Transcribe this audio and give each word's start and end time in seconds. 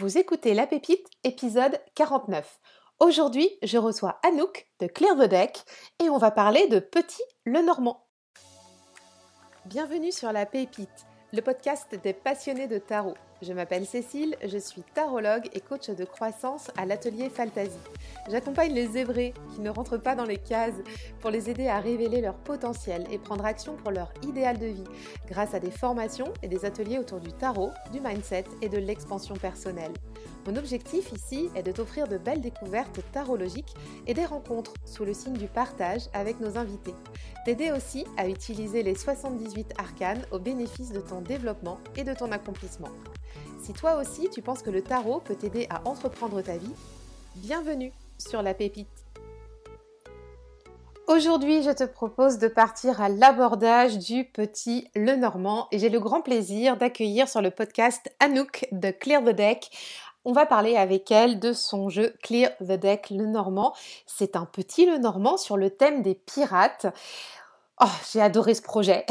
Vous 0.00 0.16
écoutez 0.16 0.54
La 0.54 0.68
Pépite, 0.68 1.08
épisode 1.24 1.80
49. 1.96 2.60
Aujourd'hui, 3.00 3.50
je 3.64 3.78
reçois 3.78 4.20
Anouk 4.24 4.68
de 4.78 4.86
Clear 4.86 5.16
the 5.16 5.32
et 6.00 6.08
on 6.08 6.18
va 6.18 6.30
parler 6.30 6.68
de 6.68 6.78
Petit 6.78 7.24
le 7.44 7.62
Normand. 7.62 8.06
Bienvenue 9.64 10.12
sur 10.12 10.30
La 10.30 10.46
Pépite, 10.46 11.06
le 11.32 11.40
podcast 11.42 11.96
des 12.00 12.12
passionnés 12.12 12.68
de 12.68 12.78
tarot. 12.78 13.16
Je 13.40 13.52
m'appelle 13.52 13.86
Cécile, 13.86 14.34
je 14.44 14.58
suis 14.58 14.82
tarologue 14.94 15.48
et 15.52 15.60
coach 15.60 15.90
de 15.90 16.04
croissance 16.04 16.72
à 16.76 16.86
l'atelier 16.86 17.30
Fantasy. 17.30 17.78
J'accompagne 18.28 18.72
les 18.72 18.88
zébrés 18.88 19.32
qui 19.54 19.60
ne 19.60 19.70
rentrent 19.70 19.96
pas 19.96 20.16
dans 20.16 20.24
les 20.24 20.38
cases 20.38 20.74
pour 21.20 21.30
les 21.30 21.48
aider 21.48 21.68
à 21.68 21.78
révéler 21.78 22.20
leur 22.20 22.34
potentiel 22.34 23.06
et 23.12 23.18
prendre 23.18 23.44
action 23.44 23.76
pour 23.76 23.92
leur 23.92 24.12
idéal 24.26 24.58
de 24.58 24.66
vie 24.66 24.84
grâce 25.28 25.54
à 25.54 25.60
des 25.60 25.70
formations 25.70 26.32
et 26.42 26.48
des 26.48 26.64
ateliers 26.64 26.98
autour 26.98 27.20
du 27.20 27.32
tarot, 27.32 27.70
du 27.92 28.00
mindset 28.00 28.44
et 28.60 28.68
de 28.68 28.78
l'expansion 28.78 29.36
personnelle. 29.36 29.92
Mon 30.44 30.56
objectif 30.56 31.12
ici 31.12 31.48
est 31.54 31.62
de 31.62 31.70
t'offrir 31.70 32.08
de 32.08 32.18
belles 32.18 32.40
découvertes 32.40 33.00
tarologiques 33.12 33.74
et 34.08 34.14
des 34.14 34.24
rencontres 34.24 34.74
sous 34.84 35.04
le 35.04 35.14
signe 35.14 35.36
du 35.36 35.46
partage 35.46 36.08
avec 36.12 36.40
nos 36.40 36.58
invités. 36.58 36.94
T'aider 37.44 37.70
aussi 37.70 38.04
à 38.16 38.28
utiliser 38.28 38.82
les 38.82 38.96
78 38.96 39.74
arcanes 39.78 40.22
au 40.32 40.40
bénéfice 40.40 40.90
de 40.90 41.00
ton 41.00 41.20
développement 41.20 41.78
et 41.96 42.02
de 42.02 42.14
ton 42.14 42.32
accomplissement. 42.32 42.90
Si 43.68 43.74
toi 43.74 43.96
aussi 43.96 44.30
tu 44.30 44.40
penses 44.40 44.62
que 44.62 44.70
le 44.70 44.80
tarot 44.80 45.20
peut 45.20 45.34
t'aider 45.34 45.66
à 45.68 45.86
entreprendre 45.86 46.40
ta 46.40 46.56
vie, 46.56 46.72
bienvenue 47.36 47.92
sur 48.16 48.40
la 48.40 48.54
pépite. 48.54 48.88
Aujourd'hui, 51.06 51.62
je 51.62 51.72
te 51.72 51.84
propose 51.84 52.38
de 52.38 52.48
partir 52.48 53.02
à 53.02 53.10
l'abordage 53.10 53.98
du 53.98 54.24
petit 54.24 54.88
Le 54.94 55.16
Normand 55.16 55.68
et 55.70 55.78
j'ai 55.78 55.90
le 55.90 56.00
grand 56.00 56.22
plaisir 56.22 56.78
d'accueillir 56.78 57.28
sur 57.28 57.42
le 57.42 57.50
podcast 57.50 58.10
Anouk 58.20 58.66
de 58.72 58.90
Clear 58.90 59.22
the 59.22 59.36
Deck 59.36 59.68
on 60.24 60.32
va 60.32 60.46
parler 60.46 60.76
avec 60.76 61.10
elle 61.10 61.38
de 61.38 61.52
son 61.52 61.90
jeu 61.90 62.14
Clear 62.22 62.50
the 62.60 62.72
Deck 62.72 63.10
Le 63.10 63.26
Normand. 63.26 63.74
C'est 64.06 64.34
un 64.34 64.46
petit 64.46 64.86
Le 64.86 64.96
Normand 64.96 65.36
sur 65.36 65.58
le 65.58 65.68
thème 65.68 66.00
des 66.00 66.14
pirates. 66.14 66.86
Oh, 67.80 67.86
j'ai 68.12 68.20
adoré 68.20 68.54
ce 68.54 68.62
projet. 68.62 69.06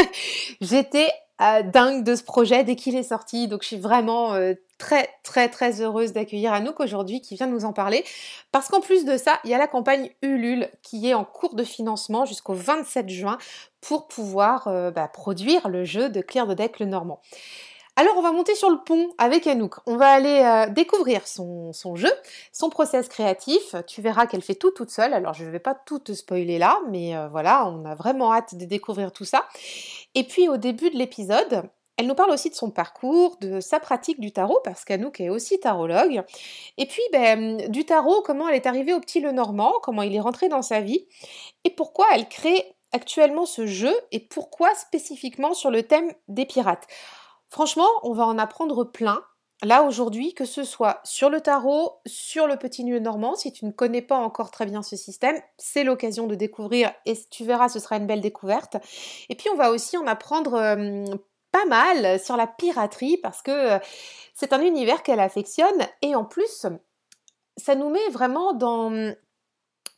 J'étais 0.60 1.10
euh, 1.42 1.62
dingue 1.62 2.04
de 2.04 2.14
ce 2.14 2.22
projet 2.22 2.62
dès 2.62 2.76
qu'il 2.76 2.94
est 2.94 3.02
sorti, 3.02 3.48
donc 3.48 3.62
je 3.62 3.68
suis 3.68 3.78
vraiment 3.78 4.34
euh, 4.34 4.54
très 4.78 5.08
très 5.24 5.48
très 5.48 5.80
heureuse 5.80 6.12
d'accueillir 6.12 6.52
Anouk 6.52 6.78
aujourd'hui 6.78 7.20
qui 7.20 7.34
vient 7.34 7.48
nous 7.48 7.64
en 7.64 7.72
parler. 7.72 8.04
Parce 8.52 8.68
qu'en 8.68 8.80
plus 8.80 9.04
de 9.04 9.16
ça, 9.16 9.40
il 9.42 9.50
y 9.50 9.54
a 9.54 9.58
la 9.58 9.66
campagne 9.66 10.10
Ulule 10.22 10.68
qui 10.82 11.08
est 11.08 11.14
en 11.14 11.24
cours 11.24 11.56
de 11.56 11.64
financement 11.64 12.24
jusqu'au 12.24 12.54
27 12.54 13.08
juin 13.08 13.38
pour 13.80 14.06
pouvoir 14.06 14.68
euh, 14.68 14.92
bah, 14.92 15.08
produire 15.08 15.68
le 15.68 15.84
jeu 15.84 16.08
de 16.08 16.20
Clear 16.20 16.46
the 16.46 16.52
Deck 16.52 16.78
Le 16.78 16.86
Normand. 16.86 17.20
Alors 17.96 18.16
on 18.16 18.22
va 18.22 18.32
monter 18.32 18.56
sur 18.56 18.70
le 18.70 18.78
pont 18.78 19.10
avec 19.18 19.46
Anouk. 19.46 19.76
On 19.86 19.96
va 19.96 20.08
aller 20.08 20.42
euh, 20.42 20.72
découvrir 20.72 21.28
son, 21.28 21.72
jeu, 21.94 22.10
son 22.52 22.68
process 22.68 23.08
créatif. 23.08 23.76
Tu 23.86 24.02
verras 24.02 24.26
qu'elle 24.26 24.42
fait 24.42 24.56
tout 24.56 24.72
toute 24.72 24.90
seule. 24.90 25.14
Alors 25.14 25.34
je 25.34 25.44
ne 25.44 25.50
vais 25.50 25.60
pas 25.60 25.74
tout 25.74 26.00
te 26.00 26.12
spoiler 26.12 26.58
là, 26.58 26.80
mais 26.90 27.16
euh, 27.16 27.28
voilà, 27.28 27.68
on 27.68 27.84
a 27.84 27.94
vraiment 27.94 28.32
hâte 28.32 28.56
de 28.56 28.64
découvrir 28.64 29.12
tout 29.12 29.24
ça. 29.24 29.46
Et 30.16 30.24
puis 30.24 30.48
au 30.48 30.56
début 30.56 30.90
de 30.90 30.96
l'épisode, 30.96 31.62
elle 31.96 32.08
nous 32.08 32.16
parle 32.16 32.32
aussi 32.32 32.50
de 32.50 32.56
son 32.56 32.72
parcours, 32.72 33.36
de 33.40 33.60
sa 33.60 33.78
pratique 33.78 34.18
du 34.18 34.32
tarot, 34.32 34.58
parce 34.64 34.84
qu'Anouk 34.84 35.20
est 35.20 35.28
aussi 35.28 35.60
tarologue. 35.60 36.24
Et 36.78 36.86
puis 36.86 37.02
ben, 37.12 37.70
du 37.70 37.84
tarot, 37.84 38.22
comment 38.22 38.48
elle 38.48 38.56
est 38.56 38.66
arrivée 38.66 38.92
au 38.92 38.98
petit 38.98 39.20
Le 39.20 39.30
Normand, 39.30 39.72
comment 39.82 40.02
il 40.02 40.16
est 40.16 40.20
rentré 40.20 40.48
dans 40.48 40.62
sa 40.62 40.80
vie, 40.80 41.06
et 41.62 41.70
pourquoi 41.70 42.06
elle 42.12 42.28
crée 42.28 42.74
actuellement 42.90 43.46
ce 43.46 43.66
jeu, 43.66 43.94
et 44.10 44.18
pourquoi 44.18 44.74
spécifiquement 44.74 45.54
sur 45.54 45.70
le 45.70 45.84
thème 45.84 46.12
des 46.26 46.46
pirates. 46.46 46.88
Franchement, 47.54 47.86
on 48.02 48.14
va 48.14 48.26
en 48.26 48.36
apprendre 48.36 48.82
plein. 48.82 49.22
Là 49.62 49.84
aujourd'hui, 49.84 50.34
que 50.34 50.44
ce 50.44 50.64
soit 50.64 50.98
sur 51.04 51.30
le 51.30 51.40
tarot, 51.40 52.00
sur 52.04 52.48
le 52.48 52.56
petit 52.56 52.82
nœud 52.82 52.98
normand, 52.98 53.36
si 53.36 53.52
tu 53.52 53.64
ne 53.64 53.70
connais 53.70 54.02
pas 54.02 54.16
encore 54.16 54.50
très 54.50 54.66
bien 54.66 54.82
ce 54.82 54.96
système, 54.96 55.40
c'est 55.56 55.84
l'occasion 55.84 56.26
de 56.26 56.34
découvrir 56.34 56.90
et 57.06 57.14
tu 57.30 57.44
verras, 57.44 57.68
ce 57.68 57.78
sera 57.78 57.96
une 57.96 58.08
belle 58.08 58.20
découverte. 58.20 58.78
Et 59.28 59.36
puis 59.36 59.48
on 59.50 59.56
va 59.56 59.70
aussi 59.70 59.96
en 59.96 60.04
apprendre 60.08 60.50
pas 61.52 61.64
mal 61.66 62.18
sur 62.18 62.36
la 62.36 62.48
piraterie 62.48 63.18
parce 63.18 63.40
que 63.40 63.78
c'est 64.34 64.52
un 64.52 64.60
univers 64.60 65.04
qu'elle 65.04 65.20
affectionne 65.20 65.86
et 66.02 66.16
en 66.16 66.24
plus, 66.24 66.66
ça 67.56 67.76
nous 67.76 67.88
met 67.88 68.08
vraiment 68.10 68.52
dans 68.52 69.14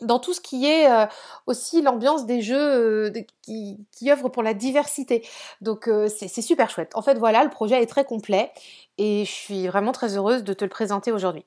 dans 0.01 0.19
tout 0.19 0.35
ce 0.35 0.41
qui 0.41 0.67
est 0.67 0.91
euh, 0.91 1.07
aussi 1.47 1.83
l'ambiance 1.83 2.27
des 2.27 2.43
jeux 2.43 2.57
euh, 2.57 3.11
qui, 3.43 3.79
qui 3.93 4.11
œuvrent 4.11 4.31
pour 4.31 4.43
la 4.43 4.55
diversité. 4.55 5.27
Donc 5.61 5.89
euh, 5.89 6.09
c'est 6.09 6.43
super 6.43 6.71
chouette. 6.71 6.93
En 6.95 7.03
fait 7.03 7.19
voilà, 7.19 7.45
le 7.45 7.51
projet 7.51 7.83
est 7.83 7.87
très 7.87 8.05
complet 8.05 8.53
et 8.99 9.25
je 9.25 9.31
suis 9.31 9.67
vraiment 9.69 9.93
très 9.93 10.17
heureuse 10.17 10.45
de 10.45 10.53
te 10.53 10.65
le 10.65 10.71
présenter 10.71 11.13
aujourd'hui. 11.13 11.45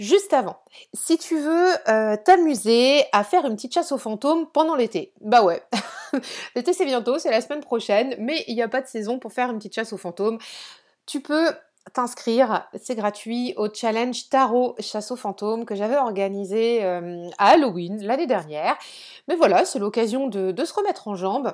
Juste 0.00 0.32
avant, 0.32 0.56
si 0.92 1.18
tu 1.18 1.38
veux 1.38 1.70
t'amuser 2.24 3.04
à 3.12 3.22
faire 3.22 3.46
une 3.46 3.54
petite 3.54 3.72
chasse 3.72 3.92
aux 3.92 3.98
fantômes 3.98 4.48
pendant 4.52 4.74
l'été, 4.74 5.12
bah 5.20 5.44
ouais, 5.44 5.62
l'été 6.56 6.72
c'est 6.72 6.84
bientôt, 6.84 7.20
c'est 7.20 7.30
la 7.30 7.40
semaine 7.40 7.60
prochaine, 7.60 8.16
mais 8.18 8.42
il 8.48 8.56
n'y 8.56 8.62
a 8.62 8.66
pas 8.66 8.80
de 8.80 8.88
saison 8.88 9.20
pour 9.20 9.32
faire 9.32 9.50
une 9.50 9.58
petite 9.58 9.76
chasse 9.76 9.92
aux 9.92 9.96
fantômes. 9.96 10.38
Tu 11.06 11.20
peux 11.20 11.46
t'inscrire, 11.92 12.68
c'est 12.80 12.94
gratuit, 12.94 13.54
au 13.56 13.72
challenge 13.72 14.28
Tarot 14.28 14.74
Chasse 14.78 15.10
aux 15.10 15.16
fantômes 15.16 15.64
que 15.64 15.74
j'avais 15.74 15.96
organisé 15.96 16.84
euh, 16.84 17.28
à 17.38 17.50
Halloween 17.50 18.02
l'année 18.02 18.26
dernière. 18.26 18.76
Mais 19.28 19.36
voilà, 19.36 19.64
c'est 19.64 19.78
l'occasion 19.78 20.28
de, 20.28 20.54
se 20.64 20.74
remettre 20.74 21.08
en 21.08 21.14
jambes. 21.14 21.52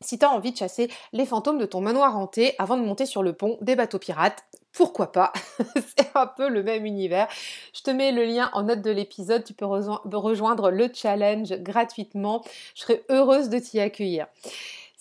Si 0.00 0.18
tu 0.18 0.24
as 0.24 0.30
envie 0.30 0.52
de 0.52 0.56
chasser 0.56 0.90
les 1.12 1.26
fantômes 1.26 1.58
de 1.58 1.66
ton 1.66 1.80
manoir 1.80 2.16
hanté 2.18 2.54
avant 2.58 2.76
de 2.76 2.82
monter 2.82 3.06
sur 3.06 3.22
le 3.22 3.34
pont 3.34 3.58
des 3.60 3.76
bateaux 3.76 3.98
pirates, 3.98 4.44
pourquoi 4.72 5.12
pas? 5.12 5.32
C'est 5.76 6.10
un 6.14 6.26
peu 6.26 6.48
le 6.48 6.62
même 6.62 6.86
univers. 6.86 7.28
Je 7.74 7.82
te 7.82 7.90
mets 7.90 8.10
le 8.10 8.24
lien 8.24 8.50
en 8.54 8.64
note 8.64 8.80
de 8.80 8.90
l'épisode, 8.90 9.44
tu 9.44 9.54
peux 9.54 9.66
rejoindre 9.66 10.70
le 10.70 10.88
challenge 10.92 11.52
gratuitement. 11.58 12.42
Je 12.74 12.82
serai 12.82 13.04
heureuse 13.10 13.48
de 13.48 13.58
t'y 13.58 13.80
accueillir. 13.80 14.26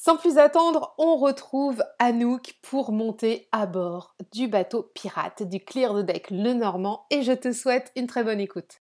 Sans 0.03 0.17
plus 0.17 0.39
attendre, 0.39 0.95
on 0.97 1.15
retrouve 1.15 1.83
Anouk 1.99 2.55
pour 2.63 2.91
monter 2.91 3.47
à 3.51 3.67
bord 3.67 4.15
du 4.31 4.47
bateau 4.47 4.81
pirate 4.95 5.43
du 5.43 5.63
Clear 5.63 5.93
the 5.93 6.03
Deck 6.03 6.31
le 6.31 6.53
Normand 6.53 7.05
et 7.11 7.21
je 7.21 7.33
te 7.33 7.51
souhaite 7.51 7.91
une 7.95 8.07
très 8.07 8.23
bonne 8.23 8.39
écoute. 8.39 8.81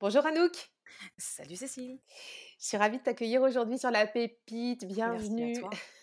Bonjour 0.00 0.26
Anouk. 0.26 0.70
Salut 1.16 1.56
Cécile. 1.56 1.98
Je 2.60 2.66
suis 2.66 2.76
ravie 2.76 2.98
de 2.98 3.02
t'accueillir 3.04 3.40
aujourd'hui 3.40 3.78
sur 3.78 3.90
la 3.90 4.06
pépite. 4.06 4.84
Bienvenue. 4.84 5.54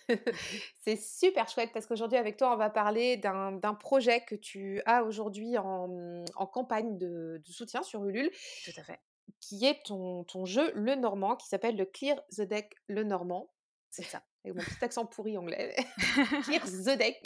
C'est 0.82 1.00
super 1.00 1.48
chouette 1.50 1.70
parce 1.72 1.86
qu'aujourd'hui 1.86 2.18
avec 2.18 2.36
toi 2.36 2.52
on 2.56 2.58
va 2.58 2.72
parler 2.72 3.18
d'un 3.18 3.76
projet 3.80 4.22
que 4.22 4.34
tu 4.34 4.82
as 4.88 5.04
aujourd'hui 5.04 5.56
en, 5.60 6.24
campagne 6.52 6.98
de, 6.98 7.40
de, 7.46 7.52
soutien 7.52 7.84
sur 7.84 8.04
Ulule. 8.06 8.32
Tout 8.66 8.72
à 8.76 8.84
fait 8.84 9.00
qui 9.40 9.66
est 9.66 9.84
ton, 9.86 10.24
ton 10.24 10.46
jeu 10.46 10.72
Le 10.76 10.96
Normand, 10.96 11.36
qui 11.36 11.48
s'appelle 11.48 11.76
le 11.76 11.86
Clear 11.86 12.22
the 12.36 12.42
Deck 12.42 12.74
Le 12.88 13.04
Normand. 13.04 13.50
C'est 13.92 14.04
ça. 14.04 14.22
Avec 14.46 14.56
mon 14.56 14.64
petit 14.64 14.86
accent 14.86 15.06
pourri 15.06 15.38
anglais. 15.38 15.76
Clear 16.44 16.64
the 16.66 16.98
Deck. 16.98 17.22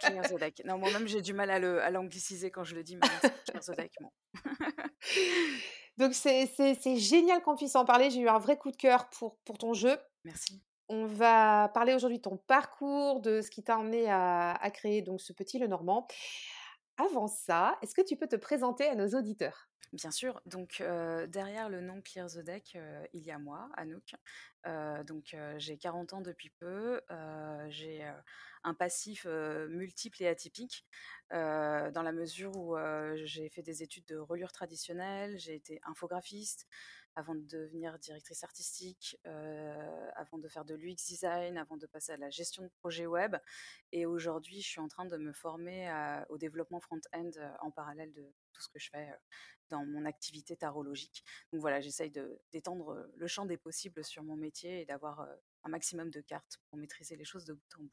Clear 0.00 0.22
the 0.28 0.38
Deck. 0.38 0.62
Non, 0.64 0.78
moi-même, 0.78 1.06
j'ai 1.06 1.22
du 1.22 1.32
mal 1.32 1.50
à 1.50 1.90
l'angliciser 1.90 2.50
quand 2.50 2.64
je 2.64 2.74
le 2.74 2.82
dis, 2.82 2.96
mais 2.96 3.30
Clear 3.46 3.62
the 3.62 3.76
Deck, 3.76 3.92
bon. 4.00 4.10
Donc, 5.98 6.14
c'est 6.14 6.96
génial 6.96 7.42
qu'on 7.42 7.56
puisse 7.56 7.76
en 7.76 7.84
parler. 7.84 8.10
J'ai 8.10 8.20
eu 8.20 8.28
un 8.28 8.38
vrai 8.38 8.56
coup 8.56 8.70
de 8.70 8.76
cœur 8.76 9.08
pour, 9.10 9.36
pour 9.44 9.58
ton 9.58 9.72
jeu. 9.74 9.98
Merci. 10.24 10.62
On 10.88 11.06
va 11.06 11.70
parler 11.74 11.92
aujourd'hui 11.92 12.18
de 12.18 12.22
ton 12.22 12.38
parcours, 12.38 13.20
de 13.20 13.42
ce 13.42 13.50
qui 13.50 13.62
t'a 13.62 13.78
emmené 13.78 14.08
à, 14.08 14.52
à, 14.52 14.70
créer 14.70 15.02
donc 15.02 15.20
ce 15.20 15.32
petit 15.32 15.58
Le 15.58 15.66
Normand. 15.66 16.06
Avant 16.96 17.26
ça, 17.26 17.76
est-ce 17.82 17.94
que 17.94 18.00
tu 18.00 18.16
peux 18.16 18.26
te 18.26 18.36
présenter 18.36 18.86
à 18.86 18.94
nos 18.94 19.08
auditeurs? 19.08 19.67
Bien 19.94 20.10
sûr, 20.10 20.42
donc 20.44 20.82
derrière 21.28 21.70
le 21.70 21.80
nom 21.80 22.02
Clear 22.02 22.26
the 22.28 22.40
Deck, 22.40 22.76
il 23.14 23.22
y 23.22 23.30
a 23.30 23.38
moi, 23.38 23.70
Anouk. 23.74 24.14
donc 25.06 25.34
j'ai 25.56 25.78
40 25.78 26.12
ans 26.12 26.20
depuis 26.20 26.50
peu, 26.50 27.00
j'ai 27.68 28.06
un 28.64 28.74
passif 28.74 29.24
multiple 29.24 30.22
et 30.22 30.28
atypique, 30.28 30.84
dans 31.30 32.02
la 32.04 32.12
mesure 32.12 32.54
où 32.54 32.76
j'ai 33.24 33.48
fait 33.48 33.62
des 33.62 33.82
études 33.82 34.04
de 34.04 34.18
reliure 34.18 34.52
traditionnelle, 34.52 35.38
j'ai 35.38 35.54
été 35.54 35.80
infographiste, 35.84 36.66
avant 37.16 37.34
de 37.34 37.40
devenir 37.40 37.98
directrice 37.98 38.44
artistique, 38.44 39.18
avant 39.24 40.38
de 40.38 40.48
faire 40.48 40.66
de 40.66 40.74
l'UX 40.74 40.96
design, 41.06 41.56
avant 41.56 41.78
de 41.78 41.86
passer 41.86 42.12
à 42.12 42.16
la 42.18 42.28
gestion 42.30 42.62
de 42.62 42.70
projets 42.78 43.06
web. 43.06 43.36
Et 43.92 44.04
aujourd'hui, 44.04 44.60
je 44.60 44.68
suis 44.68 44.80
en 44.80 44.88
train 44.88 45.06
de 45.06 45.16
me 45.16 45.32
former 45.32 45.90
au 46.28 46.36
développement 46.36 46.78
front-end 46.78 47.30
en 47.60 47.70
parallèle 47.70 48.12
de 48.12 48.30
tout 48.58 48.64
ce 48.64 48.68
que 48.68 48.78
je 48.78 48.90
fais 48.90 49.08
euh, 49.10 49.16
dans 49.70 49.84
mon 49.84 50.04
activité 50.04 50.56
tarologique. 50.56 51.24
Donc 51.52 51.60
voilà, 51.60 51.80
j'essaye 51.80 52.10
d'étendre 52.52 53.06
le 53.16 53.26
champ 53.26 53.44
des 53.44 53.58
possibles 53.58 54.02
sur 54.02 54.22
mon 54.22 54.36
métier 54.36 54.80
et 54.80 54.86
d'avoir 54.86 55.28
un 55.64 55.68
maximum 55.68 56.10
de 56.10 56.20
cartes 56.22 56.58
pour 56.68 56.78
maîtriser 56.78 57.16
les 57.16 57.24
choses 57.24 57.44
de 57.44 57.52
bout 57.52 57.74
en 57.78 57.82
bout. 57.82 57.92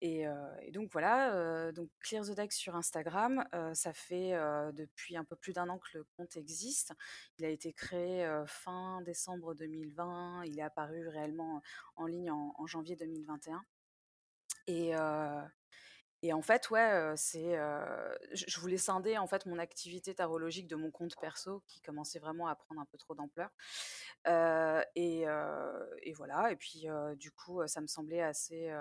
Et, 0.00 0.26
donc 0.72 0.90
voilà, 0.90 1.70
donc 1.70 1.88
Clear 2.00 2.24
the 2.24 2.32
Deck 2.32 2.52
sur 2.52 2.74
Instagram, 2.74 3.44
ça 3.74 3.92
fait 3.92 4.32
depuis 4.72 5.16
un 5.16 5.22
peu 5.22 5.36
plus 5.36 5.52
d'un 5.52 5.68
an 5.68 5.78
que 5.78 5.98
le 5.98 6.04
compte 6.16 6.36
existe. 6.36 6.92
Il 7.38 7.44
a 7.44 7.48
été 7.48 7.72
créé 7.72 8.28
fin 8.48 9.00
décembre 9.02 9.54
2020, 9.54 10.42
il 10.46 10.58
est 10.58 10.62
apparu 10.62 11.06
réellement 11.06 11.62
en 11.94 12.06
ligne 12.06 12.32
en, 12.32 12.66
janvier 12.66 12.96
2021. 12.96 13.64
Et, 14.66 14.92
Et 16.22 16.32
en 16.32 16.42
fait, 16.42 16.70
ouais, 16.70 17.12
c'est, 17.16 17.56
je 18.32 18.60
voulais 18.60 18.78
scinder 18.78 19.18
en 19.18 19.26
fait 19.26 19.44
mon 19.46 19.58
activité 19.58 20.14
tarologique 20.14 20.68
de 20.68 20.76
mon 20.76 20.92
compte 20.92 21.16
perso 21.20 21.64
qui 21.66 21.80
commençait 21.80 22.20
vraiment 22.20 22.46
à 22.46 22.54
prendre 22.54 22.80
un 22.80 22.86
peu 22.86 22.96
trop 22.96 23.14
d'ampleur. 23.14 23.50
et, 24.94 25.24
voilà. 26.14 26.52
Et 26.52 26.56
puis 26.56 26.86
du 27.16 27.32
coup, 27.32 27.66
ça 27.66 27.80
me 27.80 27.88
semblait 27.88 28.22
assez 28.22 28.72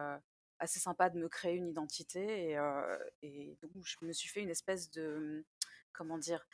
assez 0.60 0.80
sympa 0.80 1.10
de 1.10 1.18
me 1.18 1.28
créer 1.28 1.56
une 1.56 1.68
identité 1.68 2.56
et, 3.24 3.58
donc 3.64 3.72
je 3.84 3.96
me 4.04 4.14
suis 4.14 4.30
fait 4.30 4.42
une 4.42 4.50
espèce 4.52 4.92
de 4.92 5.44
comment 5.92 6.20
dire 6.20 6.46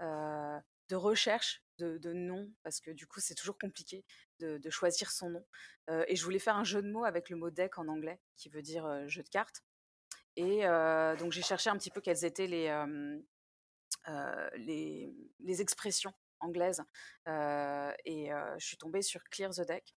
de 0.00 0.96
recherche 0.96 1.62
de, 1.78 1.96
de, 1.96 2.12
nom 2.12 2.52
parce 2.62 2.80
que 2.80 2.90
du 2.90 3.06
coup 3.06 3.20
c'est 3.20 3.34
toujours 3.34 3.58
compliqué 3.58 4.04
de, 4.38 4.70
choisir 4.70 5.10
son 5.10 5.30
nom 5.30 5.46
et 6.08 6.14
je 6.14 6.22
voulais 6.24 6.38
faire 6.38 6.56
un 6.56 6.64
jeu 6.64 6.82
de 6.82 6.90
mots 6.90 7.04
avec 7.04 7.30
le 7.30 7.36
mot 7.36 7.50
deck 7.50 7.78
en 7.78 7.88
anglais 7.88 8.20
qui 8.36 8.50
veut 8.50 8.60
dire 8.60 9.08
jeu 9.08 9.22
de 9.22 9.30
cartes 9.30 9.62
et 10.36 10.62
donc 11.18 11.32
j'ai 11.32 11.42
cherché 11.42 11.70
un 11.70 11.76
petit 11.76 11.90
peu 11.90 12.00
quelles 12.00 12.24
étaient 12.24 12.46
les, 12.46 12.84
les, 14.56 15.14
les, 15.40 15.60
expressions 15.62 16.12
anglaises 16.40 16.82
et 17.26 18.30
je 18.58 18.64
suis 18.66 18.76
tombée 18.76 19.02
sur 19.02 19.22
Clear 19.24 19.50
the 19.50 19.62
Deck, 19.62 19.94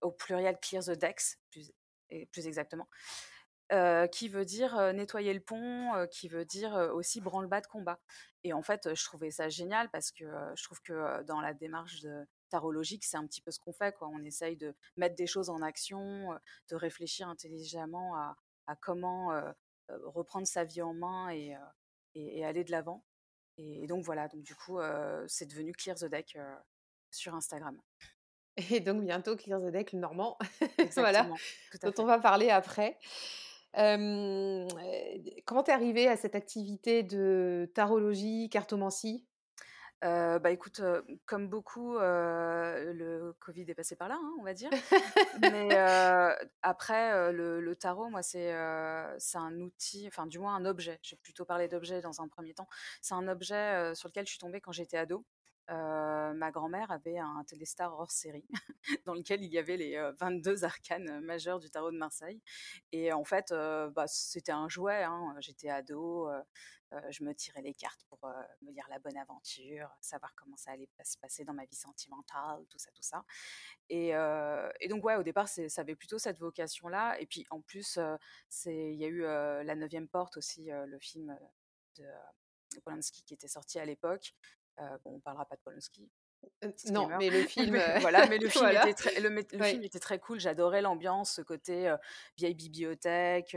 au 0.00 0.12
pluriel 0.12 0.58
Clear 0.60 0.84
the 0.84 0.90
Decks 0.90 1.38
plus, 1.50 1.72
plus 2.30 2.46
exactement, 2.46 2.88
qui 4.12 4.28
veut 4.28 4.44
dire 4.44 4.92
nettoyer 4.92 5.34
le 5.34 5.40
pont, 5.40 6.06
qui 6.10 6.28
veut 6.28 6.44
dire 6.44 6.74
aussi 6.94 7.20
branle-bas 7.20 7.60
de 7.60 7.66
combat. 7.66 8.00
Et 8.44 8.52
en 8.52 8.62
fait, 8.62 8.94
je 8.94 9.04
trouvais 9.04 9.30
ça 9.30 9.48
génial 9.48 9.90
parce 9.90 10.10
que 10.10 10.24
je 10.54 10.62
trouve 10.64 10.80
que 10.82 11.22
dans 11.24 11.40
la 11.40 11.54
démarche 11.54 12.04
tarologique, 12.50 13.04
c'est 13.04 13.16
un 13.16 13.26
petit 13.26 13.40
peu 13.40 13.50
ce 13.50 13.58
qu'on 13.58 13.72
fait. 13.72 13.94
Quoi. 13.94 14.08
On 14.08 14.22
essaye 14.22 14.56
de 14.56 14.74
mettre 14.96 15.14
des 15.14 15.26
choses 15.26 15.48
en 15.48 15.62
action, 15.62 16.28
de 16.68 16.76
réfléchir 16.76 17.28
intelligemment 17.28 18.16
à, 18.16 18.36
à 18.66 18.76
comment 18.76 19.32
reprendre 19.88 20.46
sa 20.46 20.64
vie 20.64 20.82
en 20.82 20.94
main 20.94 21.30
et, 21.30 21.54
et, 22.14 22.44
aller 22.44 22.64
de 22.64 22.70
l'avant. 22.70 23.04
Et, 23.58 23.86
donc 23.86 24.04
voilà, 24.04 24.28
donc 24.28 24.42
du 24.42 24.54
coup, 24.54 24.78
c'est 25.26 25.46
devenu 25.46 25.72
Clear 25.72 25.96
the 25.96 26.06
Deck 26.06 26.38
sur 27.10 27.34
Instagram. 27.34 27.80
Et 28.70 28.80
donc 28.80 29.02
bientôt 29.02 29.36
Clear 29.36 29.60
the 29.60 29.70
Deck, 29.70 29.92
le 29.92 29.98
normand, 29.98 30.38
voilà, 30.96 31.28
dont 31.82 31.92
on 31.98 32.04
va 32.04 32.18
parler 32.18 32.50
après. 32.50 32.98
Euh, 33.78 34.68
comment 35.46 35.62
t'es 35.62 35.72
arrivée 35.72 36.08
à 36.08 36.16
cette 36.16 36.34
activité 36.34 37.02
de 37.02 37.70
tarologie, 37.74 38.50
cartomancie? 38.50 39.26
Euh, 40.04 40.40
bah 40.40 40.50
écoute, 40.50 40.80
comme 41.26 41.48
beaucoup, 41.48 41.96
le 41.98 43.32
Covid 43.40 43.62
est 43.68 43.74
passé 43.74 43.94
par 43.94 44.08
là, 44.08 44.18
hein, 44.20 44.32
on 44.40 44.42
va 44.42 44.54
dire. 44.54 44.70
Mais 45.40 45.68
après, 46.62 47.32
le, 47.32 47.74
tarot, 47.76 48.08
moi, 48.08 48.22
c'est 48.22 48.52
c'est 49.18 49.38
un 49.38 49.60
outil, 49.60 50.06
enfin 50.08 50.26
du 50.26 50.38
moins 50.38 50.54
un 50.56 50.64
objet. 50.64 50.98
J'ai 51.02 51.16
plutôt 51.16 51.44
parlé 51.44 51.68
d'objet 51.68 52.00
dans 52.00 52.20
un 52.20 52.28
premier 52.28 52.54
temps. 52.54 52.68
C'est 53.00 53.14
un 53.14 53.28
objet 53.28 53.94
sur 53.94 54.08
lequel 54.08 54.26
je 54.26 54.30
suis 54.30 54.38
tombée 54.38 54.60
quand 54.60 54.72
j'étais 54.72 54.96
ado. 54.96 55.24
ma 55.68 56.50
grand-mère 56.50 56.90
avait 56.90 57.18
un 57.18 57.44
téléstar 57.46 57.92
hors 57.96 58.10
série 58.10 58.46
dans 59.06 59.14
lequel 59.14 59.42
il 59.44 59.52
y 59.52 59.58
avait 59.58 59.76
les 59.76 60.10
22 60.18 60.64
arcanes 60.64 61.20
majeurs 61.20 61.60
du 61.60 61.70
tarot 61.70 61.92
de 61.92 61.98
Marseille. 61.98 62.42
Et 62.90 63.12
en 63.12 63.24
fait, 63.24 63.54
bah, 63.94 64.06
c'était 64.08 64.52
un 64.52 64.68
jouet. 64.68 65.04
Hein. 65.04 65.36
J'étais 65.38 65.70
ado, 65.70 66.28
je 67.10 67.24
me 67.24 67.34
tirais 67.34 67.62
les 67.62 67.74
cartes 67.74 68.04
pour 68.08 68.20
me 68.62 68.70
lire 68.70 68.86
la 68.90 68.98
bonne 68.98 69.16
aventure, 69.16 69.90
savoir 70.00 70.34
comment 70.34 70.56
ça 70.56 70.72
allait 70.72 70.88
se 71.04 71.16
passer 71.18 71.44
dans 71.44 71.54
ma 71.54 71.64
vie 71.64 71.76
sentimentale, 71.76 72.64
tout 72.68 72.78
ça, 72.78 72.90
tout 72.92 73.02
ça. 73.02 73.24
Et, 73.88 74.08
et 74.80 74.88
donc, 74.88 75.04
ouais, 75.04 75.16
au 75.16 75.22
départ, 75.22 75.48
ça 75.48 75.80
avait 75.80 75.96
plutôt 75.96 76.18
cette 76.18 76.38
vocation-là. 76.38 77.18
Et 77.20 77.26
puis, 77.26 77.46
en 77.50 77.60
plus, 77.60 77.98
il 78.66 78.94
y 78.94 79.04
a 79.04 79.08
eu 79.08 79.22
La 79.22 79.74
Neuvième 79.74 80.08
Porte 80.08 80.36
aussi, 80.36 80.68
le 80.70 80.98
film 80.98 81.38
de 81.96 82.80
Polanski 82.84 83.22
qui 83.24 83.34
était 83.34 83.48
sorti 83.48 83.78
à 83.78 83.84
l'époque. 83.84 84.34
bon, 84.76 85.14
on 85.16 85.20
parlera 85.20 85.46
pas 85.46 85.56
de 85.56 85.62
Polanski, 85.62 86.10
non, 86.90 87.08
mais 87.18 87.30
le 87.30 87.42
film, 87.46 87.78
voilà, 88.00 88.26
mais 88.26 88.38
le 88.38 88.48
film, 88.50 88.66
était, 88.68 88.94
très, 88.94 89.20
le, 89.20 89.42
film 89.42 89.82
était 89.82 89.98
très 89.98 90.18
cool. 90.18 90.40
J'adorais 90.40 90.82
l'ambiance, 90.82 91.34
ce 91.34 91.42
côté 91.42 91.94
vieille 92.36 92.54
bibliothèque, 92.54 93.56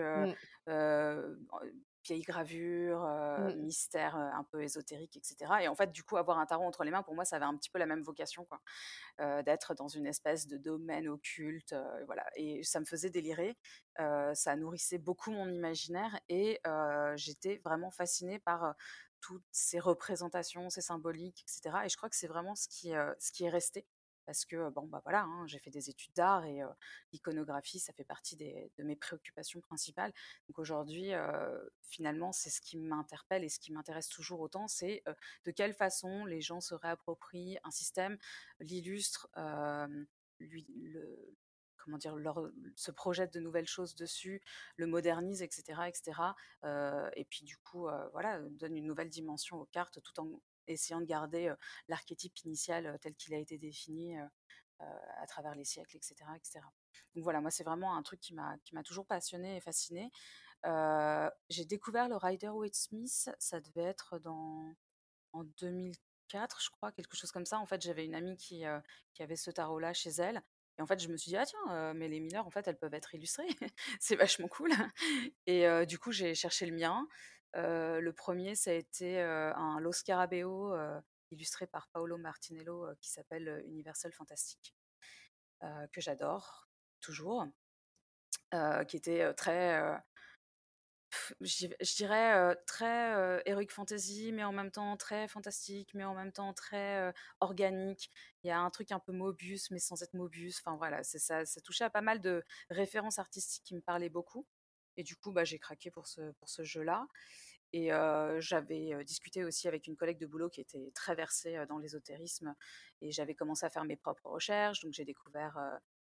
mmh 2.05 2.13
vieille 2.13 2.21
gravure, 2.21 3.01
mmh. 3.01 3.55
mystère 3.55 4.15
un 4.15 4.43
peu 4.43 4.63
ésotérique, 4.63 5.17
etc. 5.17 5.51
Et 5.61 5.67
en 5.67 5.75
fait, 5.75 5.91
du 5.91 6.03
coup, 6.03 6.17
avoir 6.17 6.39
un 6.39 6.45
tarot 6.45 6.63
entre 6.63 6.83
les 6.83 6.91
mains, 6.91 7.03
pour 7.03 7.15
moi, 7.15 7.25
ça 7.25 7.37
avait 7.37 7.45
un 7.45 7.55
petit 7.55 7.69
peu 7.69 7.79
la 7.79 7.85
même 7.85 8.03
vocation, 8.03 8.45
quoi, 8.45 8.61
d'être 9.43 9.73
dans 9.73 9.87
une 9.87 10.05
espèce 10.05 10.47
de 10.47 10.57
domaine 10.57 11.07
occulte, 11.07 11.75
voilà. 12.05 12.25
Et 12.35 12.63
ça 12.63 12.79
me 12.79 12.85
faisait 12.85 13.09
délirer, 13.09 13.57
ça 13.97 14.55
nourrissait 14.55 14.99
beaucoup 14.99 15.31
mon 15.31 15.49
imaginaire, 15.49 16.19
et 16.29 16.61
j'étais 17.15 17.61
vraiment 17.63 17.91
fascinée 17.91 18.39
par 18.39 18.75
toutes 19.19 19.45
ces 19.51 19.79
représentations, 19.79 20.69
ces 20.69 20.81
symboliques, 20.81 21.43
etc. 21.43 21.77
Et 21.85 21.89
je 21.89 21.97
crois 21.97 22.09
que 22.09 22.15
c'est 22.15 22.27
vraiment 22.27 22.55
ce 22.55 22.67
qui, 22.67 22.91
ce 23.19 23.31
qui 23.31 23.45
est 23.45 23.49
resté 23.49 23.87
parce 24.25 24.45
que 24.45 24.69
bon 24.69 24.87
bah 24.87 25.01
voilà, 25.03 25.23
hein, 25.23 25.45
j'ai 25.47 25.59
fait 25.59 25.69
des 25.69 25.89
études 25.89 26.13
d'art 26.13 26.45
et 26.45 26.61
l'iconographie 27.11 27.79
ça 27.79 27.93
fait 27.93 28.03
partie 28.03 28.35
de 28.35 28.83
mes 28.83 28.95
préoccupations 28.95 29.61
principales. 29.61 30.13
Donc 30.47 30.59
aujourd'hui, 30.59 31.11
finalement, 31.81 32.31
c'est 32.31 32.49
ce 32.49 32.61
qui 32.61 32.77
m'interpelle 32.77 33.43
et 33.43 33.49
ce 33.49 33.59
qui 33.59 33.71
m'intéresse 33.71 34.09
toujours 34.09 34.39
autant, 34.39 34.67
c'est 34.67 35.03
de 35.45 35.51
quelle 35.51 35.73
façon 35.73 36.25
les 36.25 36.41
gens 36.41 36.61
se 36.61 36.73
réapproprient 36.75 37.57
un 37.63 37.71
système, 37.71 38.17
l'illustrent, 38.59 39.29
comment 41.77 41.97
dire, 41.97 42.15
se 42.75 42.91
projette 42.91 43.33
de 43.33 43.39
nouvelles 43.39 43.67
choses 43.67 43.95
dessus, 43.95 44.41
le 44.75 44.87
modernise, 44.87 45.41
etc., 45.41 45.81
etc. 45.87 46.19
et 47.15 47.25
puis 47.25 47.45
du 47.45 47.57
coup, 47.57 47.87
voilà, 48.11 48.39
donne 48.51 48.75
une 48.75 48.87
nouvelle 48.87 49.09
dimension 49.09 49.57
aux 49.61 49.65
cartes 49.65 50.01
tout 50.01 50.19
en 50.19 50.41
essayant 50.73 50.99
de 50.99 51.05
garder 51.05 51.53
l'archétype 51.87 52.37
initial 52.43 52.97
tel 53.01 53.15
qu'il 53.15 53.33
a 53.33 53.37
été 53.37 53.57
défini 53.57 54.15
à 54.79 55.27
travers 55.27 55.55
les 55.55 55.65
siècles, 55.65 55.95
etc. 55.95 56.15
etc. 56.35 56.59
Donc 57.13 57.23
voilà, 57.23 57.41
moi 57.41 57.51
c'est 57.51 57.63
vraiment 57.63 57.95
un 57.95 58.03
truc 58.03 58.19
qui 58.19 58.33
m'a 58.33 58.83
toujours 58.83 59.05
passionné 59.05 59.57
et 59.57 59.61
fasciné. 59.61 60.11
J'ai 61.49 61.65
découvert 61.65 62.09
le 62.09 62.17
Rider 62.17 62.49
Waite 62.49 62.75
Smith, 62.75 63.29
ça 63.39 63.61
devait 63.61 63.83
être 63.83 64.19
dans, 64.19 64.75
en 65.33 65.43
2004, 65.43 66.61
je 66.61 66.69
crois, 66.71 66.91
quelque 66.91 67.15
chose 67.15 67.31
comme 67.31 67.45
ça. 67.45 67.59
En 67.59 67.65
fait, 67.65 67.81
j'avais 67.81 68.05
une 68.05 68.15
amie 68.15 68.37
qui, 68.37 68.63
qui 69.13 69.23
avait 69.23 69.35
ce 69.35 69.51
tarot-là 69.51 69.93
chez 69.93 70.09
elle. 70.09 70.41
Et 70.77 70.81
en 70.81 70.87
fait, 70.87 70.99
je 70.99 71.07
me 71.07 71.15
suis 71.15 71.29
dit, 71.29 71.37
ah 71.37 71.45
tiens, 71.45 71.93
mais 71.93 72.09
les 72.09 72.19
mineurs, 72.19 72.45
en 72.45 72.49
fait, 72.49 72.67
elles 72.67 72.77
peuvent 72.77 72.93
être 72.93 73.15
illustrées. 73.15 73.47
c'est 73.99 74.15
vachement 74.15 74.47
cool. 74.47 74.71
Et 75.45 75.65
du 75.85 75.99
coup, 75.99 76.11
j'ai 76.11 76.35
cherché 76.35 76.65
le 76.65 76.75
mien 76.75 77.07
le 77.55 78.11
premier, 78.11 78.55
ça 78.55 78.71
a 78.71 78.73
été 78.73 79.21
un 79.21 79.79
Lo 79.79 79.91
Scarabeo 79.91 80.75
illustré 81.31 81.67
par 81.67 81.87
Paolo 81.89 82.17
Martinello 82.17 82.87
qui 83.01 83.09
s'appelle 83.09 83.63
Universal 83.65 84.11
Fantastic, 84.13 84.75
que 85.61 86.01
j'adore 86.01 86.69
toujours, 86.99 87.45
qui 88.87 88.97
était 88.97 89.33
très, 89.35 90.01
je, 91.41 91.95
dirais 91.95 92.55
très 92.67 93.41
heroic 93.45 93.67
fantasy, 93.69 94.31
mais 94.33 94.43
en 94.43 94.51
même 94.51 94.71
temps 94.71 94.97
très 94.97 95.27
fantastique, 95.27 95.91
mais 95.93 96.03
en 96.03 96.15
même 96.15 96.31
temps 96.31 96.53
très 96.53 97.13
organique. 97.39 98.11
Il 98.43 98.47
y 98.47 98.51
a 98.51 98.59
un 98.59 98.69
truc 98.69 98.91
un 98.91 98.99
peu 98.99 99.11
Mobius, 99.11 99.71
mais 99.71 99.79
sans 99.79 100.01
être 100.03 100.13
Mobius. 100.13 100.59
Enfin 100.59 100.77
voilà, 100.77 101.03
ça, 101.03 101.45
ça 101.45 101.61
touchait 101.61 101.85
à 101.85 101.89
pas 101.89 102.01
mal 102.01 102.19
de 102.21 102.43
références 102.69 103.19
artistiques 103.19 103.63
qui 103.63 103.75
me 103.75 103.81
parlaient 103.81 104.09
beaucoup. 104.09 104.45
Et 104.97 105.03
du 105.03 105.15
coup, 105.15 105.31
bah, 105.31 105.43
j'ai 105.43 105.59
craqué 105.59 105.91
pour 105.91 106.07
ce, 106.07 106.63
jeu-là. 106.63 107.07
Et 107.73 107.89
j'avais 108.39 109.03
discuté 109.03 109.43
aussi 109.43 109.67
avec 109.67 109.87
une 109.87 109.95
collègue 109.95 110.17
de 110.17 110.25
boulot 110.25 110.49
qui 110.49 110.61
était 110.61 110.91
très 110.93 111.15
versée 111.15 111.65
dans 111.67 111.77
l'ésotérisme. 111.77 112.55
Et 113.01 113.11
j'avais 113.11 113.35
commencé 113.35 113.65
à 113.65 113.69
faire 113.69 113.85
mes 113.85 113.97
propres 113.97 114.29
recherches. 114.29 114.79
Donc 114.81 114.93
j'ai 114.93 115.05
découvert 115.05 115.57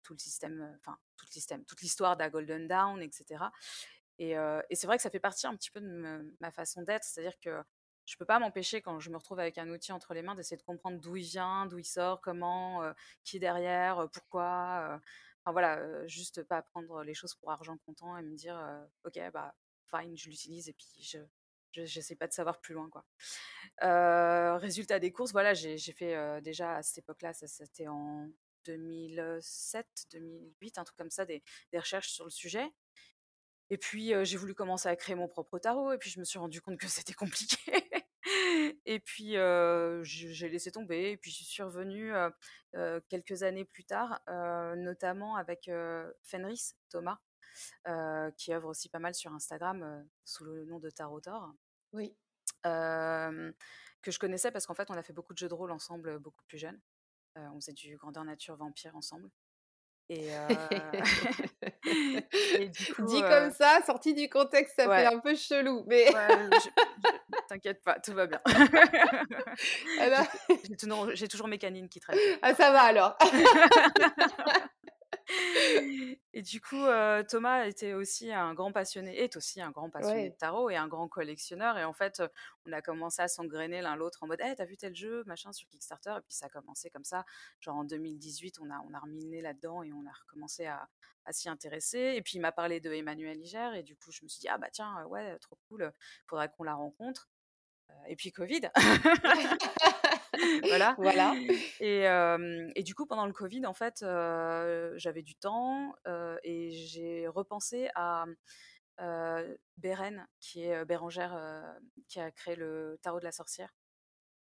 tout 0.02 0.12
le 0.14 0.18
système, 0.18 0.76
enfin, 0.80 0.96
tout 1.16 1.26
le 1.26 1.32
système, 1.32 1.64
toute 1.64 1.80
l'histoire 1.80 2.16
d'A 2.16 2.30
Golden 2.30 2.68
Dawn, 2.68 3.02
etc. 3.02 3.44
Et, 4.18 4.34
c'est 4.72 4.86
vrai 4.86 4.96
que 4.96 5.02
ça 5.02 5.10
fait 5.10 5.20
partie 5.20 5.46
un 5.46 5.56
petit 5.56 5.70
peu 5.70 5.80
de 5.80 6.36
ma 6.40 6.50
façon 6.50 6.82
d'être. 6.82 7.04
C'est-à-dire 7.04 7.38
que 7.40 7.62
je 8.04 8.16
peux 8.16 8.24
pas 8.24 8.38
m'empêcher 8.38 8.80
quand 8.80 9.00
je 9.00 9.10
me 9.10 9.16
retrouve 9.16 9.38
avec 9.38 9.58
un 9.58 9.68
outil 9.68 9.92
entre 9.92 10.14
les 10.14 10.22
mains 10.22 10.34
d'essayer 10.34 10.56
de 10.56 10.62
comprendre 10.62 10.98
d'où 10.98 11.16
il 11.16 11.24
vient, 11.24 11.66
d'où 11.66 11.78
il 11.78 11.84
sort, 11.84 12.20
comment, 12.20 12.82
qui 13.24 13.36
est 13.36 13.40
derrière, 13.40 14.08
pourquoi. 14.12 15.00
Enfin 15.48 15.52
voilà, 15.52 16.06
juste 16.06 16.42
pas 16.42 16.60
prendre 16.60 17.02
les 17.02 17.14
choses 17.14 17.34
pour 17.34 17.50
argent 17.50 17.78
comptant 17.78 18.18
et 18.18 18.22
me 18.22 18.36
dire 18.36 18.62
ok 19.04 19.18
bah 19.32 19.54
fine, 19.90 20.14
je 20.14 20.28
l'utilise 20.28 20.68
et 20.68 20.74
puis 20.74 21.02
je 21.02 21.18
je 21.72 21.80
n'essaie 21.80 22.16
pas 22.16 22.26
de 22.26 22.34
savoir 22.34 22.60
plus 22.60 22.74
loin. 22.74 22.90
Quoi. 22.90 23.06
résultat 24.58 24.98
des 24.98 25.10
courses, 25.10 25.32
voilà, 25.32 25.54
j'ai 25.54 25.78
fait 25.78 26.42
déjà 26.42 26.76
à 26.76 26.82
cette 26.82 26.98
époque-là, 26.98 27.32
c'était 27.32 27.88
en 27.88 28.28
2007, 28.66 29.86
2008, 30.12 30.76
un 30.76 30.84
truc 30.84 30.98
comme 30.98 31.10
ça, 31.10 31.24
des, 31.24 31.42
des 31.72 31.78
recherches 31.78 32.10
sur 32.10 32.24
le 32.24 32.30
sujet. 32.30 32.70
Et 33.70 33.78
puis 33.78 34.12
j'ai 34.24 34.36
voulu 34.36 34.54
commencer 34.54 34.90
à 34.90 34.96
créer 34.96 35.14
mon 35.14 35.28
propre 35.28 35.58
tarot, 35.58 35.92
et 35.92 35.98
puis 35.98 36.10
je 36.10 36.20
me 36.20 36.24
suis 36.26 36.38
rendu 36.38 36.60
compte 36.60 36.78
que 36.78 36.88
c'était 36.88 37.14
compliqué. 37.14 37.87
Et 38.84 39.00
puis 39.00 39.34
j'ai 40.02 40.48
laissé 40.48 40.70
tomber, 40.70 41.10
et 41.10 41.16
puis 41.16 41.30
je 41.30 41.44
suis 41.44 41.62
revenue 41.62 42.12
quelques 43.08 43.42
années 43.42 43.64
plus 43.64 43.84
tard, 43.84 44.20
notamment 44.76 45.36
avec 45.36 45.70
Fenris, 46.22 46.72
Thomas, 46.90 47.18
qui 48.36 48.52
œuvre 48.52 48.68
aussi 48.68 48.88
pas 48.88 48.98
mal 48.98 49.14
sur 49.14 49.32
Instagram 49.32 50.06
sous 50.24 50.44
le 50.44 50.64
nom 50.64 50.78
de 50.78 50.90
Tarot 50.90 51.20
Oui. 51.92 52.16
que 52.64 54.10
je 54.10 54.18
connaissais 54.18 54.50
parce 54.50 54.66
qu'en 54.66 54.74
fait, 54.74 54.90
on 54.90 54.94
a 54.94 55.02
fait 55.02 55.12
beaucoup 55.12 55.32
de 55.32 55.38
jeux 55.38 55.48
de 55.48 55.54
rôle 55.54 55.72
ensemble, 55.72 56.18
beaucoup 56.18 56.44
plus 56.46 56.58
jeunes. 56.58 56.80
on 57.36 57.60
faisait 57.60 57.72
du 57.72 57.96
grandeur 57.96 58.24
nature 58.24 58.56
vampire 58.56 58.96
ensemble. 58.96 59.30
Et, 60.10 60.30
Dit 63.06 63.22
comme 63.22 63.50
ça, 63.50 63.80
sorti 63.86 64.14
du 64.14 64.28
contexte, 64.28 64.76
ça 64.76 64.84
fait 64.84 65.06
un 65.06 65.18
peu 65.18 65.34
chelou. 65.34 65.84
Mais 65.86 66.06
t'inquiète 67.48 67.82
pas, 67.82 67.98
tout 68.00 68.12
va 68.12 68.26
bien. 68.26 68.40
J'ai 71.14 71.28
toujours 71.28 71.48
mes 71.48 71.58
canines 71.58 71.88
qui 71.88 72.00
traînent. 72.00 72.18
Ah, 72.42 72.54
ça 72.54 72.70
va 72.70 72.82
alors. 72.82 73.16
et 76.32 76.42
du 76.42 76.60
coup, 76.60 76.84
Thomas 77.28 77.66
était 77.66 77.94
aussi 77.94 78.32
un 78.32 78.54
grand 78.54 78.72
passionné, 78.72 79.18
est 79.22 79.36
aussi 79.36 79.60
un 79.60 79.70
grand 79.70 79.90
passionné 79.90 80.30
de 80.30 80.34
tarot 80.34 80.70
et 80.70 80.76
un 80.76 80.88
grand 80.88 81.08
collectionneur. 81.08 81.78
Et 81.78 81.84
en 81.84 81.92
fait, 81.92 82.22
on 82.66 82.72
a 82.72 82.80
commencé 82.82 83.22
à 83.22 83.28
s'engrainer 83.28 83.80
l'un 83.82 83.96
l'autre 83.96 84.22
en 84.22 84.26
mode, 84.26 84.40
hey, 84.40 84.54
t'as 84.56 84.64
vu 84.64 84.76
tel 84.76 84.94
jeu, 84.94 85.24
machin, 85.26 85.52
sur 85.52 85.68
Kickstarter? 85.68 86.14
Et 86.18 86.22
puis 86.22 86.34
ça 86.34 86.46
a 86.46 86.48
commencé 86.48 86.90
comme 86.90 87.04
ça. 87.04 87.24
Genre 87.60 87.76
en 87.76 87.84
2018, 87.84 88.58
on 88.60 88.70
a, 88.70 88.80
on 88.88 88.94
a 88.94 88.98
remis 88.98 89.22
le 89.22 89.28
nez 89.30 89.42
là-dedans 89.42 89.82
et 89.82 89.92
on 89.92 90.06
a 90.06 90.12
recommencé 90.12 90.66
à, 90.66 90.88
à 91.24 91.32
s'y 91.32 91.48
intéresser. 91.48 92.14
Et 92.16 92.22
puis 92.22 92.38
il 92.38 92.40
m'a 92.40 92.52
parlé 92.52 92.80
de 92.80 92.92
Emmanuel 92.92 93.38
Iger 93.40 93.70
et 93.76 93.82
du 93.82 93.96
coup, 93.96 94.10
je 94.10 94.22
me 94.22 94.28
suis 94.28 94.40
dit, 94.40 94.48
ah 94.48 94.58
bah 94.58 94.68
tiens, 94.72 95.04
ouais, 95.06 95.38
trop 95.38 95.58
cool, 95.68 95.92
faudrait 96.26 96.50
qu'on 96.50 96.64
la 96.64 96.74
rencontre. 96.74 97.28
Et 98.06 98.16
puis 98.16 98.32
Covid. 98.32 98.70
voilà. 100.68 100.94
voilà. 100.98 101.34
Et, 101.80 102.04
et, 102.74 102.82
du 102.82 102.94
coup, 102.94 103.06
pendant 103.06 103.26
le 103.26 103.32
Covid, 103.32 103.66
en 103.66 103.74
fait, 103.74 104.04
j'avais 104.96 105.22
du 105.22 105.34
temps 105.34 105.94
et 106.44 106.70
j'ai 106.72 107.28
repensé 107.28 107.88
à 107.94 108.26
Beren, 109.76 110.26
qui 110.40 110.64
est 110.64 110.84
Bérangère, 110.84 111.76
qui 112.08 112.20
a 112.20 112.30
créé 112.30 112.56
le 112.56 112.98
tarot 113.02 113.20
de 113.20 113.24
la 113.24 113.32
sorcière 113.32 113.74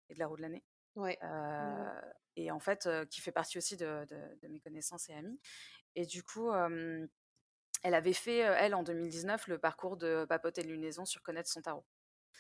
et 0.09 0.15
de 0.15 0.19
la 0.19 0.27
roue 0.27 0.37
de 0.37 0.43
l'année. 0.43 0.65
Ouais. 0.97 1.19
Et 2.37 2.51
en 2.51 2.61
fait, 2.61 2.89
qui 3.11 3.21
fait 3.21 3.33
partie 3.33 3.59
aussi 3.59 3.77
de, 3.77 4.05
de, 4.43 4.49
mes 4.49 4.61
connaissances 4.61 5.09
et 5.09 5.15
amis. 5.15 5.41
Et 5.95 6.07
du 6.07 6.23
coup, 6.23 6.51
elle 7.83 7.95
avait 7.95 8.13
fait, 8.13 8.39
elle, 8.39 8.75
en 8.75 8.83
2019, 8.83 9.49
le 9.49 9.59
parcours 9.59 9.97
de 9.97 10.25
papote 10.29 10.59
et 10.59 10.63
lunaison 10.63 11.05
sur 11.05 11.23
connaître 11.23 11.51
son 11.51 11.63
tarot. 11.63 11.85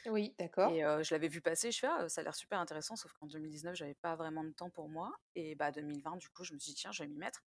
Oui, 0.07 0.35
d'accord. 0.38 0.73
Et 0.73 0.80
je 0.80 1.14
l'avais 1.14 1.28
vu 1.28 1.40
passer, 1.40 1.71
je 1.73 1.80
fais 1.80 1.87
«Ah, 1.88 2.09
ça 2.09 2.21
a 2.21 2.25
l'air 2.25 2.35
super 2.35 2.59
intéressant, 2.61 2.97
sauf 2.97 3.12
qu'en 3.14 3.26
2019, 3.26 3.75
j'avais 3.75 3.95
pas 3.95 4.16
vraiment 4.16 4.45
de 4.45 4.50
temps 4.52 4.71
pour 4.71 4.88
moi. 4.88 5.12
Et 5.35 5.54
bah 5.54 5.73
2020, 5.73 6.16
du 6.16 6.28
coup, 6.30 6.45
je 6.45 6.54
me 6.54 6.59
suis 6.59 6.73
dit 6.73 6.80
tiens, 6.80 6.92
je 6.92 7.02
vais 7.02 7.09
m'y 7.09 7.18
mettre. 7.18 7.42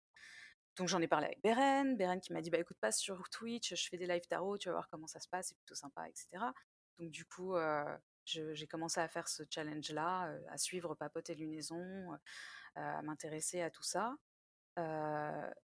Donc 0.77 0.87
j'en 0.87 1.01
ai 1.01 1.07
parlé 1.07 1.25
avec 1.25 1.41
Beren, 1.41 1.97
Beren 1.97 2.21
qui 2.21 2.31
m'a 2.33 2.41
dit 2.41 2.49
bah 2.49 2.57
écoute, 2.59 2.77
passe 2.79 2.97
sur 2.99 3.29
Twitch, 3.29 3.75
je 3.75 3.89
fais 3.89 3.97
des 3.97 4.07
live 4.07 4.25
tarot, 4.27 4.57
tu 4.57 4.69
vas 4.69 4.73
voir 4.75 4.89
comment 4.89 5.07
ça 5.07 5.19
se 5.19 5.27
passe, 5.27 5.49
c'est 5.49 5.57
plutôt 5.57 5.75
sympa, 5.75 6.07
etc. 6.07 6.27
Donc 6.97 7.11
du 7.11 7.25
coup, 7.25 7.55
j'ai 8.25 8.67
commencé 8.67 8.99
à 9.01 9.07
faire 9.09 9.27
ce 9.27 9.43
challenge-là, 9.49 10.33
à 10.49 10.57
suivre 10.57 10.95
Papote 10.95 11.29
et 11.29 11.35
Lunaison, 11.35 12.17
à 12.75 13.01
m'intéresser 13.01 13.61
à 13.61 13.69
tout 13.69 13.83
ça. 13.83 14.15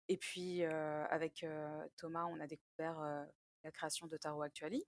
et 0.09 0.17
puis 0.17 0.65
avec 0.65 1.45
Thomas, 1.97 2.25
on 2.27 2.41
a 2.41 2.47
découvert 2.47 3.27
la 3.63 3.71
création 3.73 4.07
de 4.07 4.17
Tarot 4.17 4.43
Actuali 4.43 4.85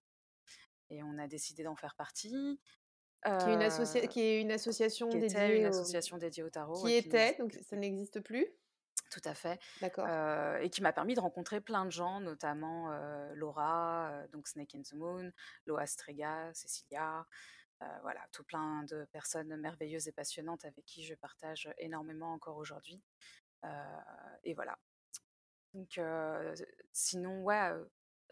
et 0.91 1.03
on 1.03 1.19
a 1.19 1.27
décidé 1.27 1.63
d'en 1.63 1.77
faire 1.77 1.95
partie. 1.95 2.61
Qui 3.25 3.31
est, 3.31 3.55
une 3.55 4.09
qui 4.09 4.21
est, 4.21 4.41
une 4.41 4.53
association 4.53 5.09
qui 5.09 5.19
dédiée, 5.19 5.59
une 5.59 5.67
association 5.67 6.17
dédiée 6.17 6.45
au 6.45 6.51
tarot. 6.51 6.81
Qui 6.85 6.95
était, 6.95 7.35
donc 7.39 7.59
ça 7.61 7.75
n'existe 7.75 8.21
plus? 8.21 8.47
Tout 9.11 9.23
à 9.25 9.35
fait. 9.35 9.59
D'accord. 9.81 10.07
et 10.61 10.71
qui 10.71 10.81
m'a 10.81 10.93
permis 10.93 11.15
de 11.15 11.21
rencontrer 11.21 11.61
plein 11.61 11.85
de 11.87 11.91
gens, 11.91 12.21
notamment 12.21 12.91
Laura, 13.35 14.23
donc 14.33 14.47
Snake 14.47 14.77
and 14.77 14.83
the 14.83 14.93
Moon, 14.93 15.33
Loa 15.67 15.87
Strega, 15.87 16.53
Cecilia, 16.55 17.27
voilà, 18.03 18.21
tout 18.33 18.45
plein 18.45 18.85
de 18.85 19.05
personnes 19.13 19.57
merveilleuses 19.57 20.07
et 20.07 20.13
passionnantes 20.13 20.65
avec 20.65 20.85
qui 20.85 21.03
je 21.05 21.15
partage 21.15 21.69
énormément 21.79 22.33
encore 22.33 22.59
aujourd'hui. 22.59 23.03
et 24.45 24.55
voilà. 24.55 24.79
Donc, 25.75 26.01
sinon, 26.93 27.43
ouais, 27.43 27.73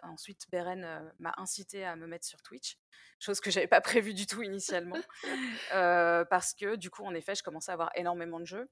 Ensuite, 0.02 0.50
Beren 0.50 1.12
m'a 1.18 1.34
incité 1.36 1.84
à 1.84 1.96
me 1.96 2.06
mettre 2.06 2.26
sur 2.26 2.42
Twitch, 2.42 2.78
chose 3.18 3.40
que 3.40 3.50
j'avais 3.50 3.66
pas 3.66 3.80
prévue 3.80 4.14
du 4.14 4.26
tout 4.26 4.42
initialement, 4.42 4.98
parce 6.30 6.54
que 6.54 6.76
du 6.76 6.90
coup, 6.90 7.04
en 7.04 7.14
effet, 7.14 7.34
je 7.34 7.42
commençais 7.42 7.70
à 7.70 7.74
avoir 7.74 7.90
énormément 7.94 8.40
de 8.40 8.46
jeux. 8.46 8.68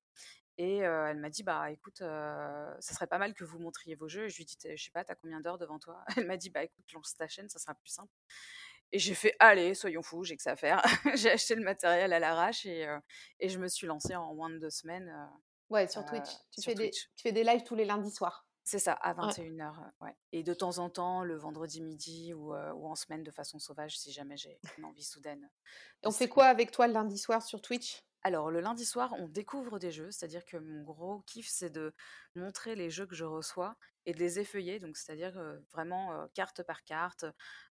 Et 0.58 0.78
elle 0.78 1.18
m'a 1.18 1.30
dit, 1.30 1.42
bah 1.42 1.70
écoute, 1.70 1.98
ça 1.98 2.76
serait 2.80 3.06
pas 3.06 3.18
mal 3.18 3.34
que 3.34 3.44
vous 3.44 3.58
montriez 3.58 3.94
vos 3.94 4.08
jeux. 4.08 4.26
Et 4.26 4.28
je 4.28 4.36
lui 4.36 4.42
ai 4.42 4.46
dit, 4.46 4.56
je 4.76 4.82
sais 4.82 4.90
pas, 4.90 5.04
t'as 5.04 5.14
combien 5.14 5.40
d'heures 5.40 5.58
devant 5.58 5.78
toi? 5.78 6.04
Elle 6.16 6.26
m'a 6.26 6.36
dit, 6.36 6.50
bah 6.50 6.62
écoute, 6.62 6.84
lance 6.92 7.16
ta 7.16 7.26
chaîne, 7.26 7.48
ça 7.48 7.58
sera 7.58 7.74
plus 7.74 7.88
simple. 7.88 8.12
Et 8.92 8.98
j'ai 8.98 9.14
fait, 9.14 9.34
allez, 9.38 9.74
soyons 9.74 10.02
fous, 10.02 10.22
j'ai 10.24 10.36
que 10.36 10.42
ça 10.42 10.52
à 10.52 10.56
faire. 10.56 10.82
j'ai 11.16 11.30
acheté 11.30 11.54
le 11.54 11.62
matériel 11.62 12.12
à 12.12 12.18
l'arrache 12.18 12.66
et, 12.66 12.86
et, 13.40 13.48
je 13.48 13.58
me 13.58 13.66
suis 13.68 13.86
lancée 13.86 14.14
en 14.14 14.34
moins 14.34 14.50
de 14.50 14.58
deux 14.58 14.70
semaines. 14.70 15.10
ouais, 15.70 15.88
sur 15.88 16.04
Twitch. 16.04 16.28
Tu, 16.50 16.62
fais 16.62 16.74
Des, 16.74 16.90
tu 16.90 17.08
fais 17.16 17.32
des 17.32 17.44
lives 17.44 17.64
tous 17.64 17.74
les 17.74 17.86
lundis 17.86 18.10
soirs. 18.10 18.46
C'est 18.64 18.78
ça, 18.78 18.92
à 18.92 19.12
21h. 19.14 19.74
Ouais. 20.00 20.16
Et 20.32 20.42
de 20.42 20.54
temps 20.54 20.78
en 20.78 20.88
temps, 20.88 21.24
le 21.24 21.36
vendredi 21.36 21.82
midi 21.82 22.32
ou, 22.32 22.54
ou 22.54 22.86
en 22.86 22.94
semaine 22.94 23.22
de 23.22 23.30
façon 23.30 23.58
sauvage, 23.58 23.98
si 23.98 24.12
jamais 24.12 24.36
j'ai 24.36 24.60
une 24.78 24.84
envie 24.84 25.04
soudaine. 25.04 25.50
On 26.04 26.10
fait 26.10 26.28
quoi 26.28 26.46
avec 26.46 26.70
toi 26.70 26.86
le 26.86 26.92
lundi 26.92 27.18
soir 27.18 27.42
sur 27.42 27.60
Twitch? 27.60 28.04
Alors, 28.24 28.52
le 28.52 28.60
lundi 28.60 28.84
soir, 28.84 29.12
on 29.18 29.26
découvre 29.26 29.80
des 29.80 29.90
jeux, 29.90 30.12
c'est-à-dire 30.12 30.44
que 30.44 30.56
mon 30.56 30.82
gros 30.84 31.22
kiff, 31.22 31.48
c'est 31.50 31.70
de 31.70 31.92
montrer 32.36 32.76
les 32.76 32.88
jeux 32.88 33.04
que 33.04 33.16
je 33.16 33.24
reçois 33.24 33.76
et 34.06 34.12
de 34.12 34.18
les 34.20 34.38
effeuiller, 34.38 34.78
donc 34.78 34.96
c'est-à-dire 34.96 35.40
vraiment 35.72 36.28
carte 36.32 36.62
par 36.62 36.84
carte, 36.84 37.24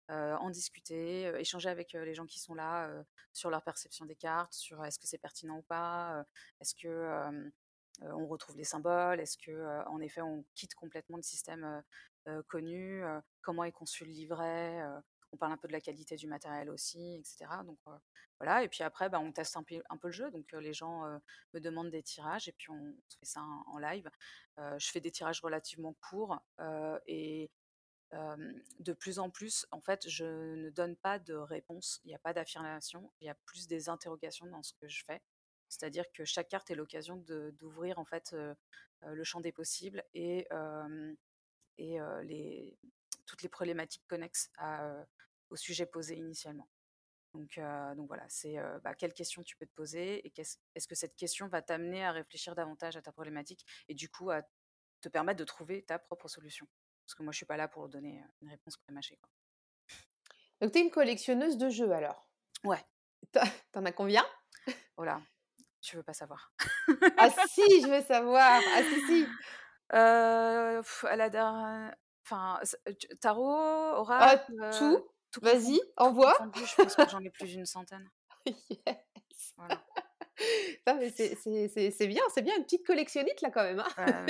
en 0.10 0.50
discuter, 0.50 1.31
échanger 1.39 1.69
avec 1.69 1.93
les 1.93 2.13
gens 2.13 2.25
qui 2.25 2.39
sont 2.39 2.53
là 2.53 2.89
sur 3.31 3.50
leur 3.50 3.63
perception 3.63 4.03
des 4.05 4.17
cartes, 4.17 4.53
sur 4.53 4.83
est-ce 4.83 5.00
que 5.00 5.07
c'est 5.07 5.17
pertinent 5.17 5.60
ou 5.60 5.63
pas, 5.63 6.25
est-ce 6.60 6.75
que 6.75 7.51
on 8.01 8.27
retrouve 8.27 8.58
les 8.58 8.63
symboles 8.63 9.20
Est-ce 9.20 9.38
que, 9.38 9.86
en 9.88 10.00
effet, 10.01 10.22
on 10.22 10.43
quitte 10.55 10.75
complètement 10.75 11.17
le 11.17 11.24
système 11.24 11.84
connu 12.48 13.03
Comment 13.41 13.63
est 13.63 13.72
conçu 13.72 14.05
le 14.05 14.12
livret 14.12 14.81
On 15.31 15.38
parle 15.38 15.53
un 15.53 15.58
peu 15.58 15.67
de 15.67 15.74
la 15.74 15.81
qualité 15.81 16.15
du 16.15 16.27
matériel 16.27 16.70
aussi, 16.70 17.15
etc. 17.15 17.46
Donc 17.65 17.77
voilà. 18.39 18.63
Et 18.63 18.67
puis 18.67 18.84
après, 18.84 19.10
bah, 19.10 19.20
on 19.20 19.31
teste 19.31 19.55
un 19.58 19.63
peu, 19.63 19.81
un 19.89 19.98
peu, 19.98 20.08
le 20.08 20.13
jeu. 20.13 20.31
Donc 20.31 20.51
les 20.53 20.74
gens 20.74 21.03
me 21.53 21.60
demandent 21.60 21.91
des 21.91 22.03
tirages 22.03 22.48
et 22.48 22.53
puis 22.53 22.70
on 22.72 22.96
fait 23.20 23.25
ça 23.25 23.41
en, 23.67 23.77
live. 23.77 24.10
je 24.58 24.89
fais 24.89 25.00
des 25.00 25.12
tirages 25.12 25.41
relativement 25.41 25.96
courts 26.01 26.41
et 27.05 27.51
de 28.79 28.93
plus 28.93 29.20
en 29.20 29.29
plus, 29.29 29.65
en 29.72 29.81
fait, 29.81 30.08
je 30.08 30.55
ne 30.55 30.70
donne 30.70 30.96
pas 30.96 31.20
de 31.20 31.34
réponse. 31.34 32.01
Il 32.03 32.10
n'y 32.10 32.15
a 32.15 32.20
pas 32.20 32.34
d'affirmation. 32.34 33.12
Il 33.22 33.27
y 33.27 33.29
a 33.29 33.36
plus 33.46 33.67
des 33.67 33.89
interrogations 33.89 34.48
dans 34.48 34.63
ce 34.63 34.74
que 34.74 34.88
je 34.88 35.03
fais. 35.05 35.22
C'est-à-dire 35.71 36.03
que 36.11 36.25
chaque 36.25 36.49
carte 36.49 36.69
est 36.69 36.75
l'occasion 36.75 37.15
d'ouvrir 37.53 37.97
en 37.97 38.05
fait 38.05 38.35
le 39.01 39.23
champ 39.23 39.39
des 39.39 39.53
possibles 39.53 40.03
et, 40.13 40.47
et 41.77 41.97
les, 42.23 42.77
toutes 43.25 43.41
les 43.41 43.49
problématiques 43.49 44.05
connexes 44.07 44.51
au 45.49 45.55
sujet 45.55 45.85
posé 45.85 46.15
initialement. 46.17 46.67
Donc, 47.33 47.57
donc 47.95 48.07
voilà, 48.07 48.25
c'est 48.27 48.57
bah, 48.83 48.93
quelle 48.93 49.13
question 49.13 49.41
tu 49.43 49.55
peux 49.55 49.65
te 49.65 49.73
poser 49.73 50.27
et 50.27 50.33
est-ce 50.37 50.87
que 50.87 50.95
cette 50.95 51.15
question 51.15 51.47
va 51.47 51.61
t'amener 51.61 52.03
à 52.03 52.11
réfléchir 52.11 52.53
davantage 52.53 52.97
à 52.97 53.01
ta 53.01 53.13
problématique 53.13 53.65
et 53.87 53.93
du 53.93 54.09
coup 54.09 54.29
à 54.29 54.41
te 54.99 55.07
permettre 55.07 55.39
de 55.39 55.45
trouver 55.45 55.83
ta 55.83 55.97
propre 55.97 56.27
solution? 56.27 56.67
Parce 57.05 57.15
que 57.15 57.23
moi, 57.23 57.31
je 57.31 57.37
suis 57.37 57.45
pas 57.45 57.57
là 57.57 57.69
pour 57.69 57.87
donner 57.87 58.21
une 58.41 58.49
réponse 58.49 58.77
prémâchée. 58.77 59.17
Quoi. 59.17 59.31
Donc, 60.59 60.73
tu 60.73 60.79
es 60.79 60.81
une 60.81 60.91
collectionneuse 60.91 61.57
de 61.57 61.69
jeux 61.69 61.91
alors? 61.91 62.29
Ouais. 62.63 62.85
T'en 63.71 63.85
as 63.85 63.91
combien? 63.91 64.25
Voilà. 64.97 65.21
Je 65.81 65.97
veux 65.97 66.03
pas 66.03 66.13
savoir. 66.13 66.53
ah 67.17 67.29
si, 67.47 67.81
je 67.81 67.88
veux 67.88 68.01
savoir. 68.01 68.61
Ah 68.75 68.83
si, 68.83 69.01
si. 69.07 69.27
Euh, 69.93 70.81
à 71.03 71.15
la 71.15 71.29
dernière... 71.29 71.95
Enfin, 72.25 72.59
tarot, 73.19 73.50
ah, 73.50 74.00
oracle... 74.00 74.53
tout, 74.77 75.03
tout 75.31 75.41
Vas-y, 75.41 75.81
envoie. 75.97 76.35
Je 76.55 76.75
pense 76.75 76.95
que 76.95 77.09
j'en 77.09 77.19
ai 77.19 77.29
plus 77.29 77.47
d'une 77.47 77.65
centaine. 77.65 78.09
yes. 78.45 79.53
Voilà. 79.57 79.81
C'est 80.86 82.07
bien, 82.07 82.21
c'est 82.33 82.41
bien 82.41 82.55
une 82.57 82.63
petite 82.63 82.86
collectionnite 82.86 83.41
là 83.41 83.50
quand 83.51 83.63
même. 83.63 83.83
Hein. 83.98 84.25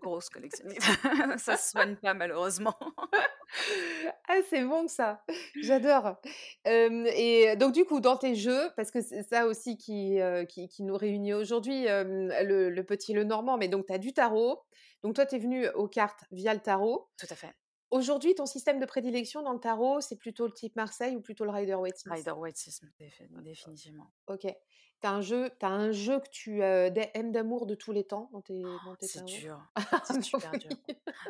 grosse 0.00 0.28
collectionnite. 0.28 0.80
ça 1.38 1.56
se 1.56 1.70
soigne 1.70 1.96
pas 1.96 2.14
malheureusement. 2.14 2.76
ah, 4.28 4.38
c'est 4.48 4.62
bon 4.62 4.88
ça, 4.88 5.24
j'adore. 5.60 6.16
et 6.64 7.56
donc 7.56 7.72
du 7.72 7.84
coup, 7.84 8.00
dans 8.00 8.16
tes 8.16 8.34
jeux, 8.34 8.70
parce 8.76 8.90
que 8.90 9.00
c'est 9.00 9.22
ça 9.22 9.46
aussi 9.46 9.76
qui, 9.76 10.18
qui, 10.48 10.82
nous 10.82 10.96
réunit 10.96 11.34
aujourd'hui, 11.34 11.84
le, 11.84 12.70
le, 12.70 12.84
petit 12.84 13.12
le 13.12 13.24
normand, 13.24 13.58
mais 13.58 13.68
donc 13.68 13.86
tu 13.86 13.92
as 13.92 13.98
du 13.98 14.12
tarot. 14.12 14.62
Donc 15.02 15.14
toi, 15.14 15.26
tu 15.26 15.36
es 15.36 15.38
venu 15.38 15.68
aux 15.70 15.88
cartes 15.88 16.24
via 16.32 16.54
le 16.54 16.60
tarot. 16.60 17.08
Tout 17.18 17.26
à 17.30 17.34
fait. 17.34 17.54
Aujourd'hui, 17.90 18.34
ton 18.34 18.46
système 18.46 18.80
de 18.80 18.86
prédilection 18.86 19.42
dans 19.42 19.52
le 19.52 19.60
tarot, 19.60 20.00
c'est 20.00 20.16
plutôt 20.16 20.46
le 20.46 20.52
type 20.52 20.74
Marseille 20.76 21.14
ou 21.16 21.20
plutôt 21.20 21.44
le 21.44 21.50
Rider-Waite-Smith? 21.50 22.14
Rider-Waite 22.14 22.68
définitivement. 23.42 24.10
OK. 24.26 24.46
Tu 25.00 25.06
as 25.06 25.10
un 25.10 25.20
jeu 25.20 25.50
as 25.60 25.68
un 25.68 25.92
jeu 25.92 26.20
que 26.20 26.28
tu, 26.30 26.62
aimes 26.62 27.30
d'amour 27.30 27.66
de 27.66 27.74
tous 27.74 27.92
les 27.92 28.04
temps 28.04 28.30
dans 28.32 28.40
tes 28.40 28.62
dans 28.62 28.96
tes 28.96 29.06
C'est 29.06 29.24
dur, 29.24 29.60
Ah 29.76 30.02
c'est 30.04 30.14
bah 30.14 30.22
super 30.22 30.52
dur. 30.52 30.70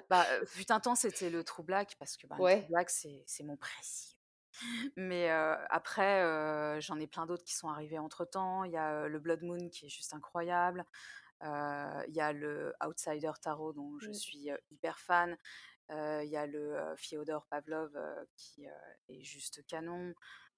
Bah, 0.08 0.24
fut 0.46 0.70
un 0.70 0.80
temps, 0.80 0.94
c'était 0.94 1.30
le 1.30 1.42
True 1.42 1.64
Black 1.64 1.96
parce 1.98 2.16
que, 2.16 2.26
ben, 2.26 2.36
le 2.38 2.60
True. 2.60 2.68
Black, 2.68 2.90
c'est 2.90 3.42
mon 3.44 3.56
précieux. 3.56 4.16
Mais 4.96 5.28
après, 5.28 6.80
j'en 6.80 6.98
ai 6.98 7.06
plein 7.06 7.26
d'autres 7.26 7.44
qui 7.44 7.54
sont 7.54 7.68
arrivés 7.68 7.98
entre 7.98 8.24
temps. 8.24 8.64
Il 8.64 8.72
y 8.72 8.76
a, 8.76 9.08
le 9.08 9.18
Blood 9.18 9.42
Moon 9.42 9.68
qui 9.68 9.86
est 9.86 9.90
juste 9.90 10.14
incroyable. 10.14 10.86
Il 11.42 12.14
y 12.14 12.20
a 12.20 12.32
le 12.32 12.72
Outsider 12.82 13.32
Tarot 13.42 13.72
dont 13.72 13.98
je 13.98 14.08
Mmh. 14.08 14.14
suis, 14.14 14.48
hyper 14.70 14.98
fan. 14.98 15.36
Il 15.90 16.28
y 16.28 16.36
a 16.36 16.46
le, 16.46 16.94
Fyodor 16.96 17.46
Pavlov, 17.46 17.96
qui, 18.36 18.66
est 19.08 19.22
juste 19.22 19.64
canon. 19.66 20.14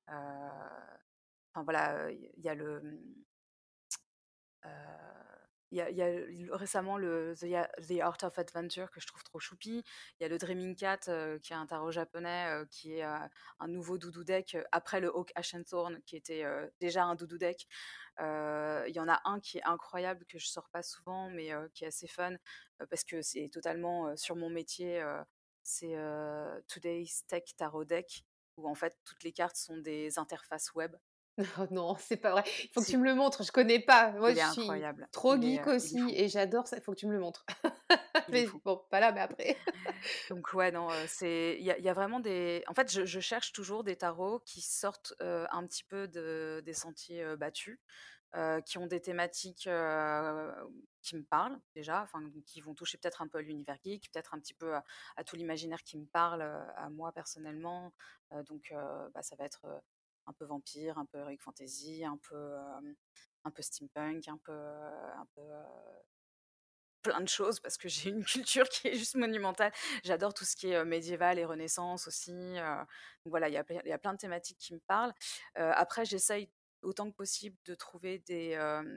Enfin 0.06 1.62
voilà, 1.64 2.11
il 2.11 2.40
y 2.42 2.49
a 2.49 2.54
le, 2.54 2.80
mmh 2.80 3.25
il 5.70 5.78
y 5.78 6.02
a 6.02 6.56
récemment 6.56 6.96
le 6.98 7.34
The 7.37 8.00
Art 8.00 8.16
of 8.22 8.38
Adventure 8.38 8.90
que 8.90 9.00
je 9.00 9.06
trouve 9.06 9.22
trop 9.25 9.38
choupi. 9.40 9.82
Il 10.18 10.22
y 10.22 10.26
a 10.26 10.28
le 10.28 10.38
Dreaming 10.38 10.75
Cat, 10.76 11.00
heu, 11.08 11.38
qui 11.42 11.52
est 11.52 11.56
un 11.56 11.66
tarot 11.66 11.90
japonais, 11.92 12.46
heu, 12.62 12.66
qui 12.70 12.94
est, 12.94 13.04
heu, 13.04 13.08
un 13.60 13.68
nouveau 13.68 13.98
doudou 13.98 14.25
deck, 14.25 14.56
après 14.72 15.00
le 15.00 15.08
Hawk 15.08 15.30
Ashen 15.34 15.64
Thorn 15.64 16.00
qui 16.06 16.16
était, 16.16 16.44
déjà 16.80 17.04
un 17.04 17.14
doudou 17.14 17.38
deck. 17.38 17.66
Il 18.20 18.92
y 18.94 19.00
en 19.00 19.08
a 19.08 19.20
un 19.25 19.40
qui 19.40 19.58
est 19.58 19.64
incroyable 19.64 20.25
que 20.26 20.38
je 20.38 20.46
sors 20.48 20.68
pas 20.70 20.82
souvent 20.82 21.30
mais 21.30 21.50
qui 21.75 21.84
est 21.84 21.88
assez 21.88 22.08
fun, 22.08 22.34
parce 22.90 23.04
que 23.04 23.22
c'est 23.22 23.48
totalement, 23.52 24.16
sur 24.16 24.37
mon 24.37 24.50
métier, 24.50 25.02
c'est, 25.62 25.96
Today's 26.68 27.26
Tech 27.26 27.44
Tarot 27.56 27.84
Deck 27.84 28.25
où 28.56 28.68
en 28.68 28.75
fait 28.75 28.96
toutes 29.04 29.22
les 29.25 29.32
cartes 29.32 29.56
sont 29.56 29.76
des 29.78 30.18
interfaces 30.18 30.75
web. 30.75 30.96
Oh 31.38 31.66
non, 31.71 31.95
c'est 31.99 32.16
pas 32.16 32.33
vrai. 32.33 32.42
Il 32.47 32.71
faut 32.73 32.83
que 32.83 32.88
tu 32.88 32.99
me 32.99 33.04
le 33.04 33.14
montres, 33.14 33.42
je 33.45 33.52
connais 33.52 33.78
pas. 33.80 34.11
Moi, 34.12 34.35
je 34.35 34.40
suis 34.40 34.45
incroyable, 34.45 35.09
trop 35.12 35.40
il 35.40 35.40
geek 35.40 35.66
est 35.66 35.68
aussi 35.68 36.12
et 36.14 36.28
j'adore 36.28 36.66
ça, 36.66 36.76
il 36.76 36.83
faut 36.83 36.92
que 36.92 36.99
tu 36.99 37.07
me 37.07 37.12
le 37.12 37.21
montres. 37.21 37.47
Mais 38.28 38.47
bon, 38.64 38.85
pas 38.90 39.00
là, 39.00 39.12
mais 39.12 39.21
après. 39.21 39.59
Donc 40.30 40.52
ouais, 40.54 40.71
non, 40.73 40.92
heu, 40.92 41.07
c'est 41.09 41.57
il 41.61 41.64
y 41.66 41.71
a 41.73 41.78
il 41.78 41.85
y 41.85 41.88
a 41.88 41.95
vraiment 41.95 42.21
des 42.21 42.64
en 42.68 42.75
fait, 42.75 42.92
je 42.92 43.07
je 43.07 43.21
cherche 43.21 43.52
toujours 43.52 43.85
des 43.85 43.97
tarots 43.97 44.40
qui 44.40 44.61
sortent, 44.62 45.14
heu, 45.23 45.47
un 45.50 45.66
petit 45.66 45.85
peu 45.85 46.09
de 46.09 46.62
des 46.64 46.75
sentiers, 46.75 47.37
battus, 47.37 47.80
qui 48.66 48.78
ont 48.78 48.87
des 48.87 49.00
thématiques, 49.00 49.68
qui 51.02 51.16
me 51.16 51.25
parlent 51.25 51.61
déjà, 51.75 52.02
enfin 52.02 52.21
qui 52.47 52.61
vont 52.61 52.75
toucher 52.75 52.99
peut-être 52.99 53.23
un 53.23 53.28
peu 53.28 53.38
à 53.38 53.42
l'univers 53.42 53.76
geek, 53.85 54.11
peut-être 54.12 54.35
un 54.35 54.38
petit 54.40 54.54
peu 54.54 54.75
à 54.75 54.85
à 55.16 55.25
tout 55.25 55.37
l'imaginaire 55.37 55.83
qui 55.83 55.99
me 55.99 56.07
parle, 56.07 56.42
à 56.42 56.90
moi 56.90 57.12
personnellement. 57.12 57.92
Donc 58.49 58.73
bah, 59.14 59.23
ça 59.23 59.37
va 59.37 59.45
être, 59.45 59.66
un 60.28 60.32
peu 60.32 60.44
vampire, 60.44 60.99
un 60.99 61.06
peu 61.06 61.18
heroic 61.18 61.38
fantasy, 61.40 62.04
un 62.04 62.18
peu, 62.28 62.56
un 63.44 63.50
peu 63.50 63.62
steampunk, 63.62 64.28
un 64.28 64.38
peu, 64.38 64.52
un 64.52 65.26
peu, 65.35 65.42
plein 67.02 67.20
de 67.20 67.28
choses 67.28 67.61
parce 67.61 67.78
que 67.78 67.88
j'ai 67.88 68.11
une 68.11 68.25
culture 68.25 68.68
qui 68.68 68.88
est 68.88 68.94
juste 68.94 69.16
monumentale. 69.16 69.73
J'adore 70.04 70.35
tout 70.35 70.44
ce 70.44 70.56
qui 70.56 70.70
est, 70.70 70.85
médiéval 70.85 71.38
et 71.38 71.44
Renaissance 71.44 72.06
aussi, 72.06 72.32
donc 72.32 73.30
voilà, 73.30 73.49
il 73.49 73.52
y 73.52 73.88
y 73.88 73.92
a 73.92 73.99
plein 73.99 74.12
de 74.12 74.18
thématiques 74.18 74.58
qui 74.58 74.75
me 74.75 74.80
parlent. 74.80 75.14
Après 75.54 76.04
j'essaye 76.04 76.50
autant 76.82 77.11
que 77.11 77.16
possible 77.16 77.56
de 77.64 77.75
trouver 77.75 78.18
des, 78.20 78.56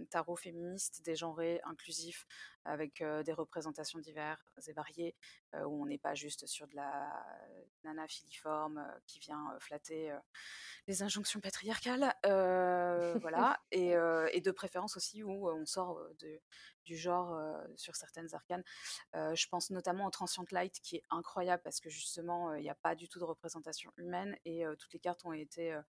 tarots 0.09 0.35
féministes, 0.35 1.01
dégenrés, 1.03 1.61
inclusifs, 1.63 2.25
avec, 2.65 3.03
des 3.25 3.33
représentations 3.33 3.99
divers 3.99 4.43
et 4.67 4.73
variées, 4.73 5.15
où 5.53 5.83
on 5.83 5.85
n'est 5.85 5.97
pas 5.97 6.13
juste 6.13 6.45
sur 6.47 6.67
de 6.67 6.75
la 6.75 7.25
nana 7.83 8.07
filiforme, 8.07 8.85
qui 9.07 9.19
vient, 9.19 9.55
flatter, 9.59 10.15
les 10.87 11.03
injonctions 11.03 11.39
patriarcales. 11.39 12.13
Voilà 13.21 13.59
et 13.71 14.41
de 14.41 14.51
préférence 14.51 14.97
aussi 14.97 15.23
où, 15.23 15.49
on 15.49 15.65
sort, 15.65 15.99
de 16.19 16.41
du 16.83 16.97
genre, 16.97 17.39
sur 17.75 17.95
certaines 17.95 18.33
arcanes. 18.33 18.63
Je 19.13 19.47
pense 19.47 19.69
notamment 19.69 20.05
au 20.05 20.09
Transient 20.09 20.45
Light 20.51 20.79
qui 20.81 20.97
est 20.97 21.03
incroyable 21.09 21.61
parce 21.63 21.79
que 21.79 21.89
justement, 21.89 22.53
il 22.55 22.63
y 22.63 22.69
a 22.69 22.75
pas 22.75 22.95
du 22.95 23.07
tout 23.07 23.19
de 23.19 23.23
représentation 23.23 23.91
humaine 23.97 24.35
et 24.45 24.63
toutes 24.79 24.93
les 24.93 24.99
cartes 24.99 25.23
ont 25.25 25.33
été, 25.33 25.79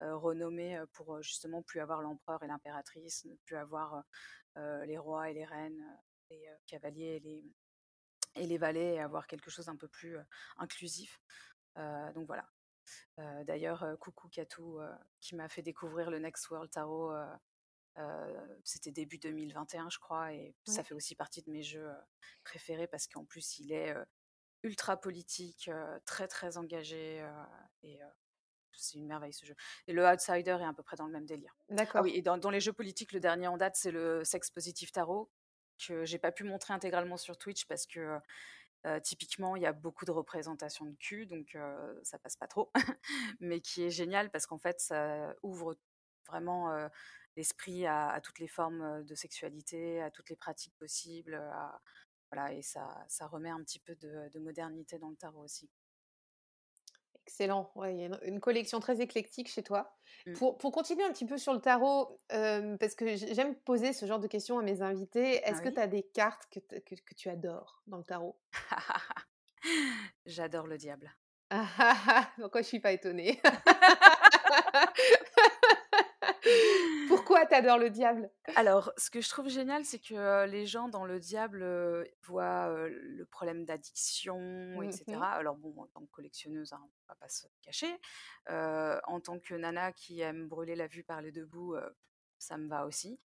renommées, 0.00 0.78
heu, 0.78 0.86
pour, 0.94 1.20
justement 1.22 1.62
plus 1.62 1.80
avoir 1.80 2.02
l'empereur 2.02 2.42
et 2.42 2.46
l'impératrice, 2.46 3.24
ne 3.26 3.34
plus 3.44 3.56
avoir, 3.56 4.02
les 4.56 4.98
rois 4.98 5.30
et 5.30 5.34
les 5.34 5.44
reines, 5.44 5.84
les, 6.30 6.48
heu, 6.48 6.56
cavaliers 6.66 7.16
et 7.16 7.20
les 7.20 7.44
et 8.36 8.46
les 8.46 8.58
valets 8.58 8.94
et 8.94 9.00
avoir 9.00 9.26
quelque 9.26 9.50
chose 9.50 9.68
un 9.68 9.76
peu 9.76 9.88
plus, 9.88 10.16
heu, 10.16 10.24
inclusif. 10.56 11.20
Heu, 11.78 12.12
donc 12.14 12.26
voilà. 12.26 12.48
D'ailleurs, 13.44 13.86
coucou 14.00 14.28
Katou, 14.28 14.80
qui 15.20 15.36
m'a 15.36 15.48
fait 15.48 15.62
découvrir 15.62 16.10
le 16.10 16.18
Next 16.18 16.50
World 16.50 16.70
Tarot, 16.72 17.12
c'était 18.64 18.90
début 18.90 19.18
2021 19.18 19.90
je 19.90 19.98
crois 20.00 20.32
et 20.32 20.56
ça 20.64 20.82
fait 20.82 20.94
aussi 20.94 21.14
partie 21.14 21.42
de 21.42 21.50
mes 21.52 21.62
jeux, 21.62 21.88
préférés 22.42 22.88
parce 22.88 23.06
qu'en 23.06 23.24
plus 23.24 23.60
il 23.60 23.70
est, 23.70 23.94
ultra 24.64 25.00
politique, 25.00 25.70
très, 26.04 26.26
très 26.26 26.56
engagé, 26.56 27.24
et 27.84 28.00
c'est 28.72 28.98
une 28.98 29.06
merveille 29.06 29.34
ce 29.34 29.46
jeu 29.46 29.54
et 29.86 29.92
le 29.92 30.04
Outsider 30.04 30.58
est 30.60 30.64
à 30.64 30.72
peu 30.72 30.82
près 30.82 30.96
dans 30.96 31.06
le 31.06 31.12
même 31.12 31.26
délire. 31.26 31.54
Ah 31.68 31.70
oui 31.70 31.76
D'accord. 31.76 32.06
et 32.06 32.22
dans 32.22 32.38
dans 32.38 32.50
les 32.50 32.60
jeux 32.60 32.72
politiques, 32.72 33.12
le 33.12 33.20
dernier 33.20 33.46
en 33.46 33.56
date, 33.56 33.76
c'est 33.76 33.92
le 33.92 34.24
Sex 34.24 34.50
Positive 34.50 34.90
Tarot 34.90 35.30
que 35.86 36.04
j'ai 36.04 36.18
pas 36.18 36.32
pu 36.32 36.44
montrer 36.44 36.74
intégralement 36.74 37.16
sur 37.16 37.36
Twitch 37.38 37.66
parce 37.66 37.86
que, 37.86 38.18
typiquement, 39.04 39.56
il 39.56 39.62
y 39.62 39.66
a 39.66 39.72
beaucoup 39.72 40.04
de 40.06 40.10
représentations 40.12 40.86
de 40.86 40.96
cul 40.96 41.26
donc 41.26 41.54
heu, 41.56 42.00
ça 42.04 42.18
passe 42.18 42.36
pas 42.36 42.48
trop. 42.48 42.70
Mais 43.40 43.60
qui 43.60 43.84
est 43.84 43.90
génial 43.90 44.30
parce 44.30 44.46
qu'en 44.46 44.58
fait, 44.58 44.80
ça 44.80 45.34
ouvre 45.42 45.76
vraiment, 46.28 46.70
l'esprit 47.36 47.86
à 47.86 48.20
toutes 48.24 48.38
les 48.40 48.48
formes, 48.48 49.04
de 49.04 49.14
sexualité, 49.14 50.02
à 50.02 50.10
toutes 50.10 50.30
les 50.30 50.36
pratiques 50.36 50.74
possibles, 50.78 51.40
voilà 52.32 52.52
et 52.54 52.62
ça 52.62 53.04
ça 53.08 53.26
remet 53.28 53.50
un 53.50 53.62
petit 53.64 53.80
peu 53.80 53.94
de 53.96 54.38
modernité 54.40 54.98
dans 54.98 55.10
le 55.10 55.16
tarot 55.16 55.42
aussi. 55.44 55.70
Excellent, 57.30 57.70
ouais, 57.76 57.94
il 57.94 58.00
y 58.00 58.04
a 58.04 58.24
une 58.24 58.40
collection 58.40 58.80
très 58.80 59.00
éclectique 59.00 59.48
chez 59.48 59.62
toi. 59.62 59.96
Mmh. 60.26 60.32
Pour 60.32 60.58
pour 60.58 60.72
continuer 60.72 61.04
un 61.04 61.12
petit 61.12 61.24
peu 61.24 61.38
sur 61.38 61.54
le 61.54 61.60
tarot, 61.60 62.20
hem, 62.28 62.76
parce 62.76 62.96
que 62.96 63.14
j'ai 63.14 63.34
j'aime 63.34 63.54
poser 63.54 63.92
ce 63.92 64.04
genre 64.04 64.18
de 64.18 64.26
questions 64.26 64.58
à 64.58 64.62
mes 64.62 64.82
invités. 64.82 65.36
Est-ce 65.48 65.62
que 65.62 65.68
tu 65.68 65.78
as 65.78 65.86
des 65.86 66.02
cartes 66.02 66.48
que 66.50 66.58
que 66.80 66.96
que 66.96 67.14
tu 67.14 67.28
adores 67.28 67.84
dans 67.86 67.98
le 67.98 68.02
tarot? 68.04 68.36
J'adore 70.26 70.66
le 70.66 70.76
diable. 70.76 71.14
Pourquoi 72.36 72.62
je 72.62 72.66
suis 72.66 72.80
pas 72.80 72.90
étonnée? 72.90 73.40
Pourquoi 77.48 77.78
le 77.78 77.90
diable? 77.90 78.30
Alors, 78.56 78.92
ce 78.96 79.10
que 79.10 79.20
je 79.20 79.28
trouve 79.28 79.48
génial, 79.48 79.84
c'est 79.84 79.98
que, 79.98 80.46
les 80.46 80.66
gens 80.66 80.88
dans 80.88 81.04
le 81.04 81.18
diable, 81.18 81.64
voient, 82.22 82.88
le 82.88 83.24
problème 83.24 83.64
d'addiction 83.64 84.82
et 84.82 84.90
Mmh. 85.06 85.22
Alors 85.22 85.56
bon, 85.56 85.74
en 85.80 85.86
tant 85.86 86.00
que 86.00 86.10
collectionneuse, 86.10 86.72
hein, 86.72 86.80
on 86.82 87.08
va 87.08 87.14
pas 87.14 87.28
se 87.28 87.46
cacher. 87.62 88.00
En 88.48 89.20
tant 89.20 89.38
que 89.38 89.54
nana 89.54 89.92
qui 89.92 90.20
aime 90.20 90.48
brûler 90.48 90.76
la 90.76 90.86
vue 90.86 91.02
par 91.02 91.22
les 91.22 91.32
2 91.32 91.44
bouts, 91.44 91.76
ça 92.38 92.58
me 92.58 92.68
va 92.68 92.86
aussi. 92.86 93.18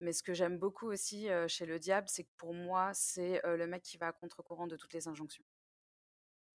Mais 0.00 0.12
ce 0.12 0.22
que 0.22 0.34
j'aime 0.34 0.58
beaucoup 0.58 0.88
aussi, 0.88 1.28
chez 1.48 1.66
le 1.66 1.78
diable, 1.78 2.08
c'est 2.08 2.24
que 2.24 2.32
pour 2.36 2.54
moi, 2.54 2.90
c'est, 2.92 3.40
le 3.44 3.66
mec 3.66 3.82
qui 3.82 3.96
va 3.96 4.08
à 4.08 4.12
contre-courant 4.12 4.66
de 4.66 4.76
toutes 4.76 4.92
les 4.92 5.08
injonctions. 5.08 5.44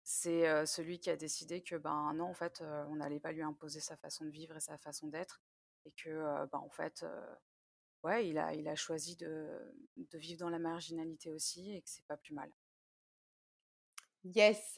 C'est, 0.04 0.66
celui 0.66 1.00
qui 1.00 1.10
a 1.10 1.16
décidé 1.16 1.62
que, 1.62 1.76
ben, 1.76 2.14
non, 2.16 2.26
en 2.26 2.34
fait, 2.34 2.62
on 2.90 2.96
n'allait 2.96 3.20
pas 3.20 3.32
lui 3.32 3.44
imposer 3.44 3.80
sa 3.80 3.96
façon 3.98 4.26
de 4.26 4.30
vivre 4.32 4.56
et 4.56 4.62
sa 4.62 4.78
façon 4.78 5.08
d'être 5.08 5.42
et 5.86 5.92
que, 5.94 6.46
bah, 6.52 6.60
en 6.60 6.70
fait, 6.70 7.06
ouais, 8.04 8.28
il 8.30 8.38
a 8.38 8.54
il 8.54 8.68
a 8.68 8.76
choisi 8.76 9.16
de 9.18 9.48
de 9.98 10.18
vivre 10.18 10.40
dans 10.42 10.50
la 10.50 10.60
marginalité 10.60 11.32
aussi 11.32 11.76
et 11.76 11.82
que 11.82 11.90
c'est 11.90 12.06
pas 12.08 12.18
plus 12.18 12.34
mal. 12.34 12.52
Yes! 14.24 14.76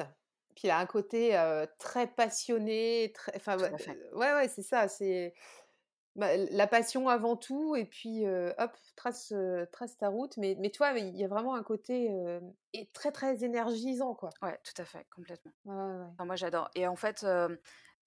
Puis 0.56 0.68
il 0.68 0.72
a 0.72 0.80
un 0.80 0.86
côté, 0.88 1.38
très 1.78 2.08
passionné, 2.08 3.12
très 3.14 3.34
enfin, 3.36 3.58
ouais, 3.58 3.72
ouais, 4.14 4.34
ouais, 4.34 4.48
c'est 4.48 4.64
ça, 4.64 4.88
c'est 4.88 5.36
bah, 6.16 6.36
la 6.36 6.66
passion 6.66 7.10
avant 7.10 7.38
tout 7.38 7.76
et 7.76 7.86
puis, 7.86 8.26
hop, 8.28 8.72
trace, 8.96 9.34
trace 9.72 9.98
ta 9.98 10.10
route. 10.10 10.36
Mais 10.38 10.56
mais 10.60 10.72
tu 10.72 10.80
vois, 10.80 10.98
il 10.98 11.16
y 11.16 11.24
a 11.24 11.28
vraiment 11.28 11.54
un 11.54 11.64
côté, 11.64 12.10
et 12.74 12.90
très, 12.92 13.12
très 13.12 13.44
énergisant, 13.44 14.16
quoi. 14.16 14.32
Ouais, 14.42 14.60
tout 14.64 14.82
à 14.82 14.86
fait, 14.86 15.06
complètement. 15.14 15.52
Ouais, 15.66 15.76
ouais, 15.76 15.98
ouais. 16.00 16.06
Enfin, 16.14 16.26
moi, 16.26 16.36
j'adore 16.36 16.72
et 16.74 16.88
en 16.88 16.96
fait, 16.96 17.26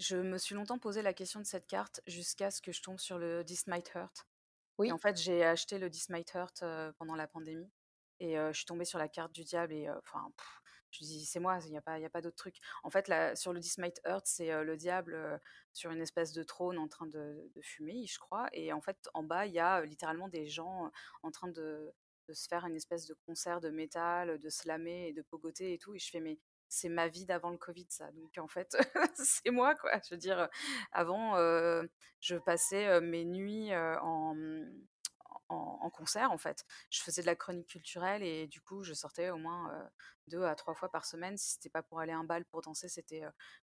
je 0.01 0.17
me 0.17 0.39
suis 0.39 0.55
longtemps 0.57 0.79
posé 0.81 1.03
la 1.03 1.15
question 1.15 1.41
de 1.41 1.47
cette 1.47 1.67
carte 1.69 2.01
jusqu'à 2.09 2.51
ce 2.51 2.63
que 2.63 2.73
je 2.73 2.83
tombe 2.83 2.99
sur 2.99 3.19
le 3.19 3.45
This 3.45 3.67
Might 3.69 3.93
Hurt 3.95 4.27
et 4.85 4.93
en 4.93 4.99
Oui. 4.99 5.01
fait, 5.01 5.17
j'ai 5.19 5.45
acheté 5.45 5.79
le 5.79 5.91
This 5.91 6.11
Might 6.11 6.33
Hurt, 6.35 6.65
pendant 6.99 7.17
la 7.17 7.29
pandémie 7.29 7.71
et 8.21 8.37
je 8.37 8.53
suis 8.55 8.67
tombée 8.67 8.85
sur 8.87 8.99
la 9.01 9.09
carte 9.09 9.33
du 9.35 9.45
diable 9.45 9.73
et 9.75 9.91
enfin, 9.91 10.33
je 10.93 11.05
me 11.05 11.09
dis: 11.09 11.27
«C'est 11.27 11.41
moi, 11.41 11.59
il 11.67 11.73
y 11.73 11.77
a 11.79 11.83
pas 11.83 11.99
il 11.99 12.03
y 12.03 12.07
a 12.07 12.11
pas 12.11 12.23
d'autre 12.23 12.37
truc». 12.37 12.57
En 12.85 12.91
fait, 12.91 13.09
là, 13.09 13.37
sur 13.37 13.53
le 13.55 13.61
This 13.61 13.79
Might 13.79 14.01
Hurt, 14.07 14.27
c'est, 14.27 14.65
le 14.65 14.77
diable, 14.79 15.41
sur 15.75 15.91
une 15.93 16.03
espèce 16.03 16.33
de 16.35 16.43
trône 16.45 16.79
en 16.79 16.89
train 16.89 17.07
de 17.07 17.51
de 17.55 17.63
fumer, 17.63 18.07
je 18.07 18.19
crois 18.21 18.49
et 18.55 18.73
en 18.75 18.81
fait, 18.83 19.09
en 19.15 19.23
bas, 19.25 19.47
il 19.47 19.55
y 19.55 19.61
a, 19.61 19.85
littéralement 19.87 20.29
des 20.29 20.47
gens, 20.49 20.91
en 21.25 21.31
train 21.33 21.49
de 21.49 21.93
de 22.29 22.35
se 22.35 22.49
faire 22.49 22.65
une 22.67 22.77
espèce 22.77 23.07
de 23.07 23.15
concert 23.27 23.61
de 23.61 23.71
métal, 23.71 24.39
de 24.39 24.49
slammer 24.51 25.09
et 25.09 25.13
de 25.15 25.23
pogoter 25.23 25.75
et 25.75 25.79
tout 25.79 25.95
et 25.97 25.99
je 26.01 26.11
fais: 26.11 26.21
«Mais 26.21 26.39
c'est 26.71 26.89
ma 26.89 27.09
vie 27.09 27.27
d'avant 27.27 27.51
le 27.51 27.59
Covid, 27.59 27.87
ça. 27.91 28.11
Donc 28.13 28.39
en 28.39 28.49
fait, 28.49 28.75
c'est 29.15 29.51
moi, 29.51 29.75
quoi. 29.75 29.93
Je 30.09 30.15
veux 30.15 30.19
dire, 30.19 30.49
avant, 30.93 31.37
je 32.21 32.37
passais 32.37 33.01
mes 33.03 33.27
nuits 33.27 33.75
en, 33.75 34.35
en, 35.51 35.91
concert 35.91 36.31
en 36.33 36.39
fait. 36.39 36.65
Je 36.91 37.03
faisais 37.03 37.23
de 37.23 37.27
la 37.27 37.37
chronique 37.37 37.69
culturelle 37.69 38.23
et 38.23 38.47
du 38.47 38.61
coup 38.61 38.83
je 38.83 38.95
sortais 38.95 39.31
au 39.31 39.37
moins 39.37 39.91
deux 40.29 40.45
à 40.45 40.55
trois 40.55 40.75
fois 40.75 40.91
par 40.91 41.05
semaine. 41.05 41.37
Si 41.37 41.53
c'était 41.53 41.69
pas 41.69 41.83
pour 41.83 42.01
aller 42.01 42.13
à 42.13 42.19
un 42.19 42.25
bal 42.25 42.45
pour 42.45 42.63
danser, 42.63 42.89
c'était 42.89 43.23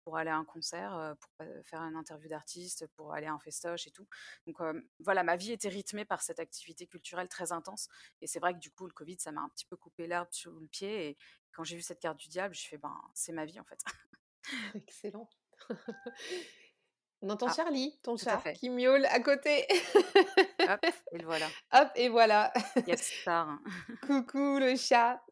pour 0.04 0.18
aller 0.18 0.30
à 0.30 0.38
un 0.38 0.46
concert, 0.46 1.16
pour 1.20 1.32
faire 1.64 1.82
une 1.82 1.96
interview 1.96 2.30
d'artiste, 2.30 2.88
pour 2.96 3.14
aller 3.14 3.28
à 3.28 3.34
un 3.34 3.40
festoche 3.40 3.88
et 3.88 3.92
tout. 3.92 4.08
Donc 4.48 4.58
voilà, 5.00 5.24
ma 5.24 5.36
vie 5.36 5.52
était 5.52 5.70
rythmée 5.70 6.06
par 6.06 6.22
cette 6.22 6.40
activité 6.40 6.88
culturelle 6.88 7.28
très 7.28 7.52
intense. 7.52 7.90
Et 8.22 8.28
c'est 8.28 8.40
vrai 8.40 8.54
que 8.54 8.60
du 8.60 8.72
coup 8.72 8.86
le 8.86 8.94
Covid 8.94 9.18
ça 9.20 9.32
m'a 9.32 9.42
un 9.42 9.50
petit 9.50 9.66
peu 9.66 9.76
coupé 9.76 10.08
l'herbe 10.08 10.28
sous 10.32 10.52
le 10.52 10.68
pied. 10.68 11.10
Et 11.10 11.18
quand 11.52 11.64
j'ai 11.64 11.76
vu 11.76 11.82
cette 11.82 12.00
carte 12.00 12.18
du 12.18 12.28
diable, 12.28 12.54
je 12.56 12.68
fais 12.68 12.78
ben 12.78 12.96
c'est 13.14 13.34
ma 13.34 13.46
vie 13.46 13.60
en 13.60 13.66
fait. 13.66 13.80
Excellent. 14.76 15.30
On 17.24 17.30
entend 17.30 17.48
ah, 17.50 17.54
Charlie, 17.56 18.00
ton 18.02 18.18
chat, 18.18 18.42
qui 18.56 18.72
miaule 18.72 19.06
à 19.06 19.20
côté. 19.20 19.68
Hop, 20.68 20.80
et 21.12 21.18
le 21.20 21.26
voilà. 21.26 21.46
Hop, 21.72 21.90
et 21.96 22.10
voilà. 22.10 22.52
Star. 22.96 23.60
Coucou 24.02 24.58
le 24.60 24.76
chat. 24.76 25.22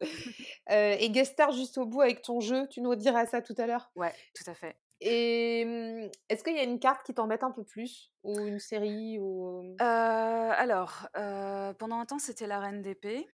Euh, 0.70 0.94
et 1.00 1.10
guest 1.10 1.32
star 1.32 1.50
juste 1.50 1.78
au 1.78 1.86
bout 1.86 2.02
avec 2.02 2.22
ton 2.22 2.38
jeu, 2.38 2.68
tu 2.68 2.80
nous 2.80 2.94
diras 2.94 3.26
ça 3.26 3.42
tout 3.42 3.54
à 3.58 3.66
l'heure? 3.66 3.90
Ouais, 3.96 4.14
tout 4.34 4.48
à 4.48 4.54
fait. 4.54 4.76
Et 5.00 5.64
mmh, 5.64 6.10
est-ce 6.28 6.44
qu'il 6.44 6.54
y 6.54 6.60
a 6.60 6.62
une 6.62 6.78
carte 6.78 7.04
qui 7.04 7.12
t'embête 7.12 7.42
un 7.42 7.50
peu 7.50 7.64
plus? 7.64 8.12
Ou 8.22 8.38
une 8.38 8.60
série 8.60 9.18
ou... 9.18 9.74
Euh, 9.80 9.80
alors, 9.80 11.08
euh, 11.16 11.72
pendant 11.72 11.98
un 11.98 12.06
temps, 12.06 12.20
c'était 12.20 12.46
la 12.46 12.60
Reine 12.60 12.82
d'épée. 12.82 13.26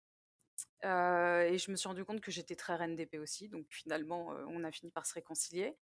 et 0.83 1.59
je 1.59 1.71
me 1.71 1.77
suis 1.77 1.89
rendu 1.89 2.07
compte 2.07 2.23
que 2.23 2.31
j'étais 2.31 2.57
très 2.57 2.75
Reine 2.75 2.97
d'épée 2.97 3.19
aussi. 3.19 3.51
Donc 3.51 3.67
finalement, 3.69 4.29
on 4.49 4.65
a 4.65 4.73
fini 4.73 4.91
par 4.91 5.05
se 5.05 5.13
réconcilier. 5.13 5.77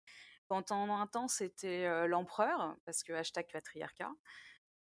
Pendant 0.60 0.96
un 0.96 1.06
temps, 1.06 1.28
c'était 1.28 2.06
l'empereur, 2.06 2.76
parce 2.84 3.02
que 3.02 3.12
hashtag 3.12 3.46
patriarcat. 3.52 4.10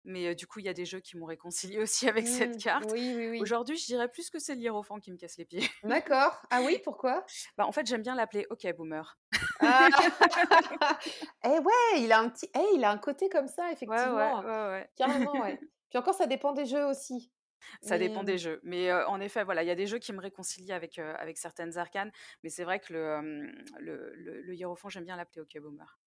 Mais 0.09 0.35
du 0.35 0.47
coup, 0.47 0.59
il 0.59 0.65
y 0.65 0.69
a 0.69 0.73
des 0.73 0.85
jeux 0.85 1.01
qui 1.01 1.17
m'ont 1.17 1.25
réconcilié 1.25 1.79
aussi 1.79 2.07
avec 2.09 2.27
cette 2.27 2.55
mmh, 2.55 2.59
carte. 2.59 2.91
Oui, 2.93 3.13
oui, 3.15 3.29
oui. 3.29 3.41
Aujourd'hui, 3.41 3.77
je 3.77 3.85
dirais 3.85 4.07
plus 4.07 4.29
que 4.29 4.39
c'est 4.39 4.55
l'hiérophant 4.55 4.99
qui 4.99 5.11
me 5.11 5.17
casse 5.17 5.37
les 5.37 5.43
pieds. 5.43 5.69
D'accord. 5.83 6.41
Ah 6.49 6.61
oui, 6.61 6.79
pourquoi? 6.83 7.25
Bah, 7.57 7.65
En 7.65 7.73
fait, 7.73 7.85
j'aime 7.85 8.01
bien 8.01 8.15
l'appeler 8.15 8.47
OK 8.49 8.65
Boomer. 8.75 9.17
Ah 9.59 9.89
eh 11.43 11.59
ouais, 11.59 11.99
il 12.01 12.11
a 12.13 12.19
un 12.19 12.29
petit, 12.29 12.49
eh, 12.55 12.75
il 12.75 12.85
a 12.85 12.91
un 12.91 12.97
côté 12.97 13.27
comme 13.27 13.47
ça, 13.47 13.71
effectivement. 13.71 14.39
Ouais, 14.39 14.45
ouais, 14.45 14.67
ouais, 14.69 14.89
Carrément, 14.95 15.33
ouais. 15.41 15.59
Puis 15.89 15.97
encore, 15.97 16.13
ça 16.13 16.25
dépend 16.25 16.53
des 16.53 16.65
jeux 16.65 16.85
aussi. 16.85 17.31
Ça 17.81 17.97
dépend 17.97 18.23
des 18.23 18.37
jeux. 18.37 18.59
Mais 18.63 18.91
en 18.91 19.19
effet, 19.19 19.43
voilà, 19.43 19.63
il 19.63 19.67
y 19.67 19.71
a 19.71 19.75
des 19.75 19.87
jeux 19.87 19.99
qui 19.99 20.13
me 20.13 20.19
réconcilient 20.19 20.73
avec, 20.73 20.99
avec 20.99 21.37
certaines 21.37 21.77
arcanes. 21.77 22.11
Mais 22.43 22.49
c'est 22.49 22.63
vrai 22.63 22.79
que 22.79 22.93
le, 22.93 23.51
le, 23.79 24.13
le, 24.15 24.55
hiérophant, 24.55 24.89
j'aime 24.89 25.05
bien 25.05 25.15
l'appeler 25.15 25.41
OK 25.41 25.57
Boomer. 25.59 25.99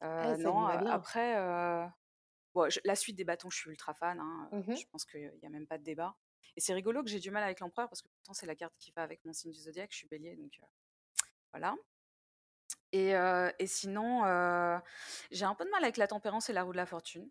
Ah, 0.00 0.36
non, 0.36 0.66
après, 0.66 1.36
bon, 2.54 2.68
la 2.84 2.96
suite 2.96 3.16
des 3.16 3.24
bâtons, 3.24 3.50
je 3.50 3.58
suis 3.58 3.70
ultra 3.70 3.94
fan. 3.94 4.20
Hein, 4.20 4.48
mmh 4.52 4.74
je 4.74 4.86
pense 4.90 5.04
qu'il 5.04 5.32
n'y 5.40 5.46
a 5.46 5.50
même 5.50 5.66
pas 5.66 5.78
de 5.78 5.84
débat. 5.84 6.16
Et 6.56 6.60
c'est 6.60 6.74
rigolo 6.74 7.02
que 7.02 7.08
j'ai 7.08 7.20
du 7.20 7.30
mal 7.30 7.42
avec 7.42 7.60
l'empereur 7.60 7.88
parce 7.88 8.02
que 8.02 8.08
pourtant, 8.08 8.34
c'est 8.34 8.46
la 8.46 8.54
carte 8.56 8.74
qui 8.78 8.92
va 8.92 9.02
avec 9.02 9.24
mon 9.24 9.32
signe 9.32 9.52
du 9.52 9.60
zodiaque. 9.60 9.90
Je 9.92 9.98
suis 9.98 10.08
bélier, 10.08 10.36
donc 10.36 10.60
voilà. 11.52 11.76
Et, 12.92 13.12
et 13.58 13.66
sinon, 13.66 14.22
j'ai 15.30 15.44
un 15.44 15.54
peu 15.54 15.64
de 15.64 15.70
mal 15.70 15.82
avec 15.82 15.96
la 15.96 16.06
tempérance 16.06 16.50
et 16.50 16.52
la 16.52 16.62
roue 16.62 16.72
de 16.72 16.76
la 16.76 16.86
fortune. 16.86 17.30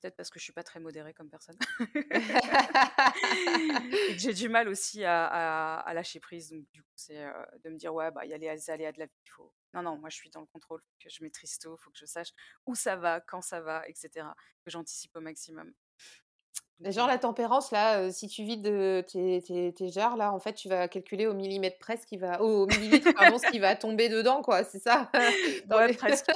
Peut-être 0.00 0.16
parce 0.16 0.30
que 0.30 0.38
je 0.38 0.44
suis 0.44 0.52
pas 0.52 0.62
très 0.62 0.80
modérée 0.80 1.12
comme 1.12 1.28
personne. 1.28 1.58
j'ai 4.16 4.32
du 4.32 4.48
mal 4.48 4.68
aussi 4.68 5.04
à, 5.04 5.84
lâcher 5.92 6.20
prise. 6.20 6.50
Donc, 6.50 6.64
du 6.72 6.82
coup, 6.82 6.92
c'est 6.96 7.22
de 7.64 7.70
me 7.70 7.76
dire, 7.76 7.92
ouais, 7.92 8.10
bah, 8.10 8.24
il 8.24 8.30
y 8.30 8.34
a 8.34 8.38
les 8.38 8.70
aléas 8.70 8.92
de 8.92 8.98
la 8.98 9.06
vie. 9.06 9.12
Faut... 9.36 9.52
Non, 9.74 9.82
non, 9.82 9.98
moi, 9.98 10.08
je 10.08 10.16
suis 10.16 10.30
dans 10.30 10.40
le 10.40 10.46
contrôle. 10.46 10.80
Faut 10.80 10.96
que 11.02 11.10
je 11.10 11.22
maîtrise 11.22 11.58
tout. 11.58 11.76
Il 11.78 11.82
faut 11.82 11.90
que 11.90 11.98
je 11.98 12.06
sache 12.06 12.30
où 12.66 12.74
ça 12.74 12.96
va, 12.96 13.20
quand 13.20 13.42
ça 13.42 13.60
va, 13.60 13.86
etc. 13.88 14.26
Que 14.64 14.70
j'anticipe 14.70 15.14
au 15.16 15.20
maximum. 15.20 15.72
Genre 16.82 17.06
la 17.06 17.18
tempérance, 17.18 17.72
là, 17.72 18.10
si 18.10 18.26
tu 18.26 18.42
vides 18.42 18.62
tes, 19.06 19.42
tes, 19.42 19.72
tes, 19.74 19.88
jarres, 19.90 20.16
là, 20.16 20.32
en 20.32 20.38
fait, 20.38 20.54
tu 20.54 20.68
vas 20.68 20.88
calculer 20.88 21.26
au 21.26 21.34
millimètre 21.34 21.78
près 21.78 21.98
ce 21.98 22.06
qui 22.06 22.16
va, 22.16 22.40
au 22.40 22.66
millilitre, 22.66 23.12
pardon, 23.12 23.36
ce 23.36 23.50
qui 23.50 23.58
va 23.58 23.76
tomber 23.76 24.08
dedans, 24.08 24.40
quoi, 24.40 24.64
c'est 24.64 24.78
ça? 24.78 25.10
Ouais, 25.70 25.92
presque, 25.98 26.30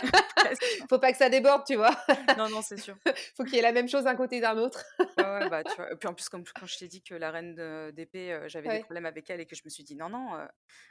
Faut 0.88 0.98
pas 0.98 1.12
que 1.12 1.18
ça 1.18 1.30
déborde, 1.30 1.64
tu 1.66 1.76
vois? 1.76 1.96
non, 2.38 2.50
non, 2.50 2.60
c'est 2.60 2.76
sûr. 2.76 2.94
Faut 3.36 3.44
qu'il 3.44 3.54
y 3.54 3.58
ait 3.58 3.62
la 3.62 3.72
même 3.72 3.88
chose 3.88 4.04
d'un 4.04 4.14
côté 4.16 4.40
d'un 4.40 4.58
autre. 4.58 4.84
ouais, 4.98 5.48
bah, 5.48 5.64
tu 5.64 5.74
vois. 5.76 5.90
Et 5.90 5.96
puis 5.96 6.08
en 6.08 6.14
plus, 6.14 6.28
comme 6.28 6.44
quand 6.44 6.66
je 6.66 6.76
t'ai 6.76 6.88
dit 6.88 7.02
que 7.02 7.14
la 7.14 7.30
reine 7.30 7.90
d'épée, 7.92 8.38
j'avais 8.46 8.68
des 8.68 8.80
problèmes 8.80 9.06
avec 9.06 9.30
elle 9.30 9.40
et 9.40 9.46
que 9.46 9.56
je 9.56 9.62
me 9.64 9.70
suis 9.70 9.82
dit 9.82 9.96
non, 9.96 10.10
non, 10.10 10.46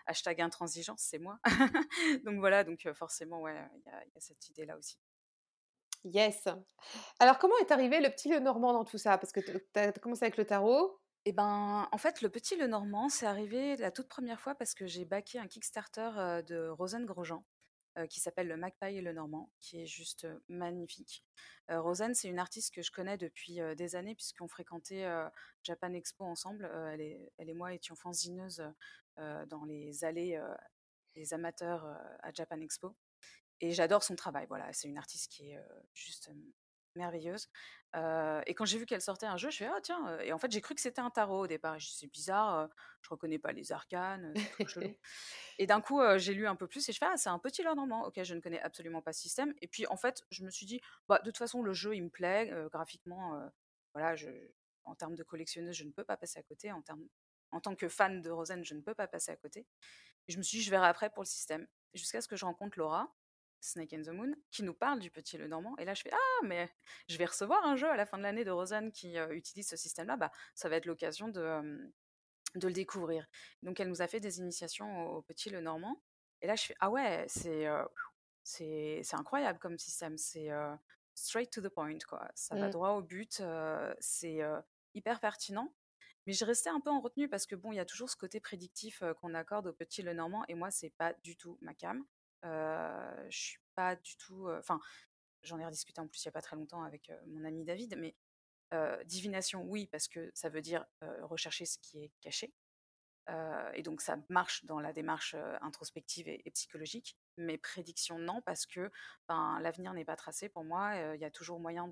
hashtag 0.08 0.42
intransigeance, 0.42 1.06
c'est 1.10 1.20
moi. 1.20 1.38
donc 2.26 2.40
voilà, 2.40 2.64
donc 2.64 2.88
forcément, 2.94 3.42
ouais, 3.42 3.56
il 3.76 3.92
y, 3.92 4.16
y 4.16 4.18
a 4.18 4.20
cette 4.20 4.50
idée-là 4.50 4.78
aussi. 4.78 4.98
Yes. 6.06 6.48
Alors, 7.20 7.40
comment 7.40 7.58
est 7.60 7.72
arrivé 7.72 8.02
le 8.02 8.10
petit 8.10 8.30
Lenormand 8.30 8.74
dans 8.74 8.84
tout 8.84 8.98
ça? 8.98 9.18
Parce 9.18 9.32
que 9.32 9.40
tu 9.40 9.62
as 9.76 9.92
commencé 9.94 10.24
avec 10.24 10.38
le 10.38 10.46
tarot. 10.46 11.00
Eh 11.26 11.32
ben, 11.32 11.88
en 11.92 11.98
fait, 11.98 12.22
le 12.22 12.30
petit 12.30 12.58
Lenormand, 12.58 13.08
c'est 13.10 13.26
arrivé 13.26 13.78
la 13.78 13.92
toute 13.92 14.10
première 14.10 14.42
fois 14.42 14.56
parce 14.56 14.74
que 14.74 14.86
j'ai 14.86 15.06
backé 15.06 15.40
un 15.40 15.48
Kickstarter 15.48 16.42
de 16.46 16.68
Rosen 16.68 17.06
Grosjean. 17.06 17.46
qui 18.10 18.20
s'appelle 18.20 18.48
le 18.48 18.58
Magpie 18.58 18.96
et 18.98 19.02
le 19.02 19.14
Normand, 19.14 19.52
qui 19.60 19.82
est 19.82 19.86
juste 19.86 20.28
magnifique. 20.50 21.24
Rosen, 21.70 22.16
c'est 22.16 22.28
une 22.28 22.40
artiste 22.40 22.74
que 22.74 22.82
je 22.82 22.92
connais 22.92 23.18
depuis 23.18 23.60
des 23.78 23.96
années, 23.96 24.16
puisqu'on 24.16 24.48
fréquentait 24.48 25.06
Japan 25.64 25.94
Expo 25.94 26.24
ensemble. 26.26 26.70
elle, 26.92 27.02
et, 27.02 27.32
elle 27.38 27.50
et 27.50 27.54
moi 27.54 27.74
étions 27.74 27.96
fanzineuses 27.96 28.64
dans 29.18 29.64
les 29.66 30.04
allées 30.04 30.42
des 31.16 31.34
amateurs 31.34 31.86
à 32.24 32.32
Japan 32.34 32.60
Expo. 32.62 32.96
Et 33.64 33.72
j'adore 33.72 34.04
son 34.04 34.18
travail. 34.18 34.46
Voilà, 34.50 34.74
c'est 34.74 34.90
une 34.90 34.98
artiste 34.98 35.32
qui 35.32 35.52
est 35.52 35.60
juste 35.94 36.30
merveilleuse. 36.96 37.48
et 37.96 38.54
quand 38.54 38.66
j'ai 38.66 38.78
vu 38.78 38.86
qu'elle 38.86 39.02
sortait 39.02 39.26
un 39.26 39.38
jeu, 39.38 39.50
je 39.50 39.60
fais 39.60 39.68
ah 39.68 39.80
tiens. 39.82 40.20
Et 40.20 40.34
en 40.34 40.38
fait, 40.38 40.52
j'ai 40.52 40.60
cru 40.60 40.76
que 40.76 40.82
c'était 40.82 41.00
un 41.00 41.10
tarot 41.10 41.44
au 41.44 41.48
départ. 41.48 41.78
C'est 41.80 42.08
bizarre, 42.08 42.70
je 43.02 43.10
reconnais 43.10 43.40
pas 43.40 43.54
les 43.54 43.72
arcanes, 43.72 44.34
et 45.60 45.66
d'un 45.66 45.80
coup, 45.80 46.02
j'ai 46.18 46.34
lu 46.34 46.46
un 46.46 46.58
peu 46.58 46.68
plus 46.68 46.90
et 46.90 46.92
je 46.92 46.98
fais 46.98 47.06
ah 47.10 47.16
c'est 47.16 47.30
un 47.30 47.40
petit 47.40 47.64
Lenormand. 47.64 48.06
Ok, 48.06 48.22
je 48.22 48.36
ne 48.36 48.42
connais 48.42 48.60
absolument 48.60 49.02
pas 49.02 49.14
ce 49.14 49.22
système. 49.22 49.54
Et 49.62 49.68
puis 49.70 49.88
en 49.88 49.96
fait, 49.96 50.24
je 50.30 50.44
me 50.44 50.50
suis 50.50 50.66
dit 50.66 50.82
bah 51.08 51.20
de 51.20 51.32
toute 51.32 51.38
façon 51.38 51.64
le 51.64 51.72
jeu 51.72 51.96
il 51.96 52.04
me 52.04 52.10
plaît 52.10 52.52
graphiquement. 52.70 53.50
voilà, 53.94 54.14
je, 54.18 54.28
en 54.84 54.94
termes 54.96 55.16
de 55.16 55.24
collectionneuse, 55.24 55.76
je 55.78 55.86
ne 55.86 55.92
peux 55.92 56.04
pas 56.04 56.18
passer 56.18 56.38
à 56.38 56.44
côté. 56.44 56.70
En 56.74 56.82
termes 56.82 57.08
en 57.54 57.62
tant 57.62 57.76
que 57.76 57.88
fan 57.88 58.22
de 58.22 58.30
Rosen, 58.30 58.66
je 58.66 58.74
ne 58.74 58.82
peux 58.82 58.96
pas 58.96 59.08
passer 59.08 59.32
à 59.32 59.38
côté. 59.38 59.66
Et 60.28 60.34
je 60.34 60.38
me 60.38 60.44
suis 60.44 60.58
dit, 60.58 60.64
je 60.64 60.72
verrai 60.72 60.88
après 60.88 61.10
pour 61.10 61.24
le 61.24 61.28
système. 61.28 61.66
Jusqu'à 61.94 62.20
ce 62.20 62.28
que 62.28 62.36
je 62.36 62.46
rencontre 62.46 62.80
Laura, 62.80 63.14
Snake 63.64 63.94
and 63.94 64.02
the 64.02 64.10
Moon, 64.10 64.36
qui 64.52 64.64
nous 64.64 64.74
parle 64.74 65.00
du 65.00 65.10
petit 65.10 65.38
Le 65.38 65.48
Normand. 65.48 65.76
Et 65.78 65.86
là, 65.86 65.94
je 65.94 66.04
fais 66.04 66.12
Ah, 66.12 66.46
mais 66.46 66.70
je 67.08 67.18
vais 67.18 67.26
recevoir 67.26 67.64
un 67.66 67.76
jeu 67.76 67.90
à 67.90 67.96
la 67.96 68.06
fin 68.06 68.18
de 68.18 68.24
l'année 68.24 68.44
de 68.44 68.52
Rosanne 68.52 68.92
qui 68.92 69.16
utilise 69.32 69.68
ce 69.68 69.78
système-là. 69.78 70.18
Bah, 70.18 70.32
ça 70.54 70.70
va 70.70 70.76
être 70.76 70.86
l'occasion 70.86 71.30
de, 71.30 71.92
de 72.56 72.68
le 72.68 72.74
découvrir. 72.74 73.28
Donc, 73.62 73.80
elle 73.80 73.88
nous 73.88 74.02
a 74.02 74.08
fait 74.08 74.20
des 74.20 74.40
initiations 74.40 75.08
au, 75.12 75.22
petit 75.22 75.50
Le 75.50 75.62
Normand. 75.62 76.02
Et 76.42 76.48
là, 76.48 76.56
je 76.56 76.64
fais 76.64 76.76
Ah 76.80 76.90
ouais, 76.90 77.26
c'est 77.28 77.68
c'est 78.44 79.14
incroyable 79.14 79.60
comme 79.60 79.78
système. 79.78 80.18
C'est 80.18 80.50
straight 81.16 81.50
to 81.50 81.62
the 81.62 81.70
point, 81.70 82.00
quoi. 82.08 82.28
Ça 82.36 82.56
va 82.56 82.68
mmh. 82.68 82.72
droit 82.72 82.90
au 82.92 83.02
but. 83.02 83.42
c'est 84.00 84.42
hyper 84.94 85.20
pertinent. 85.22 85.74
Mais 86.26 86.34
je 86.34 86.46
restais 86.46 86.70
un 86.70 86.80
peu 86.80 86.90
en 86.90 87.02
retenue 87.02 87.28
parce 87.28 87.46
que 87.46 87.56
bon, 87.56 87.72
il 87.72 87.76
y 87.76 87.80
a 87.80 87.86
toujours 87.86 88.10
ce 88.10 88.16
côté 88.16 88.40
prédictif 88.40 89.04
qu'on 89.20 89.34
accorde 89.34 89.68
au 89.68 89.74
petit 89.74 90.02
Le 90.02 90.14
Normand 90.14 90.44
et 90.48 90.54
moi, 90.54 90.72
c'est 90.72 90.92
pas 90.92 91.14
du 91.24 91.36
tout 91.38 91.58
ma 91.62 91.74
cam. 91.74 92.06
Je 92.44 93.38
suis 93.38 93.60
pas 93.76 93.96
du 93.96 94.18
tout. 94.18 94.50
Enfin, 94.60 94.80
j'en 95.44 95.60
ai 95.60 95.66
rediscuté 95.66 96.00
en 96.02 96.08
plus 96.08 96.24
il 96.24 96.26
y 96.26 96.30
a 96.30 96.32
pas 96.32 96.42
très 96.42 96.56
longtemps 96.56 96.84
avec 96.84 97.12
mon 97.28 97.44
ami 97.46 97.64
David, 97.64 97.96
mais 97.98 98.16
divination, 99.06 99.64
oui, 99.64 99.88
parce 99.88 100.08
que 100.08 100.32
ça 100.34 100.50
veut 100.50 100.62
dire 100.62 100.86
rechercher 101.22 101.66
ce 101.66 101.78
qui 101.80 102.04
est 102.04 102.12
caché. 102.22 102.54
et 103.74 103.84
donc 103.84 104.02
ça 104.02 104.18
marche 104.30 104.66
dans 104.66 104.80
la 104.80 104.94
démarche 104.94 105.36
introspective 105.62 106.28
et, 106.28 106.52
psychologique, 106.52 107.18
mais 107.38 107.58
prédiction 107.58 108.18
non, 108.20 108.42
parce 108.42 108.66
que 108.66 108.92
ben, 109.28 109.60
l'avenir 109.62 109.94
n'est 109.94 110.06
pas 110.06 110.16
tracé 110.16 110.50
pour 110.50 110.64
moi, 110.64 110.96
il 111.16 111.22
y 111.22 111.26
a 111.26 111.32
toujours 111.32 111.60
moyen 111.60 111.88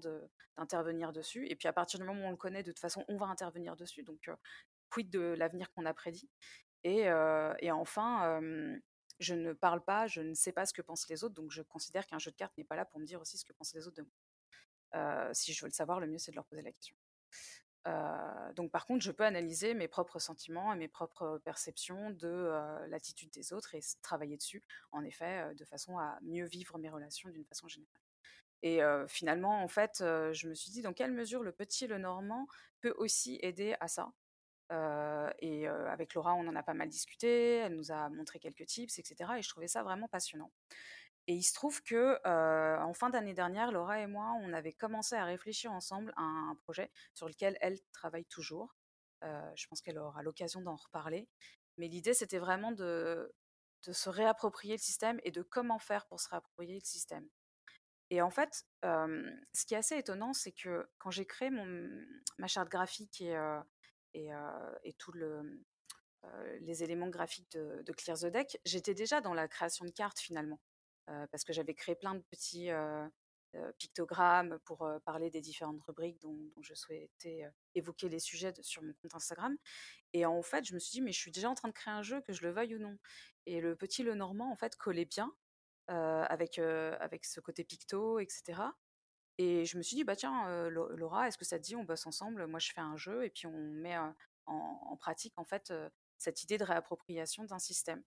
d'intervenir 0.58 1.14
dessus, 1.14 1.48
et 1.48 1.56
puis 1.56 1.68
à 1.68 1.74
partir 1.74 2.00
du 2.00 2.06
moment 2.06 2.24
où 2.24 2.28
on 2.28 2.32
le 2.32 2.38
connaît, 2.38 2.64
de 2.64 2.72
toute 2.72 2.80
façon, 2.80 3.06
on 3.08 3.18
va 3.18 3.28
intervenir 3.28 3.76
dessus, 3.76 4.04
donc 4.04 4.30
quid 4.90 5.10
de 5.10 5.36
l'avenir 5.38 5.72
qu'on 5.72 5.86
a 5.86 5.94
prédit? 5.94 6.30
Et 6.84 7.12
enfin, 7.72 8.42
je 9.22 9.34
ne 9.36 9.54
parle 9.54 9.84
pas, 9.84 10.08
je 10.08 10.22
ne 10.22 10.34
sais 10.34 10.52
pas 10.52 10.66
ce 10.66 10.74
que 10.74 10.82
pensent 10.82 11.08
les 11.10 11.24
autres, 11.24 11.36
donc 11.36 11.52
je 11.52 11.62
considère 11.62 12.06
qu'un 12.08 12.20
jeu 12.20 12.32
de 12.32 12.36
cartes 12.36 12.58
n'est 12.58 12.66
pas 12.66 12.76
là 12.76 12.86
pour 12.86 13.00
me 13.00 13.06
dire 13.06 13.22
aussi 13.22 13.38
ce 13.38 13.46
que 13.46 13.54
pensent 13.54 13.74
les 13.74 13.88
autres 13.88 13.98
de 13.98 14.08
moi. 14.94 15.34
si 15.34 15.54
je 15.54 15.62
veux 15.62 15.70
le 15.70 15.74
savoir, 15.74 16.00
le 16.00 16.08
mieux 16.08 16.18
c'est 16.18 16.32
de 16.32 16.36
leur 16.36 16.46
poser 16.46 16.62
la 16.62 16.72
question. 16.72 16.96
donc 18.56 18.72
par 18.72 18.86
contre, 18.86 19.04
je 19.04 19.12
peux 19.12 19.24
analyser 19.24 19.74
mes 19.74 19.88
propres 19.88 20.20
sentiments 20.20 20.74
et 20.74 20.78
mes 20.78 20.88
propres 20.88 21.40
perceptions 21.46 22.12
de 22.12 22.50
l'attitude 22.88 23.32
des 23.32 23.54
autres 23.54 23.76
et 23.76 23.82
travailler 24.02 24.38
dessus, 24.38 24.64
en 24.92 25.04
effet, 25.04 25.54
de 25.56 25.66
façon 25.66 25.98
à 25.98 26.20
mieux 26.22 26.46
vivre 26.46 26.78
mes 26.78 26.90
relations 26.90 27.30
d'une 27.30 27.46
façon 27.46 27.68
générale. 27.68 28.02
Et 28.64 28.82
finalement, 29.08 29.64
en 29.64 29.68
fait, 29.68 29.98
je 30.00 30.48
me 30.48 30.54
suis 30.54 30.72
dit 30.72 30.82
dans 30.82 30.94
quelle 30.94 31.12
mesure 31.12 31.44
le 31.44 31.52
petit 31.52 31.88
le 31.88 31.98
normand 31.98 32.48
peut 32.82 32.94
aussi 32.98 33.40
aider 33.42 33.76
à 33.80 33.88
ça? 33.88 34.12
Et 34.72 35.68
avec 35.68 36.14
Laura, 36.14 36.34
on 36.34 36.48
en 36.48 36.56
a 36.56 36.64
pas 36.64 36.74
mal 36.74 36.90
discuté. 36.90 37.58
Elle 37.58 37.76
nous 37.76 37.92
a 37.92 38.10
montré 38.10 38.40
quelques 38.40 38.66
tips, 38.66 38.98
etc. 39.00 39.32
Et 39.38 39.42
je 39.42 39.50
trouvais 39.50 39.68
ça 39.68 39.84
vraiment 39.84 40.08
passionnant. 40.08 40.52
Et 41.28 41.34
il 41.34 41.44
se 41.44 41.54
trouve 41.54 41.82
que 41.84 42.20
en 42.26 42.94
fin 42.94 43.10
d'année 43.10 43.34
dernière, 43.34 43.72
Laura 43.72 44.00
et 44.00 44.08
moi, 44.08 44.34
on 44.42 44.54
avait 44.54 44.74
commencé 44.74 45.16
à 45.16 45.26
réfléchir 45.26 45.72
ensemble 45.72 46.14
à 46.16 46.22
un 46.22 46.56
projet 46.64 46.92
sur 47.14 47.28
lequel 47.28 47.58
elle 47.62 47.80
travaille 47.92 48.26
toujours. 48.26 48.76
je 49.22 49.68
pense 49.68 49.82
qu'elle 49.82 50.00
aura 50.00 50.24
l'occasion 50.24 50.62
d'en 50.62 50.76
reparler. 50.76 51.28
Mais 51.78 51.88
l'idée, 51.88 52.14
c'était 52.14 52.40
vraiment 52.40 52.72
de, 52.72 53.34
de 53.88 53.94
se 53.94 54.10
réapproprier 54.10 54.76
le 54.76 54.82
système 54.82 55.20
et 55.24 55.32
de 55.32 55.42
comment 55.42 55.80
faire 55.80 56.06
pour 56.06 56.20
se 56.20 56.30
réapproprier 56.30 56.76
le 56.76 56.86
système. 56.86 57.28
Et 58.10 58.22
en 58.22 58.30
fait, 58.30 58.66
ce 58.84 59.66
qui 59.66 59.74
est 59.74 59.78
assez 59.78 59.98
étonnant, 59.98 60.34
c'est 60.34 60.52
que 60.52 60.88
quand 60.98 61.12
j'ai 61.12 61.26
créé 61.26 61.50
mon, 61.50 61.90
ma 62.38 62.48
charte 62.48 62.70
graphique 62.70 63.22
et, 63.22 63.36
et, 64.14 64.30
et 64.84 64.94
tout 64.94 65.12
le, 65.12 65.64
les 66.62 66.84
éléments 66.84 67.10
graphiques 67.10 67.52
de, 67.52 67.92
Clear 67.94 68.18
the 68.18 68.28
Deck, 68.28 68.60
j'étais 68.66 68.94
déjà 68.94 69.22
dans 69.22 69.34
la 69.34 69.48
création 69.48 69.86
de 69.86 69.92
cartes 69.92 70.20
finalement. 70.20 70.60
parce 71.06 71.44
que 71.44 71.54
j'avais 71.54 71.74
créé 71.74 71.96
plein 71.96 72.16
de 72.16 72.24
petits 72.30 72.70
pictogrammes 73.78 74.60
pour 74.66 74.88
parler 75.06 75.30
des 75.30 75.42
différentes 75.42 75.82
rubriques 75.82 76.20
dont, 76.22 76.38
je 76.62 76.74
souhaitais 76.74 77.44
évoquer 77.76 78.10
les 78.10 78.20
sujets 78.20 78.54
sur 78.62 78.82
mon 78.82 78.94
compte 79.02 79.16
Instagram. 79.16 79.56
Et 80.14 80.26
en 80.26 80.42
fait, 80.42 80.66
je 80.66 80.74
me 80.74 80.80
suis 80.80 80.92
dit, 80.92 81.02
mais 81.02 81.12
je 81.12 81.20
suis 81.20 81.32
déjà 81.32 81.50
en 81.50 81.56
train 81.56 81.70
de 81.70 81.74
créer 81.74 81.94
un 81.94 82.04
jeu, 82.04 82.22
que 82.22 82.34
je 82.34 82.44
le 82.44 82.52
veuille 82.52 82.76
ou 82.76 82.80
non. 82.80 82.98
Et 83.46 83.60
le 83.62 83.76
petit 83.76 84.04
Le 84.04 84.16
Normand, 84.16 84.52
en 84.52 84.56
fait, 84.56 84.76
collait 84.76 85.06
bien 85.06 85.34
avec, 85.88 86.60
avec 86.60 87.26
ce 87.26 87.40
côté 87.40 87.64
picto, 87.64 88.20
etc. 88.20 88.62
Et 89.42 89.66
je 89.66 89.76
me 89.76 89.82
suis 89.82 89.96
dit, 89.96 90.04
bah 90.04 90.16
tiens, 90.16 90.70
Laura, 90.70 91.28
est-ce 91.28 91.38
que 91.38 91.46
ça 91.46 91.58
te 91.58 91.64
dit, 91.64 91.76
on 91.76 91.84
bosse 91.84 92.06
ensemble 92.06 92.46
Moi, 92.46 92.60
je 92.60 92.72
fais 92.72 92.82
un 92.82 92.96
jeu 92.96 93.26
et 93.26 93.32
puis 93.32 93.48
on 93.48 93.58
met 93.58 93.98
en, 94.46 94.98
pratique, 94.98 95.34
en 95.38 95.46
fait, 95.46 95.74
cette 96.20 96.44
idée 96.44 96.60
de 96.60 96.64
réappropriation 96.64 97.44
d'un 97.46 97.58
système. 97.58 98.04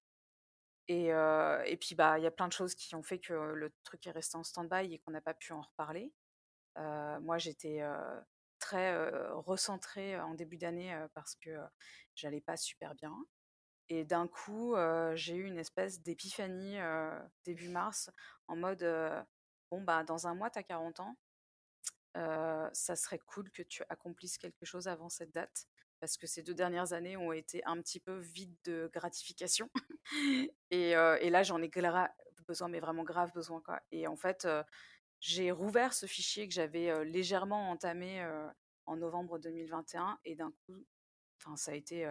Et, 0.86 1.08
et 1.08 1.76
puis, 1.80 1.96
bah, 1.96 2.20
il 2.20 2.22
y 2.22 2.26
a 2.28 2.30
plein 2.30 2.46
de 2.46 2.52
choses 2.52 2.76
qui 2.76 2.94
ont 2.94 3.02
fait 3.02 3.18
que 3.18 3.32
le 3.32 3.74
truc 3.82 4.06
est 4.06 4.12
resté 4.12 4.36
en 4.36 4.44
stand-by 4.44 4.94
et 4.94 5.00
qu'on 5.00 5.10
n'a 5.10 5.20
pas 5.20 5.34
pu 5.34 5.52
en 5.52 5.62
reparler. 5.62 6.12
moi, 6.76 7.38
j'étais 7.38 7.82
très 8.60 8.96
recentrée 9.30 10.20
en 10.20 10.34
début 10.34 10.56
d'année 10.56 10.96
parce 11.14 11.34
que 11.34 11.50
j'allais 12.14 12.42
pas 12.42 12.56
super 12.56 12.94
bien. 12.94 13.12
Et 13.88 14.04
d'un 14.04 14.28
coup, 14.28 14.76
j'ai 15.14 15.34
eu 15.34 15.46
une 15.46 15.58
espèce 15.58 16.00
d'épiphanie 16.00 16.78
début 17.44 17.70
mars 17.70 18.08
en 18.46 18.54
mode 18.54 18.84
bon, 19.72 19.82
bah, 19.82 20.04
dans 20.04 20.28
un 20.28 20.36
mois, 20.36 20.50
tu 20.50 20.60
as 20.60 20.62
40 20.62 21.00
ans. 21.00 21.16
Ça 22.14 22.96
serait 22.96 23.18
cool 23.18 23.50
que 23.50 23.62
tu 23.62 23.82
accomplisses 23.88 24.38
quelque 24.38 24.64
chose 24.64 24.88
avant 24.88 25.08
cette 25.08 25.32
date. 25.32 25.66
Parce 26.00 26.16
que 26.16 26.26
ces 26.26 26.42
deux 26.42 26.54
dernières 26.54 26.92
années 26.92 27.16
ont 27.16 27.32
été 27.32 27.64
un 27.64 27.80
petit 27.80 28.00
peu 28.00 28.18
vides 28.18 28.56
de 28.64 28.90
gratification. 28.92 29.70
et, 30.70 30.94
là, 30.94 31.42
j'en 31.42 31.62
ai 31.62 31.70
besoin, 32.46 32.68
mais 32.68 32.80
vraiment 32.80 33.04
grave 33.04 33.32
besoin. 33.32 33.60
Quoi. 33.62 33.80
Et 33.90 34.06
en 34.06 34.16
fait, 34.16 34.46
j'ai 35.20 35.50
rouvert 35.50 35.94
ce 35.94 36.06
fichier 36.06 36.46
que 36.46 36.54
j'avais 36.54 37.04
légèrement 37.04 37.70
entamé 37.70 38.26
en 38.86 38.96
novembre 38.96 39.38
2021. 39.38 40.18
Et 40.24 40.34
d'un 40.34 40.52
coup, 40.66 40.84
ça 41.56 41.72
a 41.72 41.74
été 41.74 42.06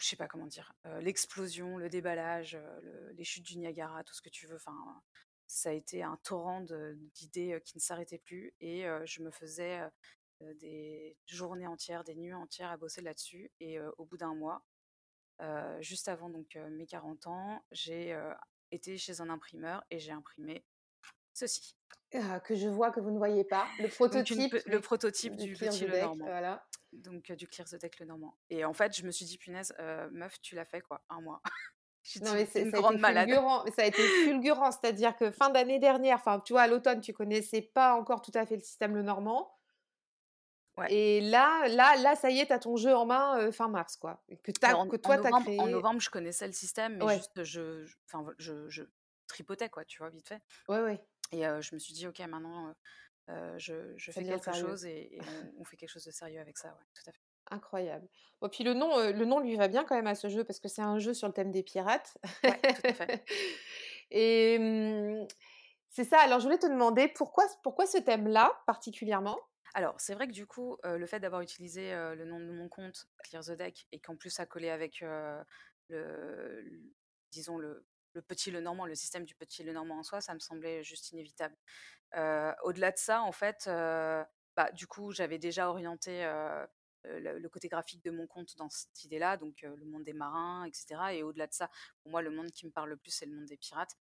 je 0.00 0.06
sais 0.06 0.16
pas 0.16 0.26
comment 0.26 0.46
dire, 0.46 0.72
l'explosion, 1.00 1.76
le 1.76 1.90
déballage, 1.90 2.58
les 3.12 3.24
chutes 3.24 3.44
du 3.44 3.58
Niagara, 3.58 4.02
tout 4.02 4.14
ce 4.14 4.22
que 4.22 4.30
tu 4.30 4.46
veux. 4.46 4.56
Enfin, 4.56 4.74
ça 5.50 5.70
a 5.70 5.72
été 5.72 6.04
un 6.04 6.16
torrent 6.22 6.60
d'idées 7.14 7.60
qui 7.64 7.76
ne 7.76 7.80
s'arrêtaient 7.80 8.18
plus 8.18 8.54
et 8.60 8.84
je 9.04 9.20
me 9.20 9.32
faisais 9.32 9.80
des 10.60 11.16
journées 11.26 11.66
entières, 11.66 12.04
des 12.04 12.14
nuits 12.14 12.32
entières 12.32 12.70
à 12.70 12.76
bosser 12.76 13.00
là-dessus. 13.00 13.50
Et 13.58 13.80
au 13.98 14.04
bout 14.04 14.16
d'un 14.16 14.32
mois, 14.34 14.64
juste 15.80 16.06
avant 16.06 16.30
donc 16.30 16.54
mes 16.70 16.86
40 16.86 17.26
ans, 17.26 17.64
j'ai 17.72 18.16
été 18.70 18.96
chez 18.96 19.20
un 19.20 19.28
imprimeur 19.28 19.82
et 19.90 19.98
j'ai 19.98 20.12
imprimé 20.12 20.64
ceci. 21.34 21.76
Ah, 22.14 22.38
que 22.38 22.54
je 22.54 22.68
vois 22.68 22.92
que 22.92 23.00
vous 23.00 23.10
ne 23.10 23.18
voyez 23.18 23.44
pas, 23.44 23.66
le 23.80 23.88
prototype, 23.88 24.54
le 24.66 24.80
prototype 24.80 25.34
du, 25.34 25.54
petit 25.54 25.84
Le 25.84 26.00
Normand. 26.00 26.26
Voilà 26.26 26.64
donc 26.92 27.30
du 27.32 27.46
Clear 27.48 27.68
the 27.68 27.76
Deck 27.76 27.98
le 28.00 28.06
Normand. 28.06 28.36
Et 28.50 28.64
en 28.64 28.72
fait, 28.72 28.96
je 28.96 29.04
me 29.04 29.10
suis 29.10 29.24
dit, 29.24 29.38
punaise, 29.38 29.74
meuf, 30.10 30.40
tu 30.40 30.54
l'as 30.54 30.64
fait 30.64 30.80
quoi, 30.80 31.04
un 31.08 31.20
mois. 31.20 31.40
Non, 32.22 32.34
mais 32.34 32.46
c'est 32.46 32.62
une 32.62 32.70
grande 32.70 32.98
malade. 32.98 33.30
Ça 33.76 33.82
a 33.82 33.86
été 33.86 34.02
fulgurant, 34.24 34.70
c'est-à-dire 34.72 35.16
que 35.16 35.30
fin 35.30 35.50
d'année 35.50 35.78
dernière, 35.78 36.16
enfin, 36.16 36.40
tu 36.40 36.52
vois, 36.52 36.62
à 36.62 36.66
l'automne, 36.66 37.00
tu 37.00 37.12
connaissais 37.12 37.62
pas 37.62 37.94
encore 37.94 38.22
tout 38.22 38.32
à 38.34 38.46
fait 38.46 38.56
le 38.56 38.62
système 38.62 38.94
le 38.94 39.02
Normand. 39.02 39.54
Ouais. 40.78 40.92
Et 40.92 41.20
là, 41.20 41.68
là, 41.68 41.96
là, 41.96 42.16
ça 42.16 42.30
y 42.30 42.38
est, 42.38 42.46
tu 42.46 42.52
as 42.52 42.58
ton 42.58 42.76
jeu 42.76 42.94
en 42.94 43.04
main 43.04 43.50
fin 43.52 43.68
mars, 43.68 43.96
quoi. 43.96 44.22
Que, 44.42 44.52
as, 44.62 44.86
que 44.86 44.96
toi, 44.96 45.18
tu 45.18 45.26
as 45.26 45.40
créé. 45.40 45.60
En 45.60 45.66
novembre, 45.66 46.00
je 46.00 46.10
connaissais 46.10 46.46
le 46.46 46.52
système, 46.52 46.96
mais 46.96 47.16
juste, 47.16 47.44
je, 47.44 47.86
enfin, 48.06 48.24
je, 48.38 48.68
je, 48.68 48.82
tripotais, 49.26 49.68
quoi, 49.68 49.84
tu 49.84 49.98
vois, 49.98 50.10
vite 50.10 50.28
fait. 50.28 50.42
Ouais, 50.68 50.80
ouais. 50.80 51.04
Et 51.32 51.42
je 51.42 51.74
me 51.74 51.78
suis 51.78 51.92
dit, 51.92 52.06
ok, 52.06 52.18
maintenant, 52.20 52.74
je, 53.28 53.92
je 53.96 54.12
fais 54.12 54.24
quelque 54.24 54.54
chose 54.54 54.84
et, 54.86 55.18
on, 55.58 55.64
fait 55.64 55.76
quelque 55.76 55.90
chose 55.90 56.04
de 56.04 56.12
sérieux 56.12 56.40
avec 56.40 56.56
ça, 56.56 56.68
ouais, 56.68 56.86
tout 56.94 57.08
à 57.08 57.12
fait. 57.12 57.29
Incroyable. 57.50 58.08
Bon, 58.40 58.48
puis 58.48 58.64
le 58.64 58.74
nom, 58.74 58.96
le 58.98 59.24
nom 59.24 59.40
lui 59.40 59.56
va 59.56 59.68
bien 59.68 59.84
quand 59.84 59.96
même 59.96 60.06
à 60.06 60.14
ce 60.14 60.28
jeu 60.28 60.44
parce 60.44 60.60
que 60.60 60.68
c'est 60.68 60.82
un 60.82 60.98
jeu 60.98 61.14
sur 61.14 61.26
le 61.26 61.34
thème 61.34 61.50
des 61.50 61.62
pirates. 61.62 62.16
Ouais, 62.44 62.60
tout 62.60 62.82
à 62.84 62.92
fait. 62.92 63.24
et 64.10 64.58
mmh, 64.58 65.26
c'est 65.88 66.04
ça. 66.04 66.20
Alors, 66.20 66.38
je 66.38 66.44
voulais 66.44 66.58
te 66.58 66.66
demander 66.66 67.08
pourquoi, 67.08 67.44
pourquoi 67.62 67.86
ce 67.86 67.98
thème-là 67.98 68.62
particulièrement? 68.66 69.38
Alors, 69.74 69.94
c'est 70.00 70.14
vrai 70.14 70.26
que 70.26 70.32
du 70.32 70.46
coup, 70.46 70.76
le 70.84 71.06
fait 71.06 71.20
d'avoir 71.20 71.42
utilisé 71.42 71.92
le 71.92 72.24
nom 72.24 72.38
de 72.40 72.46
mon 72.46 72.68
compte, 72.68 73.08
Clear 73.24 73.44
the 73.44 73.52
Deck, 73.52 73.86
et 73.92 74.00
qu'en 74.00 74.16
plus 74.16 74.30
ça 74.30 74.46
collait 74.46 74.70
avec 74.70 75.00
le, 75.00 75.42
le, 75.88 76.64
disons, 77.30 77.58
le, 77.58 77.84
le 78.12 78.22
petit 78.22 78.50
le 78.50 78.60
normand, 78.60 78.86
le 78.86 78.94
système 78.94 79.24
du 79.24 79.34
petit 79.34 79.62
le 79.62 79.72
normand 79.72 79.98
en 79.98 80.02
soi, 80.02 80.20
ça 80.20 80.34
me 80.34 80.40
semblait 80.40 80.82
juste 80.82 81.10
inévitable. 81.12 81.56
Au-delà 82.64 82.90
de 82.90 82.98
ça, 82.98 83.22
en 83.22 83.32
fait, 83.32 83.66
bah, 83.66 84.70
du 84.72 84.86
coup, 84.86 85.12
j'avais 85.12 85.38
déjà 85.38 85.68
orienté 85.68 86.24
le, 87.04 87.48
côté 87.48 87.68
graphique 87.68 88.02
de 88.04 88.10
mon 88.10 88.26
compte 88.26 88.56
dans 88.56 88.68
cette 88.70 89.04
idée-là, 89.04 89.36
donc 89.36 89.62
le 89.62 89.84
monde 89.84 90.04
des 90.04 90.12
marins, 90.12 90.64
etc. 90.64 91.00
Et 91.12 91.22
au-delà 91.22 91.46
de 91.46 91.52
ça, 91.52 91.70
pour 92.02 92.10
moi, 92.10 92.22
le 92.22 92.30
monde 92.30 92.50
qui 92.50 92.66
me 92.66 92.70
parle 92.70 92.90
le 92.90 92.96
plus, 92.96 93.10
c'est 93.10 93.26
le 93.26 93.34
monde 93.34 93.46
des 93.46 93.56
pirates. 93.56 93.96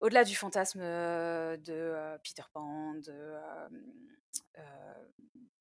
Au-delà 0.00 0.24
du 0.24 0.34
fantasme 0.34 0.80
de 0.80 2.18
Peter 2.24 2.42
Pan, 2.52 2.94
de 2.94 3.34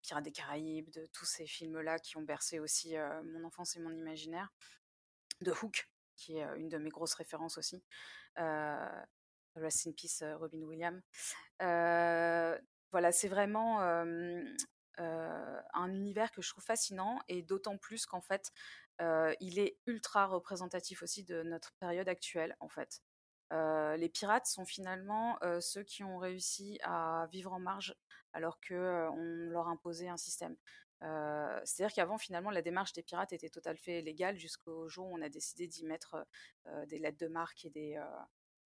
Pirates 0.01 0.23
des 0.23 0.31
Caraïbes, 0.31 0.89
de 0.91 1.05
tous 1.07 1.25
ces 1.25 1.45
films-là 1.45 1.99
qui 1.99 2.15
ont 2.15 2.21
bercé 2.21 2.59
aussi 2.59 2.95
mon 3.25 3.43
enfance 3.43 3.75
et 3.75 3.79
mon 3.79 3.91
imaginaire, 3.91 4.49
de 5.41 5.51
Hook, 5.51 5.89
qui 6.15 6.37
est 6.37 6.45
une 6.57 6.69
de 6.69 6.77
mes 6.77 6.89
grosses 6.89 7.15
références 7.15 7.57
aussi. 7.57 7.83
Rest 9.55 9.87
in 9.87 9.91
Peace, 9.91 10.23
Robin 10.37 10.61
Williams. 10.61 11.01
voilà, 11.59 13.11
c'est 13.11 13.27
vraiment 13.27 13.81
un 14.99 15.93
univers 15.93 16.31
que 16.31 16.41
je 16.41 16.49
trouve 16.49 16.63
fascinant 16.63 17.19
et 17.27 17.41
d'autant 17.41 17.77
plus 17.77 18.05
qu'en 18.05 18.21
fait, 18.21 18.51
il 18.99 19.59
est 19.59 19.77
ultra 19.85 20.27
représentatif 20.27 21.03
aussi 21.03 21.23
de 21.23 21.43
notre 21.43 21.73
période 21.79 22.09
actuelle, 22.09 22.55
en 22.59 22.69
fait. 22.69 23.01
les 23.51 24.09
pirates 24.09 24.47
sont 24.47 24.65
finalement 24.65 25.37
ceux 25.61 25.83
qui 25.83 26.03
ont 26.03 26.17
réussi 26.17 26.79
à 26.83 27.27
vivre 27.31 27.53
en 27.53 27.59
marge 27.59 27.95
alors 28.33 28.59
qu'on 28.67 29.47
leur 29.49 29.67
imposait 29.67 30.09
un 30.09 30.17
système. 30.17 30.55
C'est-à-dire 31.01 31.93
qu'avant, 31.93 32.17
finalement, 32.17 32.51
la 32.51 32.61
démarche 32.61 32.93
des 32.93 33.03
pirates 33.03 33.31
était 33.31 33.49
fait 33.77 34.01
légale 34.01 34.37
jusqu'au 34.37 34.89
jour 34.89 35.07
où 35.07 35.17
on 35.17 35.21
a 35.21 35.29
décidé 35.29 35.67
d'y 35.67 35.85
mettre 35.85 36.27
des 36.87 36.99
lettres 36.99 37.19
de 37.19 37.27
marque 37.27 37.63
et 37.63 37.69
des, 37.69 37.97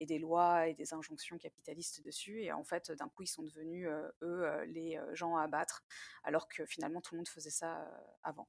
et 0.03 0.07
des 0.07 0.19
lois 0.19 0.67
et 0.67 0.75
des 0.75 0.95
injonctions 0.95 1.38
capitalistes 1.38 2.05
dessus. 2.05 2.43
Et 2.43 2.53
en 2.53 2.65
fait, 2.65 2.91
d'un 2.91 3.09
coup, 3.09 3.23
ils 3.23 3.29
sont 3.29 3.45
devenus, 3.45 3.88
eux, 4.23 4.65
les 4.67 4.99
gens 5.12 5.37
à 5.37 5.45
abattre, 5.45 5.85
alors 6.25 6.49
que 6.49 6.67
finalement, 6.67 7.01
tout 7.01 7.15
le 7.15 7.19
monde 7.19 7.29
faisait 7.29 7.51
ça 7.51 7.88
avant. 8.25 8.49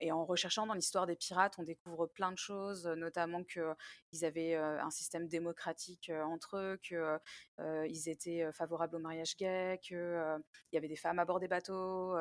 et 0.00 0.10
en 0.12 0.24
recherchant 0.24 0.66
dans 0.66 0.74
l'histoire 0.74 1.06
des 1.06 1.16
pirates, 1.16 1.58
on 1.58 1.62
découvre 1.62 2.06
plein 2.06 2.32
de 2.32 2.38
choses, 2.38 2.86
notamment 2.86 3.44
qu'ils 3.44 4.24
avaient 4.24 4.54
un 4.54 4.90
système 4.90 5.28
démocratique 5.28 6.10
entre 6.10 6.56
eux, 6.56 6.80
qu'ils 6.82 8.08
étaient 8.08 8.50
favorables 8.52 8.96
au 8.96 9.00
mariage 9.00 9.36
gay, 9.36 9.78
qu'il 9.82 10.40
y 10.72 10.76
avait 10.78 10.88
des 10.88 10.96
femmes 10.96 11.18
à 11.18 11.26
bord 11.26 11.40
des 11.40 11.48
bateaux, 11.48 12.16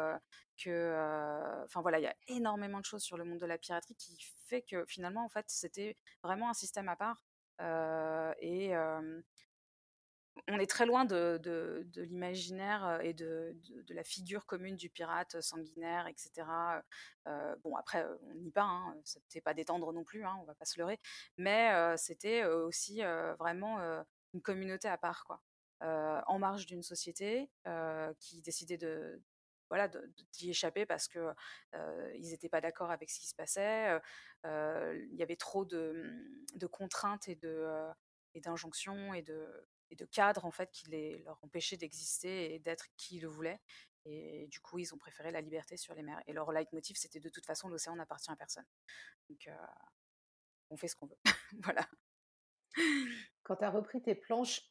que, 0.62 1.64
enfin 1.64 1.82
voilà, 1.82 2.00
il 2.00 2.04
y 2.04 2.08
a 2.08 2.16
énormément 2.28 2.80
de 2.80 2.86
choses 2.86 3.04
sur 3.04 3.18
le 3.18 3.24
monde 3.24 3.40
de 3.40 3.46
la 3.46 3.58
piraterie 3.58 3.96
qui 3.96 4.18
fait 4.46 4.62
que 4.62 4.86
finalement, 4.86 5.24
en 5.24 5.30
fait, 5.30 5.46
c'était 5.48 5.96
vraiment 6.24 6.50
un 6.50 6.54
système 6.54 6.90
à 6.90 6.98
part 6.98 7.24
et 7.60 8.74
on 10.48 10.60
est 10.60 10.70
très 10.70 10.86
loin 10.86 11.06
de, 11.06 11.40
de, 11.42 12.02
l'imaginaire 12.02 13.00
et 13.02 13.14
de, 13.14 13.56
de, 13.88 13.94
la 13.94 14.04
figure 14.04 14.46
commune 14.46 14.76
du 14.76 14.90
pirate 14.90 15.42
sanguinaire, 15.42 16.08
etc. 16.08 16.48
bon, 17.64 17.76
après, 17.76 18.06
on 18.24 18.36
n'y 18.36 18.52
pas, 18.52 18.64
hein, 18.64 18.96
c'était 19.04 19.42
pas 19.42 19.54
détendre 19.54 19.92
non 19.94 20.04
plus, 20.04 20.26
hein, 20.26 20.38
on 20.42 20.44
va 20.44 20.56
pas 20.56 20.66
se 20.66 20.78
leurrer, 20.78 21.00
mais 21.38 21.72
c'était 21.98 22.46
aussi 22.46 23.02
vraiment 23.40 23.80
une 24.34 24.42
communauté 24.42 24.88
à 24.88 24.98
part, 24.98 25.26
quoi. 25.26 25.42
en 25.82 26.40
marge 26.40 26.66
d'une 26.66 26.84
société 26.84 27.50
qui 28.20 28.42
décidait 28.42 28.78
de, 28.78 29.22
voilà, 29.70 29.90
d'y 30.34 30.50
échapper 30.50 30.86
parce 30.86 31.08
que 31.08 31.34
ils 32.16 32.30
n'étaient 32.30 32.50
pas 32.50 32.62
d'accord 32.62 32.92
avec 32.92 33.10
ce 33.10 33.20
qui 33.20 33.28
se 33.28 33.36
passait. 33.36 34.00
Il 34.44 35.16
y 35.16 35.24
avait 35.24 35.36
trop 35.36 35.66
de, 35.66 36.04
de 36.56 36.68
contraintes 36.68 37.28
et 37.28 37.36
de 37.36 37.92
d'injonctions 38.42 39.14
et 39.14 39.22
de, 39.22 39.48
et 39.90 39.96
de 39.96 40.06
cadres 40.06 40.46
en 40.46 40.52
fait 40.52 40.70
qui 40.72 40.90
les, 40.90 41.20
leur 41.20 41.40
empêchaient 41.44 41.78
d'exister 41.78 42.54
et 42.54 42.60
d'être 42.60 42.88
qui 42.98 43.18
ils 43.18 43.22
le 43.22 43.28
voulaient. 43.28 43.62
Et 44.06 44.48
du 44.48 44.60
coup, 44.60 44.78
ils 44.78 44.94
ont 44.94 44.98
préféré 44.98 45.32
la 45.32 45.42
liberté 45.42 45.78
sur 45.78 45.96
les 45.96 46.04
mers. 46.04 46.22
Et 46.28 46.34
leur 46.34 46.52
leitmotiv, 46.52 46.96
c'était 46.96 47.20
de 47.20 47.30
toute 47.30 47.46
façon, 47.46 47.70
l'océan 47.70 47.96
n'appartient 47.96 48.30
à 48.30 48.36
personne. 48.36 48.66
Donc, 49.30 49.50
on 50.70 50.78
fait 50.78 50.88
ce 50.88 50.96
qu'on 50.96 51.08
veut. 51.08 51.18
voilà. 51.64 51.90
Quand 53.44 53.56
tu 53.56 53.64
as 53.64 53.72
repris 53.72 54.02
tes 54.02 54.14
planches 54.14 54.62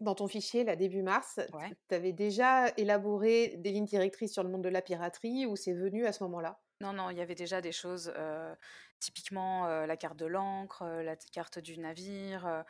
dans 0.00 0.14
ton 0.14 0.28
fichier, 0.28 0.64
là, 0.64 0.76
début 0.76 1.02
mars, 1.02 1.40
tu 1.88 1.94
avais 1.94 2.12
déjà 2.12 2.68
élaboré 2.76 3.56
des 3.58 3.72
lignes 3.72 3.84
directrices 3.84 4.32
sur 4.32 4.42
le 4.42 4.48
monde 4.48 4.62
de 4.62 4.68
la 4.68 4.82
piraterie 4.82 5.46
ou 5.46 5.56
c'est 5.56 5.74
venu 5.74 6.06
à 6.06 6.12
ce 6.12 6.22
moment-là? 6.24 6.60
Non, 6.80 6.92
non, 6.92 7.10
il 7.10 7.18
y 7.18 7.20
avait 7.20 7.34
déjà 7.34 7.60
des 7.60 7.72
choses, 7.72 8.12
typiquement 9.00 9.66
la 9.66 9.96
carte 9.96 10.16
de 10.16 10.26
l'encre, 10.26 10.84
la 10.84 11.16
carte 11.16 11.58
du 11.58 11.78
navire. 11.78 12.64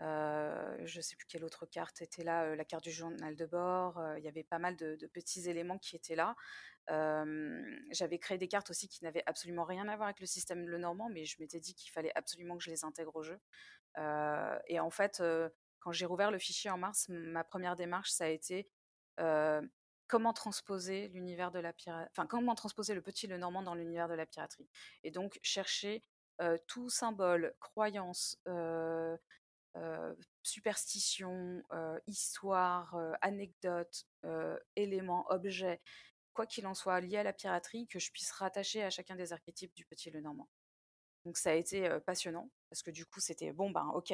je 0.00 0.96
ne 0.96 1.00
sais 1.00 1.16
plus 1.16 1.26
quelle 1.26 1.44
autre 1.44 1.66
carte 1.66 2.02
était 2.02 2.24
là, 2.24 2.54
la 2.54 2.64
carte 2.64 2.84
du 2.84 2.92
journal 2.92 3.36
de 3.36 3.46
bord. 3.46 4.02
Il 4.18 4.24
y 4.24 4.28
avait 4.28 4.44
pas 4.44 4.58
mal 4.58 4.76
de, 4.76 4.98
petits 5.12 5.48
éléments 5.48 5.78
qui 5.78 5.96
étaient 5.96 6.16
là. 6.16 6.36
J'avais 7.90 8.18
créé 8.18 8.36
des 8.36 8.48
cartes 8.48 8.68
aussi 8.68 8.88
qui 8.88 9.02
n'avaient 9.02 9.24
absolument 9.26 9.64
rien 9.64 9.88
à 9.88 9.96
voir 9.96 10.08
avec 10.08 10.20
le 10.20 10.26
système 10.26 10.68
Le 10.68 10.76
Normand, 10.76 11.08
mais 11.08 11.24
je 11.24 11.36
m'étais 11.40 11.60
dit 11.60 11.74
qu'il 11.74 11.90
fallait 11.90 12.12
absolument 12.14 12.58
que 12.58 12.64
je 12.64 12.70
les 12.70 12.84
intègre 12.84 13.16
au 13.16 13.22
jeu. 13.22 13.40
et 14.68 14.78
en 14.78 14.90
fait, 14.90 15.22
quand 15.84 15.92
j'ai 15.92 16.06
rouvert 16.06 16.30
le 16.30 16.38
fichier 16.38 16.70
en 16.70 16.78
mars, 16.78 17.06
ma 17.10 17.44
première 17.44 17.76
démarche, 17.76 18.10
ça 18.10 18.24
a 18.24 18.28
été 18.28 18.66
comment 20.06 20.32
transposer 20.32 21.08
l'univers 21.08 21.50
de 21.50 21.58
la 21.58 21.74
enfin 22.10 22.26
comment 22.26 22.54
transposer 22.54 22.94
le 22.94 23.02
petit 23.02 23.26
le 23.26 23.36
normand 23.36 23.62
dans 23.62 23.74
l'univers 23.74 24.08
de 24.08 24.14
la 24.14 24.24
piraterie. 24.24 24.66
Et 25.02 25.10
donc 25.10 25.38
chercher 25.42 26.02
tout 26.66 26.88
symbole, 26.88 27.54
croyance, 27.60 28.38
superstition, 30.42 31.62
histoire, 32.06 32.96
anecdote, 33.20 34.06
élément, 34.76 35.26
objet, 35.28 35.82
quoi 36.32 36.46
qu'il 36.46 36.66
en 36.66 36.74
soit 36.74 36.98
lié 37.02 37.18
à 37.18 37.22
la 37.24 37.34
piraterie, 37.34 37.86
que 37.88 37.98
je 37.98 38.10
puisse 38.10 38.32
rattacher 38.32 38.82
à 38.82 38.88
chacun 38.88 39.16
des 39.16 39.34
archétypes 39.34 39.74
du 39.74 39.84
petit 39.84 40.10
le 40.10 40.22
normand. 40.22 40.48
Donc 41.24 41.38
ça 41.38 41.50
a 41.50 41.54
été 41.54 41.88
passionnant 42.06 42.50
parce 42.68 42.82
que 42.82 42.90
du 42.90 43.06
coup 43.06 43.20
c'était 43.20 43.52
bon 43.52 43.70
ben 43.70 43.86
ok 43.94 44.12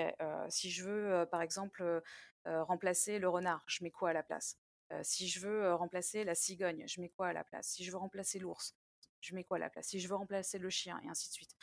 si 0.49 0.71
je 0.71 0.85
veux 0.85 1.27
par 1.31 1.43
exemple 1.43 2.03
remplacer 2.45 3.19
le 3.19 3.29
renard 3.29 3.65
je 3.67 3.83
mets 3.83 3.91
quoi 3.91 4.11
à 4.11 4.13
la 4.13 4.23
place? 4.23 4.59
Si 5.03 5.29
je 5.29 5.41
veux 5.41 5.75
remplacer 5.75 6.25
la 6.25 6.35
cigogne 6.35 6.85
je 6.87 7.01
mets 7.01 7.09
quoi 7.09 7.29
à 7.29 7.33
la 7.33 7.45
place? 7.45 7.69
Si 7.69 7.85
je 7.85 7.91
veux 7.91 7.99
remplacer 7.99 8.39
l'ours 8.39 8.77
je 9.21 9.35
mets 9.35 9.45
quoi 9.45 9.57
à 9.57 9.61
la 9.61 9.71
place? 9.71 9.89
Si 9.89 10.01
je 10.01 10.09
veux 10.09 10.15
remplacer 10.15 10.59
le 10.59 10.71
chien 10.71 10.99
et 11.05 11.09
ainsi 11.09 11.29
de 11.29 11.35
suite. 11.35 11.55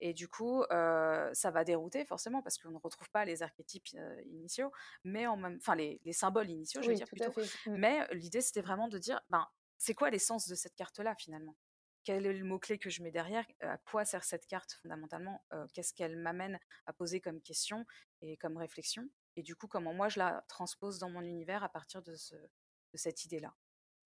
Et 0.00 0.14
du 0.14 0.26
coup 0.26 0.64
ça 0.70 1.50
va 1.52 1.64
dérouter 1.64 2.04
forcément 2.06 2.42
parce 2.42 2.56
qu'on 2.58 2.70
ne 2.70 2.78
retrouve 2.78 3.10
pas 3.10 3.26
les 3.26 3.42
archétypes 3.42 3.88
initiaux 4.26 4.72
mais 5.04 5.26
en 5.26 5.36
même 5.36 5.58
enfin 5.60 5.74
les, 5.74 6.00
symboles 6.12 6.50
initiaux 6.50 6.80
je 6.80 6.88
veux 6.88 6.94
dire 6.94 7.06
plutôt. 7.06 7.30
mmh. 7.66 7.76
mais 7.76 8.06
l'idée 8.12 8.40
c'était 8.40 8.62
vraiment 8.62 8.88
de 8.88 8.98
dire 8.98 9.20
ben 9.28 9.46
c'est 9.76 9.94
quoi 9.94 10.08
l'essence 10.08 10.48
de 10.48 10.54
cette 10.54 10.74
carte 10.74 10.98
là 11.00 11.14
finalement? 11.14 11.56
Quel 12.04 12.26
est 12.26 12.32
le 12.32 12.44
mot-clé 12.44 12.78
que 12.78 12.90
je 12.90 13.02
mets 13.02 13.10
derrière, 13.10 13.46
à 13.60 13.78
quoi 13.78 14.04
sert 14.04 14.24
cette 14.24 14.46
carte 14.46 14.72
fondamentalement, 14.74 15.44
qu'est-ce 15.72 15.94
qu'elle 15.94 16.16
m'amène 16.16 16.58
à 16.86 16.92
poser 16.92 17.20
comme 17.20 17.40
question 17.40 17.86
et 18.20 18.36
comme 18.36 18.56
réflexion, 18.56 19.08
et 19.36 19.42
du 19.42 19.56
coup 19.56 19.66
comment 19.66 19.94
moi 19.94 20.08
je 20.08 20.18
la 20.18 20.44
transpose 20.48 20.98
dans 20.98 21.10
mon 21.10 21.22
univers 21.22 21.64
à 21.64 21.68
partir 21.68 22.02
de, 22.02 22.14
ce, 22.14 22.34
de 22.34 22.96
cette 22.96 23.24
idée-là? 23.24 23.54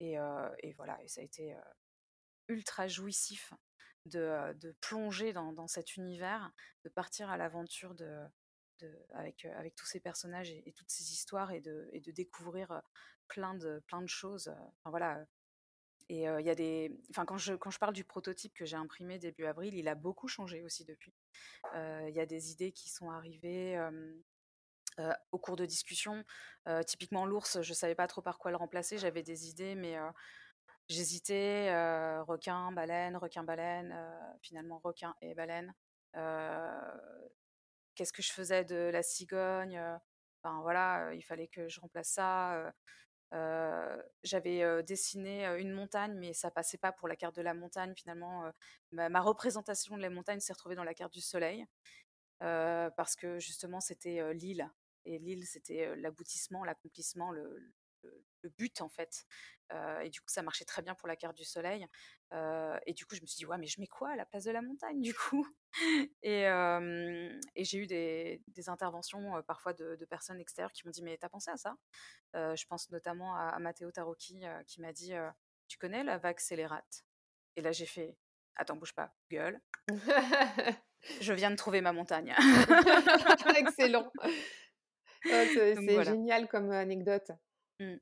Et, 0.00 0.16
et, 0.62 0.72
voilà, 0.74 0.98
ça 1.06 1.20
a 1.20 1.24
été 1.24 1.56
ultra 2.48 2.86
jouissif 2.88 3.52
de, 4.06 4.76
plonger 4.80 5.32
dans, 5.32 5.66
cet 5.66 5.96
univers, 5.96 6.52
de 6.84 6.88
partir 6.88 7.30
à 7.30 7.36
l'aventure 7.36 7.94
avec, 9.12 9.46
tous 9.76 9.86
ces 9.86 10.00
personnages 10.00 10.50
et, 10.50 10.72
toutes 10.76 10.90
ces 10.90 11.12
histoires 11.12 11.52
et 11.52 11.60
de, 11.60 11.88
et 11.92 12.00
de 12.00 12.10
découvrir 12.10 12.82
plein 13.28 13.54
de, 13.54 13.82
plein 13.86 14.02
de 14.02 14.08
choses. 14.08 14.48
Enfin, 14.48 14.90
voilà, 14.90 15.24
et 16.08 16.22
il 16.22 16.46
y 16.46 16.50
a 16.50 16.54
des. 16.54 16.90
Enfin, 17.10 17.24
quand 17.26 17.36
je, 17.36 17.54
quand 17.54 17.70
je 17.70 17.78
parle 17.78 17.92
du 17.92 18.04
prototype 18.04 18.54
que 18.54 18.64
j'ai 18.64 18.76
imprimé 18.76 19.18
début 19.18 19.44
avril, 19.44 19.74
il 19.74 19.88
a 19.88 19.94
beaucoup 19.94 20.28
changé 20.28 20.62
aussi 20.62 20.84
depuis. 20.84 21.14
Il 21.74 22.12
y 22.14 22.20
a 22.20 22.26
des 22.26 22.52
idées 22.52 22.72
qui 22.72 22.88
sont 22.88 23.10
arrivées. 23.10 23.78
au 25.32 25.38
cours 25.38 25.56
de 25.56 25.66
discussion, 25.66 26.24
typiquement 26.86 27.26
l'ours, 27.26 27.60
je 27.62 27.74
savais 27.74 27.94
pas 27.94 28.06
trop 28.06 28.22
par 28.22 28.38
quoi 28.38 28.50
le 28.50 28.56
remplacer. 28.56 28.98
J'avais 28.98 29.22
des 29.22 29.48
idées, 29.48 29.74
mais 29.74 29.96
j'hésitais. 30.88 31.70
requin, 32.22 32.72
baleine, 32.72 33.16
requin, 33.16 33.44
baleine. 33.44 33.94
finalement, 34.40 34.78
requin 34.78 35.14
et 35.20 35.34
baleine. 35.34 35.74
Qu'est-ce 37.94 38.12
que 38.12 38.22
je 38.22 38.32
faisais 38.32 38.64
de 38.64 38.90
la 38.92 39.02
cigogne 39.02 39.78
Enfin 40.40 40.62
voilà, 40.62 41.12
il 41.14 41.22
fallait 41.22 41.48
que 41.48 41.68
je 41.68 41.80
remplace 41.80 42.10
ça 42.10 42.72
j'avais 44.22 44.82
dessiné 44.82 45.46
une 45.58 45.72
montagne, 45.72 46.14
mais 46.14 46.32
ça 46.32 46.50
passait 46.50 46.78
pas 46.78 46.92
pour 46.92 47.08
la 47.08 47.16
carte 47.16 47.36
de 47.36 47.42
la 47.42 47.54
montagne. 47.54 47.94
Finalement, 47.96 48.50
ma, 48.92 49.20
représentation 49.20 49.96
de 49.96 50.02
la 50.02 50.10
montagne 50.10 50.40
s'est 50.40 50.52
retrouvée 50.52 50.76
dans 50.76 50.84
la 50.84 50.94
carte 50.94 51.12
du 51.12 51.20
soleil, 51.20 51.66
parce 52.38 53.16
que 53.16 53.38
justement, 53.38 53.80
c'était 53.80 54.34
l'île. 54.34 54.70
Et 55.04 55.18
l'île, 55.18 55.46
c'était 55.46 55.96
l'aboutissement, 55.96 56.64
l'accomplissement, 56.64 57.32
le, 58.02 58.48
but, 58.56 58.80
en 58.80 58.88
fait. 58.88 59.26
et 60.02 60.08
du 60.10 60.20
coup, 60.20 60.28
ça 60.28 60.42
marchait 60.42 60.64
très 60.64 60.80
bien 60.80 60.94
pour 60.94 61.06
la 61.06 61.16
carte 61.16 61.36
du 61.36 61.44
soleil. 61.44 61.86
et 62.32 62.92
du 62.94 63.04
coup, 63.04 63.14
je 63.14 63.20
me 63.20 63.26
suis 63.26 63.36
dit, 63.36 63.46
ouais, 63.46 63.58
mais 63.58 63.66
je 63.66 63.80
mets 63.80 63.86
quoi 63.86 64.10
à 64.10 64.16
la 64.16 64.24
place 64.24 64.44
de 64.44 64.50
la 64.50 64.62
montagne, 64.62 65.00
du 65.00 65.14
coup? 65.14 65.46
Et, 66.22 66.44
et 66.44 67.64
j'ai 67.64 67.78
eu 67.78 67.86
des, 67.86 68.42
des 68.48 68.68
interventions 68.68 69.42
parfois 69.46 69.74
de, 69.74 69.96
de, 69.96 70.04
personnes 70.06 70.40
extérieures 70.40 70.72
qui 70.72 70.86
m'ont 70.86 70.90
dit, 70.90 71.02
mais 71.02 71.18
t'as 71.18 71.28
pensé 71.28 71.50
à 71.50 71.56
ça? 71.56 71.76
Je 72.34 72.64
pense 72.66 72.90
notamment 72.90 73.36
à, 73.36 73.58
Matteo 73.58 73.90
Tarocchi 73.90 74.40
qui 74.66 74.80
m'a 74.80 74.92
dit, 74.92 75.12
tu 75.68 75.76
connais 75.78 76.02
la 76.04 76.16
vague 76.16 76.40
scélérate? 76.40 77.04
Et 77.56 77.60
là, 77.60 77.72
j'ai 77.72 77.86
fait, 77.86 78.16
attends, 78.56 78.76
bouge 78.76 78.94
pas, 78.94 79.14
gueule. 79.30 79.60
je 81.20 81.32
viens 81.32 81.50
de 81.50 81.56
trouver 81.56 81.80
ma 81.80 81.92
montagne. 81.92 82.34
Excellent. 83.56 84.10
Oh, 84.24 84.30
c'est 85.24 86.04
génial 86.04 86.48
comme 86.48 86.70
anecdote. 86.70 87.32
Mmh. 87.80 87.96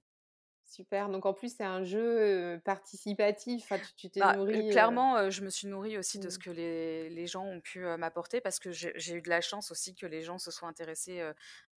Super. 0.64 1.08
Donc 1.08 1.26
en 1.26 1.32
plus, 1.32 1.54
c'est 1.56 1.64
un 1.64 1.84
jeu 1.84 2.60
participatif. 2.64 3.72
tu 3.96 4.10
t'es 4.10 4.18
bah, 4.18 4.34
Clairement, 4.70 5.30
je 5.30 5.42
me 5.42 5.48
suis 5.48 5.68
nourrie 5.68 5.96
aussi 5.96 6.18
de 6.18 6.28
ce 6.28 6.38
mmh. 6.38 6.42
que 6.42 6.50
les, 6.50 7.08
les 7.08 7.26
gens 7.28 7.44
ont 7.44 7.60
pu 7.60 7.80
m'apporter 7.96 8.40
parce 8.40 8.58
que 8.58 8.72
j'ai 8.72 9.14
eu 9.14 9.22
de 9.22 9.28
la 9.28 9.40
chance 9.40 9.70
aussi 9.70 9.94
que 9.94 10.06
les 10.06 10.22
gens 10.22 10.38
se 10.38 10.50
soient 10.50 10.68
intéressés 10.68 11.22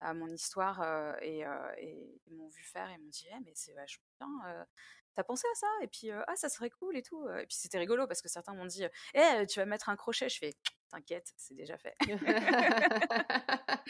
à 0.00 0.12
mon 0.12 0.26
histoire 0.26 1.16
et, 1.22 1.44
et 1.78 2.20
m'ont 2.32 2.48
vu 2.48 2.64
faire 2.64 2.90
et 2.90 2.98
m'ont 2.98 3.08
dit 3.08 3.26
«Eh, 3.30 3.40
mais 3.44 3.52
c'est 3.54 3.74
vachement 3.74 4.06
bien. 4.18 4.66
T'as 5.14 5.24
pensé 5.24 5.46
à 5.52 5.54
ça? 5.54 5.68
Et 5.82 5.86
puis, 5.86 6.10
ah, 6.10 6.34
ça 6.34 6.48
serait 6.48 6.70
cool 6.70 6.96
et 6.96 7.02
tout. 7.02 7.28
Et 7.30 7.46
puis, 7.46 7.56
c'était 7.56 7.78
rigolo 7.78 8.08
parce 8.08 8.22
que 8.22 8.28
certains 8.28 8.54
m'ont 8.54 8.66
dit 8.66 8.84
Eh, 9.14 9.46
tu 9.46 9.60
vas 9.60 9.66
mettre 9.66 9.88
un 9.88 9.96
crochet? 9.96 10.28
Je 10.28 10.38
fais 10.38 10.54
T'inquiète, 10.90 11.32
c'est 11.36 11.54
déjà 11.54 11.78
fait. 11.78 11.94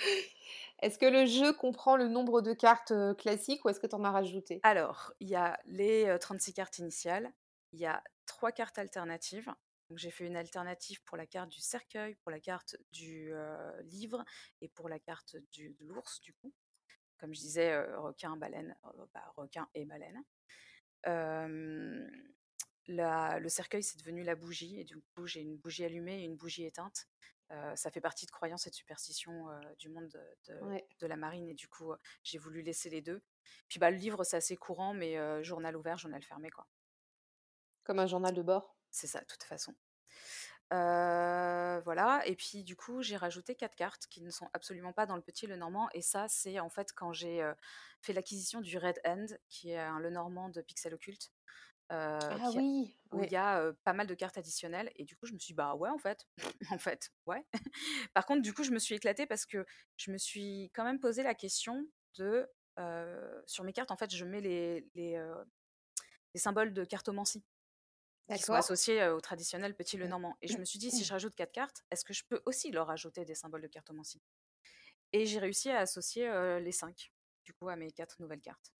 est-ce 0.82 0.98
que 0.98 1.06
le 1.06 1.24
jeu 1.24 1.54
comprend 1.54 1.96
le 1.96 2.08
nombre 2.08 2.42
de 2.42 2.52
cartes 2.52 2.92
classiques 3.16 3.64
ou 3.64 3.70
est-ce 3.70 3.80
que 3.80 3.86
tu 3.86 3.94
en 3.94 4.04
as 4.04 4.10
rajouté? 4.10 4.60
Alors, 4.62 5.14
il 5.20 5.28
y 5.28 5.34
a 5.34 5.58
les 5.64 6.14
36 6.20 6.52
cartes 6.52 6.78
initiales, 6.78 7.32
il 7.72 7.80
y 7.80 7.86
a 7.86 8.02
trois 8.26 8.52
cartes 8.52 8.78
alternatives. 8.78 9.50
Donc, 9.88 9.98
j'ai 9.98 10.10
fait 10.10 10.26
une 10.26 10.36
alternative 10.36 11.02
pour 11.04 11.16
la 11.16 11.26
carte 11.26 11.48
du 11.48 11.60
cercueil, 11.60 12.16
pour 12.16 12.30
la 12.30 12.40
carte 12.40 12.76
du 12.92 13.32
livre 13.84 14.22
et 14.60 14.68
pour 14.68 14.90
la 14.90 14.98
carte 14.98 15.36
du, 15.52 15.74
de 15.80 15.86
l'ours, 15.86 16.20
du 16.20 16.34
coup. 16.34 16.52
Comme 17.18 17.34
je 17.34 17.40
disais, 17.40 17.82
requin, 17.96 18.36
baleine, 18.36 18.76
bah, 19.14 19.32
requin 19.36 19.68
et 19.74 19.86
baleine 19.86 20.22
le 22.90 23.48
cercueil, 23.48 23.83
c'est 23.83 23.98
devenu 23.98 24.22
la 24.22 24.35
bougie, 24.35 24.81
et 24.81 24.85
du 24.85 24.96
coup, 25.14 25.26
j'ai 25.26 25.40
une 25.40 25.57
bougie 25.57 25.85
allumée 25.85 26.20
et 26.20 26.24
une 26.24 26.37
bougie 26.37 26.64
éteinte. 26.64 27.09
ça 27.74 27.90
fait 27.90 28.00
partie 28.00 28.26
de 28.26 28.31
croyances 28.31 28.66
et 28.66 28.70
de 28.70 28.74
superstitions 28.74 29.46
du 29.79 29.88
monde 29.88 30.11
de, 30.48 31.07
la 31.07 31.16
marine, 31.16 31.48
et 31.48 31.55
du 31.55 31.68
coup, 31.68 31.92
j'ai 32.22 32.38
voulu 32.38 32.62
laisser 32.62 32.90
les 32.90 33.00
deux. 33.00 33.22
Puis 33.68 33.79
bah, 33.79 33.90
le 33.90 33.96
livre, 33.96 34.24
c'est 34.24 34.37
assez 34.37 34.57
courant, 34.57 34.94
mais 34.94 35.16
journal 35.44 35.76
ouvert, 35.76 35.98
journal 35.98 36.22
fermé, 36.22 36.50
quoi. 36.50 36.66
Comme 37.85 37.98
un 37.98 38.07
journal 38.07 38.35
de 38.35 38.42
bord 38.42 38.76
C'est 38.90 39.07
ça, 39.07 39.20
de 39.20 39.26
toute 39.26 39.42
façon. 39.44 39.74
voilà, 40.70 42.23
et 42.27 42.37
puis 42.37 42.64
du 42.64 42.77
coup, 42.77 43.02
j'ai 43.02 43.17
rajouté 43.17 43.54
quatre 43.54 43.77
cartes 43.77 44.06
qui 44.08 44.23
ne 44.23 44.31
sont 44.31 44.48
absolument 44.52 44.92
pas 44.92 45.06
dans 45.06 45.17
le 45.17 45.23
petit 45.23 45.46
Le 45.46 45.56
Normand, 45.56 45.88
et 45.94 46.02
ça, 46.02 46.29
c'est 46.29 46.60
en 46.60 46.71
fait 46.71 46.92
quand 46.92 47.12
j'ai 47.12 47.48
fait 48.00 48.12
l'acquisition 48.12 48.60
du 48.60 48.79
Red 48.79 49.00
End, 49.04 49.27
qui 49.48 49.71
est 49.71 49.79
un 49.79 50.00
Le 50.00 50.10
Normand 50.10 50.48
de 50.48 50.60
Pixel 50.62 50.94
Occulte, 50.94 51.31
ah 51.90 52.50
oui, 52.54 52.96
où 53.12 53.22
il 53.22 53.30
y 53.30 53.36
a 53.36 53.72
pas 53.84 53.92
mal 53.92 54.06
de 54.06 54.14
cartes 54.14 54.38
additionnelles, 54.38 54.90
et 54.96 55.04
du 55.04 55.16
coup, 55.16 55.26
je 55.26 55.32
me 55.32 55.38
suis 55.38 55.52
dit, 55.52 55.56
bah 55.56 55.74
ouais, 55.74 55.90
en 55.90 55.98
fait, 55.98 56.26
en 56.70 56.78
fait, 56.78 57.10
ouais. 57.26 57.44
Par 58.14 58.26
contre, 58.26 58.42
du 58.42 58.54
coup, 58.54 58.62
je 58.62 58.70
me 58.70 58.78
suis 58.78 58.94
éclatée 58.94 59.26
parce 59.26 59.46
que 59.46 59.66
je 59.96 60.10
me 60.10 60.18
suis 60.18 60.70
quand 60.74 60.84
même 60.84 61.00
posé 61.00 61.22
la 61.22 61.34
question 61.34 61.86
de, 62.16 62.48
sur 63.46 63.64
mes 63.64 63.72
cartes, 63.72 63.90
en 63.90 63.96
fait, 63.96 64.14
je 64.14 64.24
mets 64.24 64.40
les, 64.40 64.86
les 64.94 66.40
symboles 66.40 66.72
de 66.72 66.84
cartomancie 66.84 67.44
qui 68.32 68.42
sont 68.42 68.54
associés 68.54 69.04
au 69.08 69.20
traditionnel 69.20 69.74
petit 69.74 69.96
le 69.96 70.06
normand. 70.06 70.36
Et 70.40 70.48
je 70.48 70.58
me 70.58 70.64
suis 70.64 70.78
dit, 70.78 70.90
si 70.90 71.04
je 71.04 71.12
rajoute 71.12 71.34
quatre 71.34 71.52
cartes, 71.52 71.82
est-ce 71.90 72.04
que 72.04 72.12
je 72.12 72.22
peux 72.28 72.40
aussi 72.46 72.70
leur 72.70 72.90
ajouter 72.90 73.24
des 73.24 73.34
symboles 73.34 73.62
de 73.62 73.68
cartomancie? 73.68 74.22
Et 75.12 75.26
j'ai 75.26 75.40
réussi 75.40 75.70
à 75.70 75.80
associer 75.80 76.30
les 76.60 76.72
cinq, 76.72 77.12
du 77.44 77.52
coup, 77.52 77.68
à 77.68 77.74
mes 77.74 77.90
quatre 77.90 78.20
nouvelles 78.20 78.40
cartes. 78.40 78.72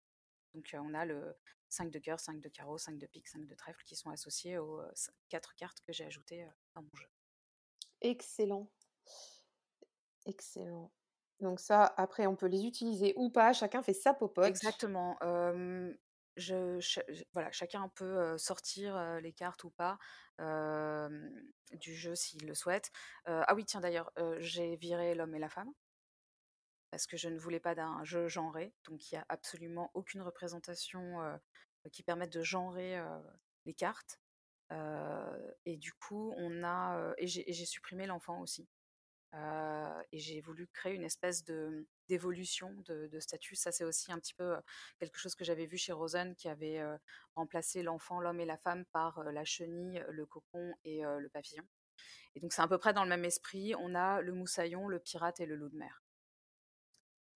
Donc 0.55 0.75
on 0.75 0.95
a 0.95 1.05
le 1.05 1.37
5 1.69 1.91
de 1.91 1.99
cœur, 1.99 2.19
5 2.19 2.41
de 2.41 2.49
carreau, 2.49 2.79
5 2.79 2.99
de 2.99 3.07
pique, 3.07 3.29
5 3.29 3.47
de 3.47 3.55
trèfle 3.55 3.83
qui 3.85 3.97
sont 3.97 4.11
associés 4.11 4.59
aux 4.59 4.83
quatre 5.29 5.55
cartes 5.55 5.81
que 5.81 5.93
j'ai 5.93 6.05
ajoutées 6.05 6.47
dans 6.75 6.83
mon 6.83 6.91
jeu. 6.95 7.07
Excellent. 8.01 8.71
Excellent. 10.27 10.91
Donc 11.41 11.61
ça, 11.61 11.85
après, 11.97 12.27
on 12.27 12.37
peut 12.37 12.47
les 12.47 12.65
utiliser 12.65 13.15
ou 13.17 13.31
pas. 13.31 13.53
Chacun 13.53 13.83
fait 13.83 13.95
sa 13.95 14.13
popote. 14.13 14.47
Exactement. 14.47 15.17
je, 16.37 17.25
voilà, 17.33 17.51
chacun 17.53 17.89
peut 17.89 18.37
sortir 18.37 19.21
les 19.21 19.33
cartes 19.33 19.65
ou 19.65 19.71
pas 19.71 19.99
du 21.73 21.95
jeu 21.95 22.15
s'il 22.15 22.47
le 22.47 22.55
souhaite. 22.55 22.91
ah 23.27 23.55
oui, 23.55 23.65
tiens 23.65 23.81
d'ailleurs, 23.81 24.13
j'ai 24.39 24.77
viré 24.77 25.15
l'homme 25.15 25.35
et 25.35 25.39
la 25.39 25.49
femme 25.49 25.73
parce 26.91 27.07
que 27.07 27.17
je 27.17 27.29
ne 27.29 27.39
voulais 27.39 27.61
pas 27.61 27.75
d'un 27.75 28.03
jeu 28.05 28.29
genré. 28.29 28.75
Donc 28.85 29.11
il 29.11 29.15
n'y 29.15 29.19
a 29.19 29.27
absolument 29.29 29.91
aucune 29.95 30.23
représentation 30.23 31.19
qui 31.93 32.03
permette 32.03 32.33
de 32.33 32.43
genrer 32.43 33.01
les 33.65 33.75
cartes. 33.75 34.21
et 35.65 35.77
du 35.77 35.93
coup, 35.95 36.35
on 36.37 36.65
a. 36.65 37.15
et 37.19 37.27
j'ai 37.27 37.67
supprimé 37.67 38.07
l'enfant 38.07 38.41
aussi. 38.41 38.69
et 39.35 40.19
j'ai 40.19 40.41
voulu 40.41 40.67
créer 40.69 40.95
une 40.95 41.05
espèce 41.05 41.45
d'évolution 42.09 42.75
de, 42.87 43.07
de, 43.07 43.21
statut. 43.21 43.55
Ça, 43.55 43.73
c'est 43.73 43.85
aussi 43.85 44.13
un 44.13 44.19
petit 44.19 44.35
peu 44.35 44.57
quelque 44.99 45.19
chose 45.19 45.35
que 45.35 45.45
j'avais 45.45 45.67
vu 45.67 45.77
chez 45.77 45.93
Rosen, 45.93 46.35
qui 46.35 46.49
avait 46.49 46.83
remplacé 47.35 47.83
l'enfant, 47.83 48.21
l'homme 48.21 48.41
et 48.41 48.47
la 48.47 48.59
femme 48.59 48.85
par 48.87 49.23
la 49.25 49.45
chenille, 49.45 50.05
le 50.09 50.27
cocon 50.27 50.75
et 50.85 51.03
le 51.03 51.29
papillon. 51.29 51.65
Et 52.35 52.41
donc, 52.41 52.53
c'est 52.53 52.63
à 52.63 52.69
peu 52.69 52.79
près 52.79 52.93
dans 52.93 53.05
le 53.05 53.11
même 53.11 53.25
esprit. 53.25 53.75
On 53.77 53.95
a 53.95 54.21
le 54.21 54.33
moussaillon, 54.33 54.89
le 54.89 54.99
pirate 54.99 55.41
et 55.41 55.47
le 55.47 55.57
loup 55.57 55.69
de 55.69 55.77
mer. 55.77 56.03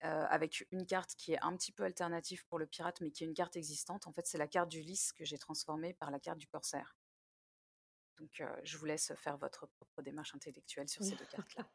Euh, 0.03 0.25
avec 0.29 0.67
une 0.71 0.85
carte 0.85 1.15
qui 1.15 1.33
est 1.33 1.39
un 1.41 1.55
petit 1.55 1.71
peu 1.71 1.83
alternative 1.83 2.45
pour 2.47 2.59
le 2.59 2.67
pirate, 2.67 2.99
mais 3.01 3.11
qui 3.11 3.23
est 3.23 3.27
une 3.27 3.33
carte 3.33 3.55
existante. 3.55 4.07
En 4.07 4.11
fait, 4.11 4.27
c'est 4.27 4.37
la 4.37 4.47
carte 4.47 4.69
du 4.69 4.81
lys 4.81 5.13
que 5.13 5.23
j'ai 5.23 5.37
transformée 5.37 5.93
par 5.93 6.11
la 6.11 6.19
carte 6.19 6.37
du 6.37 6.47
corsaire. 6.47 6.95
Donc, 8.19 8.41
euh, 8.41 8.55
je 8.63 8.77
vous 8.77 8.85
laisse 8.85 9.13
faire 9.15 9.37
votre 9.37 9.67
propre 9.67 10.01
démarche 10.01 10.35
intellectuelle 10.35 10.89
sur 10.89 11.03
ces 11.03 11.15
deux 11.15 11.25
cartes-là. 11.25 11.65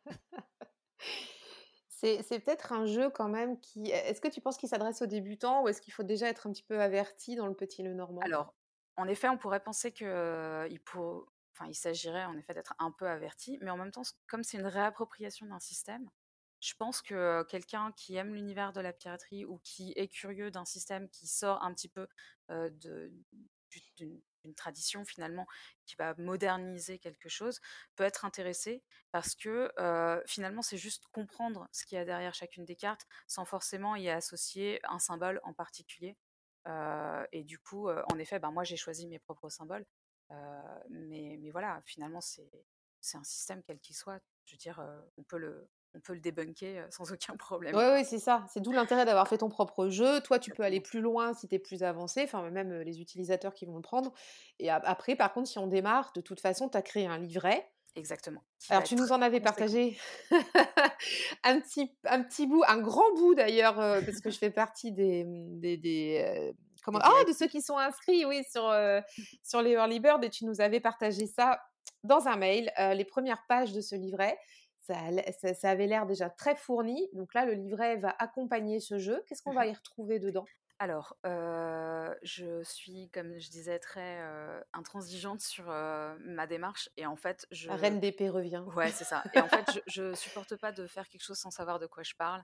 c'est, 1.88 2.22
peut-être 2.40 2.72
un 2.72 2.86
jeu 2.86 3.10
quand 3.10 3.28
même 3.28 3.58
qui... 3.58 3.90
Est-ce 3.90 4.20
que 4.20 4.28
tu 4.28 4.40
penses 4.40 4.58
qu'il 4.58 4.68
s'adresse 4.68 5.02
aux 5.02 5.06
débutants 5.06 5.62
ou 5.62 5.68
est-ce 5.68 5.80
qu'il 5.80 5.92
faut 5.92 6.04
déjà 6.04 6.28
être 6.28 6.46
un 6.46 6.52
petit 6.52 6.62
peu 6.62 6.80
averti 6.80 7.36
dans 7.36 7.46
le 7.46 7.54
petit 7.54 7.82
le 7.82 7.94
normand? 7.94 8.20
Alors, 8.20 8.54
en 8.96 9.08
effet, 9.08 9.28
on 9.28 9.38
pourrait 9.38 9.62
penser 9.62 9.92
qu'il 9.92 10.06
euh, 10.06 10.68
enfin, 11.52 11.66
il 11.66 11.74
s'agirait 11.74 12.26
en 12.26 12.36
effet 12.36 12.54
d'être 12.54 12.74
un 12.78 12.92
peu 12.92 13.08
averti, 13.08 13.58
mais 13.62 13.70
en 13.70 13.76
même 13.76 13.90
temps, 13.90 14.02
comme 14.28 14.44
c'est 14.44 14.58
une 14.58 14.66
réappropriation 14.66 15.46
d'un 15.46 15.58
système, 15.58 16.08
je 16.60 16.74
pense 16.74 17.00
que 17.00 17.42
quelqu'un 17.44 17.92
qui 17.92 18.16
aime 18.16 18.34
l'univers 18.34 18.72
de 18.72 18.80
la 18.80 18.92
piraterie 18.92 19.44
ou 19.44 19.58
qui 19.64 19.92
est 19.96 20.08
curieux 20.08 20.50
d'un 20.50 20.64
système 20.66 21.08
qui 21.08 21.26
sort 21.26 21.62
un 21.64 21.72
petit 21.72 21.88
peu 21.88 22.06
d'une 23.96 24.54
tradition 24.54 25.04
finalement, 25.04 25.46
qui 25.86 25.96
va 25.96 26.14
moderniser 26.18 26.98
quelque 26.98 27.28
chose, 27.28 27.60
peut 27.96 28.04
être 28.04 28.24
intéressé 28.24 28.82
parce 29.10 29.34
que 29.34 29.72
finalement 30.26 30.62
c'est 30.62 30.76
juste 30.76 31.04
comprendre 31.12 31.68
ce 31.72 31.86
qu'il 31.86 31.96
y 31.96 32.00
a 32.00 32.04
derrière 32.04 32.34
chacune 32.34 32.64
des 32.64 32.76
cartes 32.76 33.06
sans 33.26 33.44
forcément 33.46 33.96
y 33.96 34.08
associer 34.10 34.80
un 34.84 34.98
symbole 34.98 35.40
en 35.44 35.54
particulier. 35.54 36.16
et 37.32 37.44
du 37.44 37.58
coup, 37.58 37.88
en 37.88 38.18
effet, 38.18 38.38
ben, 38.38 38.50
moi 38.50 38.64
j'ai 38.64 38.76
choisi 38.76 39.06
mes 39.06 39.18
propres 39.18 39.48
symboles. 39.48 39.86
mais, 40.90 41.38
mais 41.40 41.50
voilà, 41.50 41.80
finalement 41.86 42.20
c'est 42.20 43.16
un 43.16 43.24
système 43.24 43.62
quel 43.62 43.80
qu'il 43.80 43.96
soit. 43.96 44.20
Je 44.44 44.54
veux 44.54 44.58
dire, 44.58 44.84
on 45.16 45.22
peut 45.22 45.38
le, 45.38 45.68
on 45.94 46.00
peut 46.00 46.14
le 46.14 46.20
débunker 46.20 46.86
sans 46.90 47.12
aucun 47.12 47.36
problème. 47.36 47.74
Oui, 47.74 47.84
oui, 47.94 48.04
c'est 48.04 48.18
ça. 48.18 48.46
C'est 48.52 48.60
d'où 48.60 48.72
l'intérêt 48.72 49.04
d'avoir 49.04 49.26
fait 49.28 49.38
ton 49.38 49.48
propre 49.48 49.88
jeu. 49.88 50.20
Toi, 50.20 50.38
tu 50.38 50.50
peux 50.52 50.62
aller 50.62 50.80
plus 50.80 51.00
loin 51.00 51.34
si 51.34 51.48
tu 51.48 51.54
es 51.56 51.58
plus 51.58 51.82
avancé, 51.82 52.22
enfin 52.24 52.48
même 52.50 52.72
les 52.80 53.00
utilisateurs 53.00 53.54
qui 53.54 53.66
vont 53.66 53.76
le 53.76 53.82
prendre. 53.82 54.12
Et 54.58 54.70
après, 54.70 55.16
par 55.16 55.32
contre, 55.32 55.48
si 55.48 55.58
on 55.58 55.66
démarre, 55.66 56.12
de 56.14 56.20
toute 56.20 56.40
façon, 56.40 56.68
tu 56.68 56.78
as 56.78 56.82
créé 56.82 57.06
un 57.06 57.18
livret. 57.18 57.68
Exactement. 57.96 58.40
Alors, 58.68 58.84
tu 58.84 58.94
nous 58.94 59.10
en 59.10 59.20
avais 59.20 59.40
partagé 59.40 59.98
un, 61.42 61.60
petit, 61.60 61.92
un 62.04 62.22
petit 62.22 62.46
bout, 62.46 62.62
un 62.68 62.78
grand 62.78 63.12
bout 63.16 63.34
d'ailleurs, 63.34 63.74
parce 63.74 64.20
que 64.20 64.30
je 64.30 64.38
fais 64.38 64.50
partie 64.50 64.92
des, 64.92 65.24
mmh, 65.24 65.60
des, 65.60 66.54
comment 66.84 67.00
ah, 67.02 67.24
de 67.26 67.32
ceux 67.32 67.48
qui 67.48 67.60
sont 67.60 67.78
inscrits, 67.78 68.24
oui, 68.24 68.44
sur, 68.48 68.72
sur 69.42 69.60
les 69.60 69.72
Early 69.72 69.98
Bird, 69.98 70.22
et 70.22 70.30
tu 70.30 70.44
nous 70.44 70.60
avais 70.60 70.78
partagé 70.78 71.26
ça 71.26 71.60
dans 72.04 72.28
un 72.28 72.36
mail, 72.36 72.72
les 72.94 73.04
premières 73.04 73.44
pages 73.48 73.72
de 73.72 73.80
ce 73.80 73.96
livret 73.96 74.38
ça, 75.54 75.70
avait 75.70 75.86
l'air 75.86 76.06
déjà 76.06 76.30
très 76.30 76.56
fourni. 76.56 77.08
Donc 77.12 77.34
là, 77.34 77.44
le 77.44 77.52
livret 77.52 77.96
va 77.96 78.14
accompagner 78.18 78.80
ce 78.80 78.98
jeu. 78.98 79.22
Qu'est-ce 79.26 79.42
qu'on 79.42 79.52
va 79.52 79.66
mmh 79.66 79.70
y 79.70 79.74
retrouver 79.74 80.18
dedans? 80.18 80.44
Alors, 80.78 81.14
je 81.24 82.62
suis, 82.62 83.10
comme 83.10 83.38
je 83.38 83.50
disais, 83.50 83.78
très 83.78 84.18
intransigeante 84.72 85.40
sur 85.40 85.66
ma 85.66 86.46
démarche. 86.46 86.88
Et 86.96 87.04
en 87.06 87.16
fait, 87.16 87.46
je. 87.50 87.68
La 87.68 87.76
reine 87.76 88.00
d'épée 88.00 88.30
revient. 88.30 88.64
Ouais, 88.74 88.90
c'est 88.90 89.04
ça. 89.04 89.22
Et 89.34 89.40
en 89.40 89.48
fait, 89.48 89.82
je, 89.86 90.02
ne 90.02 90.14
supporte 90.14 90.56
pas 90.56 90.72
de 90.72 90.86
faire 90.86 91.08
quelque 91.08 91.22
chose 91.22 91.38
sans 91.38 91.50
savoir 91.50 91.78
de 91.78 91.86
quoi 91.86 92.02
je 92.02 92.14
parle. 92.14 92.42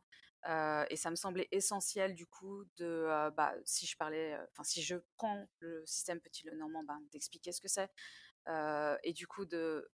et 0.91 0.97
ça 0.97 1.11
me 1.11 1.17
semblait 1.17 1.49
essentiel, 1.51 2.15
du 2.15 2.27
coup, 2.27 2.65
de. 2.77 3.07
bah, 3.37 3.55
si 3.65 3.87
je 3.87 3.97
parlais. 3.97 4.39
Enfin, 4.53 4.65
si 4.65 4.83
je 4.83 4.97
prends 5.17 5.47
le 5.61 5.83
système 5.87 6.21
Petit 6.21 6.47
Le 6.47 6.57
Normand, 6.57 6.85
ben, 6.85 7.01
d'expliquer 7.13 7.53
ce 7.53 7.63
que 7.63 7.69
c'est. 7.69 7.91
et 9.03 9.13
du 9.15 9.27
coup, 9.27 9.47
de 9.47 9.91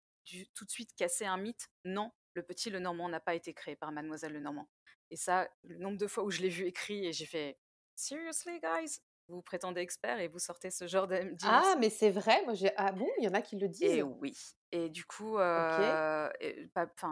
tout 0.54 0.64
de 0.64 0.70
suite 0.70 0.94
casser 0.96 1.26
un 1.26 1.36
mythe? 1.36 1.68
Non, 1.84 2.10
le 2.34 2.42
petit 2.42 2.70
Le 2.70 2.78
Normand 2.78 3.08
n'a 3.08 3.20
pas 3.20 3.34
été 3.34 3.54
créé 3.54 3.76
par 3.76 3.92
Mademoiselle 3.92 4.32
Le 4.32 4.40
Normand. 4.40 4.68
Et 5.10 5.16
ça, 5.16 5.48
le 5.64 5.76
nombre 5.78 5.98
de 5.98 6.06
fois 6.06 6.24
où 6.24 6.30
je 6.30 6.40
l'ai 6.40 6.48
vu 6.48 6.64
écrit 6.64 7.06
et 7.06 7.12
j'ai 7.12 7.26
fait 7.26 7.58
Seriously, 7.94 8.60
guys? 8.60 9.00
Vous 9.28 9.42
prétendez 9.42 9.80
expert 9.80 10.18
et 10.18 10.28
vous 10.28 10.38
sortez 10.38 10.70
ce 10.70 10.86
genre 10.86 11.06
de. 11.06 11.36
Ah, 11.44 11.76
mais 11.78 11.90
c'est 11.90 12.10
vrai, 12.10 12.42
moi 12.44 12.54
j'ai. 12.54 12.70
Ah 12.76 12.92
bon, 12.92 13.08
il 13.18 13.24
y 13.24 13.28
en 13.28 13.34
a 13.34 13.40
qui 13.40 13.56
le 13.56 13.68
disent. 13.68 13.82
Et 13.82 14.02
oui. 14.02 14.36
Et 14.72 14.88
du 14.88 15.04
coup, 15.04 15.38
euh, 15.38 16.30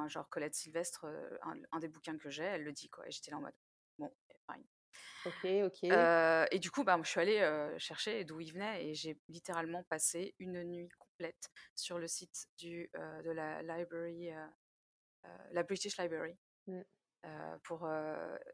genre 0.09 0.29
Colette 0.29 0.55
Sylvestre, 0.55 1.07
un, 1.73 1.79
des 1.79 1.89
bouquins 1.89 2.19
que 2.19 2.29
j'ai, 2.29 2.45
elle 2.45 2.65
le 2.65 2.73
dit 2.73 2.89
quoi. 2.89 3.07
Et 3.07 3.11
j'étais 3.11 3.31
là 3.31 3.37
en 3.37 3.41
mode 3.41 3.55
bon, 3.99 4.11
fine. 4.51 4.65
Ok, 5.27 5.45
ok. 5.67 5.91
Euh, 5.93 6.47
et 6.51 6.59
du 6.59 6.71
coup, 6.71 6.83
bah, 6.83 6.99
je 7.03 7.09
suis 7.09 7.21
allée 7.21 7.75
chercher 7.79 8.25
d'où 8.25 8.41
il 8.41 8.53
venait 8.53 8.87
et 8.87 8.95
j'ai 8.95 9.19
littéralement 9.29 9.85
passé 9.85 10.35
une 10.39 10.65
nuit 10.65 10.89
complète 10.99 11.51
sur 11.77 11.99
le 11.99 12.09
site 12.09 12.49
du, 12.59 12.91
de 12.95 13.31
la 13.31 13.63
library 13.63 14.31
la 15.53 15.63
British 15.63 15.99
Library. 15.99 16.37
Mmh. 16.67 16.83
pour 17.65 17.89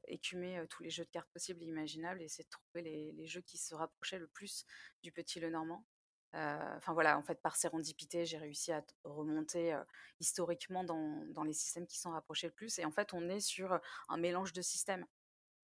écumer 0.08 0.64
tous 0.70 0.82
les 0.82 0.90
jeux 0.90 1.04
de 1.04 1.10
cartes 1.10 1.30
possibles 1.32 1.62
et 1.62 1.66
imaginables 1.66 2.20
et 2.20 2.24
essayer 2.24 2.44
de 2.44 2.50
trouver 2.50 2.82
les, 2.82 3.26
jeux 3.26 3.40
qui 3.40 3.58
se 3.58 3.74
rapprochaient 3.74 4.18
le 4.18 4.28
plus 4.28 4.64
du 5.02 5.12
petit 5.12 5.38
Le 5.40 5.50
Normand. 5.50 5.84
Enfin 6.32 6.92
voilà, 6.92 7.18
en 7.18 7.22
fait, 7.22 7.40
par 7.40 7.56
sérendipité, 7.56 8.24
j'ai 8.26 8.38
réussi 8.38 8.72
à 8.72 8.84
remonter 9.04 9.78
historiquement 10.20 10.84
dans, 10.84 11.24
dans, 11.26 11.44
les 11.44 11.52
systèmes 11.52 11.86
qui 11.86 11.98
s'en 11.98 12.12
rapprochaient 12.12 12.48
le 12.48 12.52
plus. 12.52 12.78
Et 12.78 12.84
en 12.84 12.90
fait, 12.90 13.14
on 13.14 13.28
est 13.28 13.40
sur 13.40 13.78
un 14.08 14.16
mélange 14.16 14.52
de 14.52 14.62
systèmes. 14.62 15.06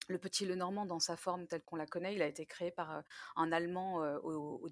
Le 0.09 0.19
petit 0.19 0.45
Le 0.45 0.55
Normand, 0.55 0.85
dans 0.85 0.99
sa 0.99 1.15
forme 1.15 1.47
telle 1.47 1.63
qu'on 1.63 1.77
la 1.77 1.85
connaît, 1.85 2.13
il 2.13 2.21
a 2.21 2.27
été 2.27 2.45
créé 2.45 2.71
par 2.71 3.03
un 3.35 3.51
Allemand 3.51 4.03
au, 4.23 4.69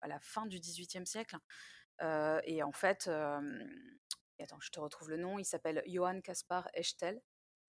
à 0.00 0.08
la 0.08 0.18
fin 0.20 0.46
du 0.46 0.58
XVIIIe 0.58 1.06
siècle. 1.06 1.36
et 2.00 2.62
en 2.62 2.72
fait, 2.72 3.08
attends, 4.42 4.60
je 4.60 4.70
te 4.70 4.80
retrouve 4.80 5.10
le 5.10 5.16
nom, 5.16 5.38
il 5.38 5.44
s'appelle 5.44 5.82
Johann 5.86 6.22
Kaspar 6.22 6.68
Echtel, 6.74 7.20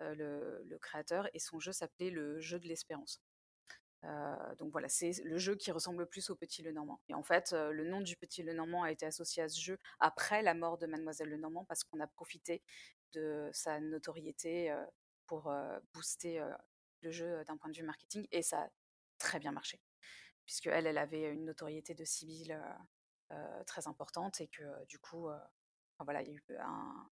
euh, 0.02 0.64
le, 0.64 0.78
créateur, 0.80 1.28
et 1.34 1.40
son 1.40 1.60
jeu 1.60 1.72
s'appelait 1.72 2.12
le 2.12 2.40
jeu 2.40 2.60
de 2.60 2.68
l'espérance. 2.68 3.20
Euh, 4.04 4.56
donc 4.56 4.72
voilà, 4.72 4.90
c'est 4.90 5.12
le 5.24 5.38
jeu 5.40 5.56
qui 5.56 5.72
ressemble 5.72 6.00
le 6.00 6.06
plus 6.06 6.30
au 6.30 6.36
Petit 6.36 6.62
Le 6.62 6.72
Normand. 6.72 7.02
Et 7.10 7.16
en 7.16 7.24
fait, 7.24 7.54
euh, 7.54 7.72
le 7.72 7.84
nom 7.84 8.02
du 8.02 8.16
Petit 8.16 8.44
Le 8.44 8.54
Normand 8.54 8.84
a 8.84 8.92
été 8.92 9.08
associé 9.08 9.42
à 9.42 9.50
ce 9.50 9.60
jeu 9.60 9.80
après 10.00 10.44
la 10.44 10.54
mort 10.54 10.78
de 10.78 10.86
Mademoiselle 10.86 11.30
Le 11.30 11.38
Normand 11.38 11.66
parce 11.66 11.84
qu'on 11.84 12.00
a 12.00 12.08
profité 12.08 12.62
de 13.14 13.50
sa 13.54 13.80
notoriété 13.80 14.76
pour 15.26 15.52
booster 15.94 16.46
le 17.02 17.12
jeu 17.12 17.44
d'un 17.46 17.58
point 17.58 17.72
de 17.72 17.76
vue 17.78 17.84
marketing 17.84 18.28
et 18.32 18.44
ça 18.44 18.64
a 18.64 18.70
très 19.18 19.40
bien 19.40 19.52
marché 19.52 19.80
puisque 20.46 20.68
elle, 20.68 20.88
elle 20.88 20.98
avait 20.98 21.32
une 21.32 21.46
notoriété 21.46 21.96
de 21.96 22.04
Sibylle 22.04 22.62
très 23.66 23.88
importante 23.88 24.42
et 24.42 24.48
que 24.48 24.86
du 24.86 25.00
coup, 25.00 25.30
voilà, 26.04 26.22
il 26.22 26.30
y 26.30 26.32
a 26.32 26.36
eu 26.36 26.44
un. 26.60 27.10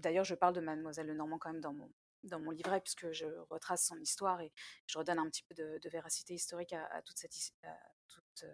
D'ailleurs, 0.00 0.24
je 0.24 0.34
parle 0.34 0.54
de 0.54 0.60
Mademoiselle 0.60 1.06
Lenormand 1.06 1.38
quand 1.38 1.52
même 1.52 1.60
dans 1.60 1.72
mon, 1.72 1.90
dans 2.24 2.40
mon 2.40 2.50
livret, 2.50 2.80
puisque 2.80 3.10
je 3.12 3.26
retrace 3.50 3.86
son 3.86 3.98
histoire 3.98 4.40
et 4.40 4.52
je 4.86 4.98
redonne 4.98 5.18
un 5.18 5.26
petit 5.26 5.42
peu 5.42 5.54
de, 5.54 5.88
véracité 5.88 6.34
historique 6.34 6.72
à, 6.72 7.02
toute 7.02 7.18
cette, 7.18 7.34
toute, 8.08 8.44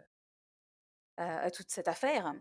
à, 1.17 1.51
toute 1.51 1.71
cette 1.71 1.89
affaire. 1.89 2.35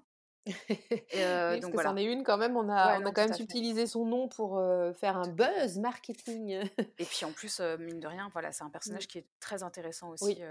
euh, 1.15 1.59
donc 1.59 1.73
voilà. 1.73 1.89
c'en 1.89 1.97
est 1.97 2.05
une 2.05 2.23
quand 2.23 2.37
même, 2.37 2.55
on 2.55 2.69
a, 2.69 3.01
on 3.01 3.05
a 3.05 3.11
quand 3.11 3.27
même 3.27 3.41
utilisé 3.41 3.85
son 3.85 4.05
nom 4.05 4.29
pour 4.29 4.61
faire 4.95 5.17
un 5.17 5.27
buzz 5.27 5.77
marketing. 5.77 6.51
et 6.97 7.05
puis 7.05 7.25
en 7.25 7.33
plus, 7.33 7.59
mine 7.79 7.99
de 7.99 8.07
rien, 8.07 8.29
voilà, 8.31 8.51
c'est 8.51 8.63
un 8.63 8.69
personnage 9.05 9.07
qui 9.07 9.17
est 9.17 9.27
très 9.39 9.63
intéressant 9.63 10.09
aussi 10.09 10.41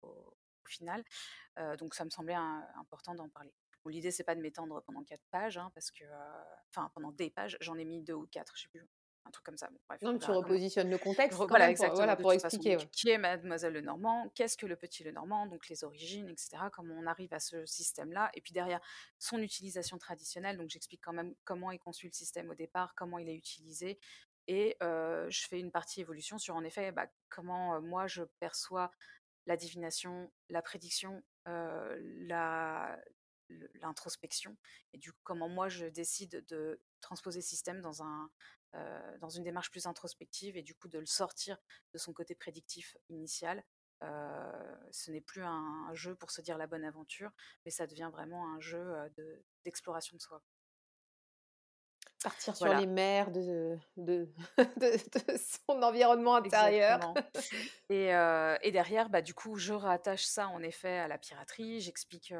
au 0.00 0.34
final. 0.66 1.04
donc 1.78 1.94
ça 1.94 2.04
me 2.04 2.10
semblait 2.10 2.36
important 2.76 3.14
d'en 3.14 3.28
parler. 3.28 3.52
L'idée, 3.86 4.10
c'est 4.10 4.24
pas 4.24 4.34
de 4.34 4.40
m'étendre 4.40 4.82
pendant 4.82 5.02
quatre 5.04 5.24
pages, 5.30 5.58
hein, 5.58 5.70
parce 5.74 5.90
que, 5.90 6.04
enfin, 6.70 6.90
pendant 6.94 7.12
des 7.12 7.30
pages, 7.30 7.56
j'en 7.60 7.76
ai 7.76 7.84
mis 7.84 8.02
deux 8.02 8.14
ou 8.14 8.26
quatre, 8.26 8.52
je 8.56 8.62
sais 8.62 8.68
plus 8.68 8.86
un 9.24 9.30
truc 9.30 9.44
comme 9.44 9.56
ça. 9.56 9.68
mais 9.90 10.18
tu 10.18 10.30
repositionnes 10.30 10.90
le 10.90 10.98
contexte 10.98 11.38
voilà, 11.38 11.72
pour, 11.72 11.94
voilà, 11.94 12.16
pour 12.16 12.32
expliquer. 12.32 12.76
Qui 12.92 13.10
est 13.10 13.18
Mademoiselle 13.18 13.72
Lenormand 13.72 14.30
Qu'est-ce 14.34 14.56
que 14.56 14.66
le 14.66 14.76
Petit 14.76 15.04
Lenormand 15.04 15.46
Donc 15.46 15.68
les 15.68 15.84
origines, 15.84 16.28
etc. 16.28 16.64
Comment 16.72 16.94
on 16.94 17.06
arrive 17.06 17.32
à 17.32 17.40
ce 17.40 17.64
système-là 17.66 18.30
Et 18.34 18.40
puis 18.40 18.52
derrière, 18.52 18.80
son 19.18 19.38
utilisation 19.38 19.98
traditionnelle. 19.98 20.56
Donc 20.56 20.70
j'explique 20.70 21.00
quand 21.02 21.12
même 21.12 21.34
comment 21.44 21.70
est 21.70 21.78
conçu 21.78 22.06
le 22.06 22.12
système 22.12 22.50
au 22.50 22.54
départ, 22.54 22.94
comment 22.94 23.18
il 23.18 23.28
est 23.28 23.36
utilisé. 23.36 23.98
Et 24.48 24.76
je 24.80 25.46
fais 25.48 25.60
une 25.60 25.70
partie 25.70 26.00
évolution 26.00 26.38
sur, 26.38 26.56
en 26.56 26.64
effet, 26.64 26.92
bah, 26.92 27.06
comment 27.28 27.80
moi 27.80 28.06
je 28.06 28.24
perçois 28.40 28.90
la 29.46 29.56
divination, 29.56 30.30
la 30.50 30.62
prédiction, 30.62 31.22
la, 31.46 32.98
l'introspection 33.74 34.56
et 34.92 34.98
du 34.98 35.12
coup 35.12 35.20
comment 35.24 35.48
moi 35.48 35.68
je 35.68 35.86
décide 35.86 36.44
de 36.46 36.80
transposer 37.00 37.40
le 37.40 37.44
système 37.44 37.80
dans 37.80 38.02
un 38.02 38.30
euh, 38.74 39.18
dans 39.18 39.28
une 39.28 39.42
démarche 39.42 39.70
plus 39.70 39.86
introspective 39.86 40.56
et 40.56 40.62
du 40.62 40.74
coup 40.74 40.88
de 40.88 40.98
le 40.98 41.04
sortir 41.04 41.58
de 41.92 41.98
son 41.98 42.14
côté 42.14 42.34
prédictif 42.34 42.96
initial. 43.10 43.62
Euh, 44.02 44.76
ce 44.90 45.10
n'est 45.10 45.20
plus 45.20 45.42
un, 45.42 45.92
jeu 45.92 46.14
pour 46.14 46.30
se 46.30 46.40
dire 46.40 46.56
la 46.56 46.66
bonne 46.66 46.84
aventure, 46.84 47.30
mais 47.64 47.70
ça 47.70 47.86
devient 47.86 48.08
vraiment 48.10 48.50
un 48.54 48.60
jeu 48.60 48.78
euh, 48.78 49.08
d'exploration 49.64 50.16
de 50.16 50.22
soi 50.22 50.42
partir 52.22 52.56
sur 52.56 52.72
les 52.74 52.86
mers 52.86 53.30
de, 53.30 53.78
de, 53.96 54.28
de, 54.56 55.36
son 55.36 55.82
environnement 55.82 56.36
intérieur. 56.36 57.14
et, 57.90 58.08
et, 58.62 58.70
derrière, 58.72 59.08
bah, 59.08 59.22
du 59.22 59.34
coup, 59.34 59.56
je 59.56 59.72
rattache 59.72 60.24
ça 60.24 60.48
en 60.48 60.62
effet 60.62 60.98
à 60.98 61.08
la 61.08 61.18
piraterie. 61.18 61.80
J'explique 61.80 62.32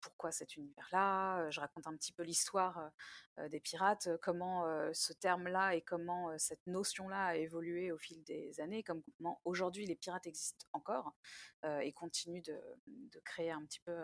pourquoi 0.00 0.30
cet 0.32 0.56
univers-là. 0.56 1.50
Je 1.50 1.60
raconte 1.60 1.86
un 1.86 1.96
petit 1.96 2.12
peu 2.12 2.22
l'histoire 2.22 2.90
des 3.50 3.60
pirates, 3.60 4.08
comment 4.22 4.64
ce 4.92 5.12
terme-là 5.12 5.74
et 5.74 5.82
comment 5.82 6.36
cette 6.38 6.66
notion-là 6.66 7.26
a 7.26 7.36
évolué 7.36 7.92
au 7.92 7.98
fil 7.98 8.22
des 8.24 8.60
années, 8.60 8.82
comme 8.82 9.02
comment 9.16 9.40
aujourd'hui 9.44 9.86
les 9.86 9.96
pirates 9.96 10.26
existent 10.26 10.66
encore 10.72 11.12
et 11.80 11.92
continuent 11.92 12.42
de, 12.42 12.60
de, 12.86 13.20
créer 13.20 13.50
un 13.50 13.64
petit 13.64 13.80
peu, 13.80 13.96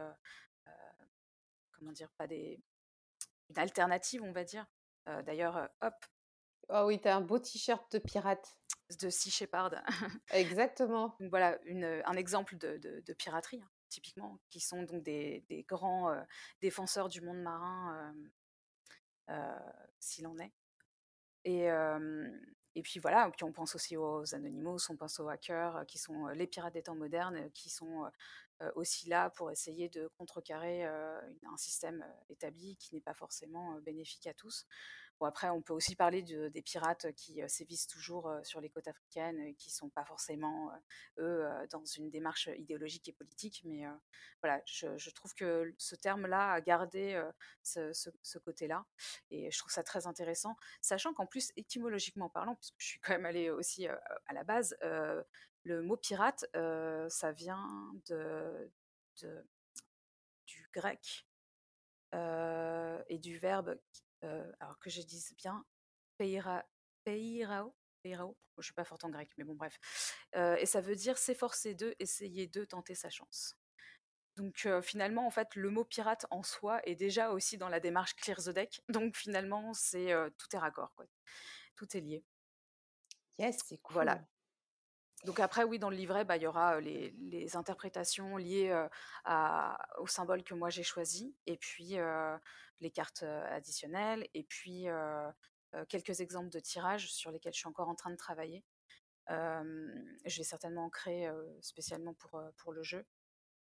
comment 1.73 1.93
dire, 1.93 2.11
pas 2.17 2.27
des 2.27 2.61
une 3.51 3.59
alternative, 3.59 4.23
on 4.23 4.33
va 4.33 4.45
dire, 4.45 4.67
D'ailleurs, 5.07 5.69
hop. 5.81 5.95
Oh 6.71 6.85
oui, 6.87 6.99
t'as 7.01 7.17
un 7.17 7.21
beau 7.21 7.39
t-shirt 7.39 7.93
de 7.93 7.99
pirate. 7.99 8.57
De 9.01 9.09
Sea 9.11 9.31
Shepherd. 9.31 9.83
Exactement. 10.31 11.17
voilà, 11.31 11.59
une, 11.65 12.03
un 12.05 12.15
exemple 12.15 12.57
de, 12.59 12.77
de, 12.79 13.13
piraterie, 13.15 13.61
hein, 13.63 13.71
typiquement, 13.89 14.39
qui 14.51 14.61
sont 14.61 14.83
donc 14.83 15.03
des, 15.03 15.45
des 15.49 15.63
grands 15.63 16.15
défenseurs 16.61 17.09
du 17.09 17.23
monde 17.23 17.41
marin, 17.41 18.15
s'il 20.01 20.27
en 20.27 20.39
est. 20.39 20.53
Et, 21.45 21.69
et 22.77 22.83
puis 22.83 22.99
voilà, 23.01 23.31
puis 23.31 23.45
on 23.45 23.53
pense 23.53 23.75
aussi 23.75 23.97
aux 23.97 24.35
Anonymous, 24.35 24.91
on 24.91 24.97
pense 24.97 25.21
aux 25.21 25.29
hackers, 25.29 25.85
qui 25.87 25.99
sont 25.99 26.27
les 26.29 26.47
pirates 26.47 26.75
des 26.75 26.83
temps 26.83 26.97
modernes, 26.97 27.51
qui 27.53 27.71
sont 27.71 28.11
aussi 28.75 29.09
là 29.09 29.31
pour 29.31 29.51
essayer 29.51 29.89
de 29.89 30.09
contrecarrer 30.19 30.85
un 30.85 31.57
système 31.57 32.05
établi 32.29 32.77
qui 32.77 32.95
n'est 32.95 33.01
pas 33.01 33.15
forcément 33.15 33.79
bénéfique 33.81 34.27
à 34.27 34.35
tous. 34.35 34.67
Bon, 35.21 35.27
après, 35.27 35.49
on 35.49 35.63
peut 35.63 35.73
aussi 35.73 35.95
parler 35.95 36.23
de, 36.23 36.49
des 36.49 36.63
pirates 36.63 37.13
qui 37.13 37.41
sévissent 37.47 37.87
toujours 37.87 38.33
sur 38.43 38.61
les 38.61 38.69
côtes 38.69 38.89
africaines, 38.89 39.39
et 39.41 39.55
qui 39.55 39.71
ne 39.71 39.75
sont 39.75 39.89
pas 39.89 40.05
forcément, 40.05 40.73
eux, 41.19 41.47
dans 41.71 41.85
une 41.85 42.11
démarche 42.11 42.49
idéologique 42.57 43.09
et 43.09 43.13
politique. 43.13 43.63
Mais 43.65 43.85
voilà, 44.43 44.61
je, 44.67 45.11
trouve 45.11 45.33
que 45.35 45.73
ce 45.79 45.95
terme-là 45.95 46.53
a 46.53 46.61
gardé 46.61 47.23
ce, 47.63 47.93
ce 47.93 48.39
côté-là. 48.39 48.85
Et 49.31 49.51
je 49.51 49.59
trouve 49.59 49.73
ça 49.73 49.85
très 49.85 50.07
intéressant, 50.07 50.57
sachant 50.81 51.15
qu'en 51.15 51.27
plus, 51.27 51.53
étymologiquement 51.57 52.29
parlant, 52.29 52.57
puisque 52.57 52.75
je 52.79 52.87
suis 52.87 53.01
quand 53.01 53.13
même 53.13 53.27
allée 53.27 53.51
aussi 53.51 53.87
à 53.87 54.33
la 54.33 54.43
base, 54.43 54.77
le 55.65 55.83
mot 55.83 55.97
pirate, 55.97 56.45
ça 57.09 57.33
vient 57.33 57.93
de, 58.07 58.71
du 60.47 60.69
grec 60.73 61.27
et 62.13 63.19
du 63.19 63.39
verbe, 63.39 63.79
alors 64.23 64.79
que 64.79 64.91
je 64.91 65.03
dise 65.03 65.35
bien, 65.37 65.65
peira, 66.17 66.65
peirao, 67.05 67.75
peirao. 68.03 68.37
je 68.57 68.61
ne 68.61 68.63
suis 68.63 68.75
pas 68.75 68.85
forte 68.85 69.05
en 69.05 69.11
grec, 69.11 69.31
mais 69.37 69.45
bon, 69.45 69.55
bref. 69.55 69.79
et 70.35 70.67
ça 70.67 70.81
veut 70.81 70.97
dire 70.97 71.19
s'efforcer 71.19 71.75
d'eux, 71.75 71.95
essayer 71.99 72.47
de 72.47 72.65
tenter 72.65 72.95
sa 72.95 73.11
chance. 73.11 73.57
Donc 74.37 74.69
finalement, 74.83 75.27
en 75.27 75.31
fait, 75.31 75.55
le 75.55 75.71
mot 75.71 75.85
pirate 75.85 76.27
en 76.31 76.43
soi 76.43 76.81
est 76.87 76.97
déjà 76.97 77.31
aussi 77.31 77.57
dans 77.57 77.69
la 77.69 77.81
démarche 77.81 78.17
Clear 78.17 78.39
the 78.39 78.51
Deck. 78.51 78.83
Donc 78.89 79.17
finalement, 79.17 79.73
c'est 79.75 80.13
tout 80.39 80.49
est 80.55 80.59
raccord, 80.59 80.93
quoi. 80.95 81.07
Tout 81.77 81.97
est 81.97 82.01
lié. 82.01 82.25
Yes, 83.39 83.59
c'est 83.65 83.79
cool. 83.79 83.95
Voilà. 83.95 84.25
Donc 85.25 85.41
après, 85.41 85.65
oui, 85.65 85.79
dans 85.79 85.91
le 85.91 85.97
livret, 85.97 86.25
bah, 86.25 86.37
il 86.37 86.43
y 86.43 86.47
aura 86.47 86.81
les, 86.81 87.57
interprétations 87.57 88.37
liées 88.37 88.75
au 89.99 90.07
symbole 90.07 90.43
que 90.43 90.55
moi 90.55 90.71
j'ai 90.71 90.83
choisi, 90.83 91.35
et 91.47 91.57
puis 91.57 91.97
les 92.81 92.91
cartes 92.91 93.23
additionnelles, 93.23 94.29
et 94.35 94.45
puis 94.45 94.87
quelques 95.89 96.21
exemples 96.21 96.51
de 96.51 96.61
tirages 96.61 97.13
sur 97.13 97.31
lesquels 97.31 97.55
je 97.55 97.59
suis 97.59 97.69
encore 97.69 97.89
en 97.89 97.95
train 97.95 98.11
de 98.11 98.17
travailler. 98.17 98.65
je 99.29 100.37
vais 100.37 100.45
certainement 100.45 100.85
en 100.85 100.91
créer 100.91 101.31
spécialement 101.61 102.15
pour, 102.15 102.43
pour 102.59 102.73
le 102.73 102.83
jeu. 102.83 103.07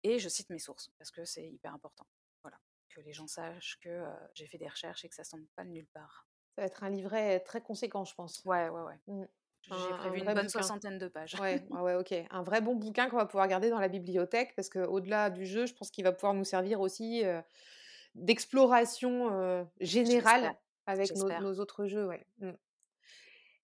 Et 0.04 0.18
je 0.18 0.28
cite 0.28 0.50
mes 0.50 0.58
sources, 0.58 0.90
parce 0.98 1.10
que 1.10 1.24
c'est 1.24 1.48
hyper 1.48 1.74
important. 1.74 2.06
Voilà, 2.42 2.58
que 2.88 3.00
les 3.00 3.12
gens 3.12 3.26
sachent 3.26 3.78
que 3.80 4.04
j'ai 4.34 4.46
fait 4.46 4.58
des 4.58 4.68
recherches 4.68 5.04
et 5.04 5.08
que 5.08 5.14
ça 5.14 5.22
ne 5.22 5.42
tombe 5.42 5.48
pas 5.54 5.64
de 5.64 5.70
nulle 5.70 5.86
part. 5.88 6.26
Ça 6.56 6.62
va 6.62 6.66
être 6.66 6.82
un 6.82 6.90
livret 6.90 7.40
très 7.40 7.62
conséquent, 7.62 8.04
je 8.04 8.14
pense. 8.14 8.44
Ouais, 8.44 8.68
ouais, 8.68 8.82
ouais. 8.82 9.00
Mmh. 9.06 9.24
J'ai 9.70 9.96
prévu 9.96 10.18
une 10.18 10.34
bonne 10.34 10.48
soixantaine 10.48 10.98
de 10.98 11.08
pages. 11.08 11.36
Ouais, 11.40 11.64
ouais, 11.70 11.94
ok. 11.94 12.14
Un 12.30 12.42
vrai 12.42 12.60
bon 12.60 12.74
bouquin 12.74 13.08
qu'on 13.08 13.16
va 13.16 13.26
pouvoir 13.26 13.46
garder 13.46 13.70
dans 13.70 13.78
la 13.78 13.88
bibliothèque 13.88 14.54
parce 14.56 14.68
qu'au-delà 14.68 15.30
du 15.30 15.46
jeu, 15.46 15.66
je 15.66 15.74
pense 15.74 15.90
qu'il 15.90 16.04
va 16.04 16.12
pouvoir 16.12 16.34
nous 16.34 16.44
servir 16.44 16.80
aussi 16.80 17.24
euh, 17.24 17.40
d'exploration 18.14 19.30
euh, 19.32 19.64
générale 19.80 20.54
avec 20.86 21.14
nos, 21.14 21.60
autres 21.60 21.86
jeux. 21.86 22.06
Ouais. 22.06 22.26
Mmh. 22.38 22.50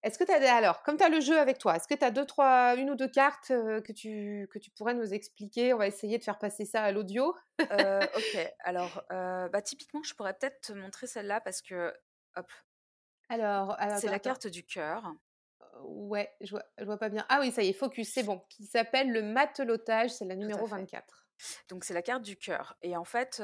Est-ce 0.04 0.18
que 0.18 0.24
tu 0.24 0.30
as 0.30 0.54
alors, 0.54 0.84
comme 0.84 0.96
tu 0.96 1.02
as 1.02 1.08
le 1.08 1.20
jeu 1.20 1.36
avec 1.36 1.58
toi, 1.58 1.74
est-ce 1.74 1.88
que 1.88 1.94
tu 1.94 2.04
as 2.04 2.12
deux, 2.12 2.24
trois, 2.24 2.76
une 2.76 2.90
ou 2.90 2.94
deux 2.94 3.08
cartes 3.08 3.50
euh, 3.50 3.80
que, 3.80 3.92
tu, 3.92 4.48
que 4.52 4.60
tu 4.60 4.70
pourrais 4.70 4.94
nous 4.94 5.12
expliquer? 5.12 5.74
On 5.74 5.78
va 5.78 5.88
essayer 5.88 6.18
de 6.18 6.22
faire 6.22 6.38
passer 6.38 6.64
ça 6.64 6.84
à 6.84 6.92
l'audio. 6.92 7.34
ok, 7.60 8.54
alors 8.60 9.02
bah, 9.10 9.62
typiquement, 9.62 10.02
je 10.04 10.14
pourrais 10.14 10.34
peut-être 10.34 10.60
te 10.60 10.72
montrer 10.72 11.08
celle-là 11.08 11.40
parce 11.40 11.60
que, 11.60 11.92
hop, 12.36 12.46
alors, 13.28 13.74
alors 13.78 13.98
c'est 13.98 14.08
la 14.08 14.20
carte 14.20 14.46
du 14.46 14.64
cœur 14.64 15.12
ouais, 15.82 16.30
je 16.40 16.50
vois, 16.50 16.64
je 16.78 16.84
vois 16.84 16.98
pas 16.98 17.08
bien. 17.08 17.24
Ah 17.28 17.38
oui, 17.40 17.50
ça 17.50 17.62
y 17.62 17.68
est, 17.68 17.72
focus, 17.72 18.12
c'est 18.12 18.22
bon. 18.22 18.42
Qui 18.48 18.66
s'appelle 18.66 19.10
le 19.10 19.22
matelotage, 19.22 20.10
c'est 20.10 20.24
la 20.24 20.36
numéro 20.36 20.66
24. 20.66 21.26
Donc 21.68 21.84
c'est 21.84 21.94
la 21.94 22.02
carte 22.02 22.22
du 22.22 22.36
cœur. 22.36 22.76
Et 22.82 22.96
en 22.96 23.04
fait, 23.04 23.42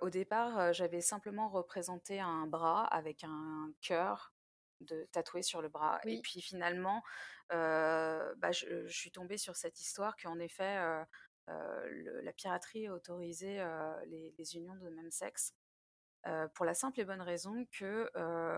au 0.00 0.10
départ, 0.10 0.72
j'avais 0.72 1.00
simplement 1.00 1.48
représenté 1.48 2.20
un 2.20 2.46
bras 2.46 2.84
avec 2.84 3.24
un 3.24 3.72
cœur 3.80 4.32
de 4.80 5.08
tatoué 5.12 5.42
sur 5.42 5.62
le 5.62 5.68
bras. 5.68 6.00
Et 6.04 6.20
puis 6.20 6.40
finalement, 6.40 7.02
bah, 7.50 8.52
je, 8.52 8.86
suis 8.88 9.10
tombée 9.10 9.38
sur 9.38 9.56
cette 9.56 9.80
histoire 9.80 10.16
qu'en 10.16 10.38
effet, 10.38 10.78
la 11.46 12.32
piraterie 12.36 12.88
autorisait 12.88 13.64
les, 14.06 14.34
les, 14.36 14.56
unions 14.56 14.76
de 14.76 14.88
même 14.90 15.10
sexe 15.10 15.54
pour 16.54 16.64
la 16.64 16.74
simple 16.74 17.00
et 17.00 17.04
bonne 17.04 17.22
raison 17.22 17.66
que, 17.72 18.10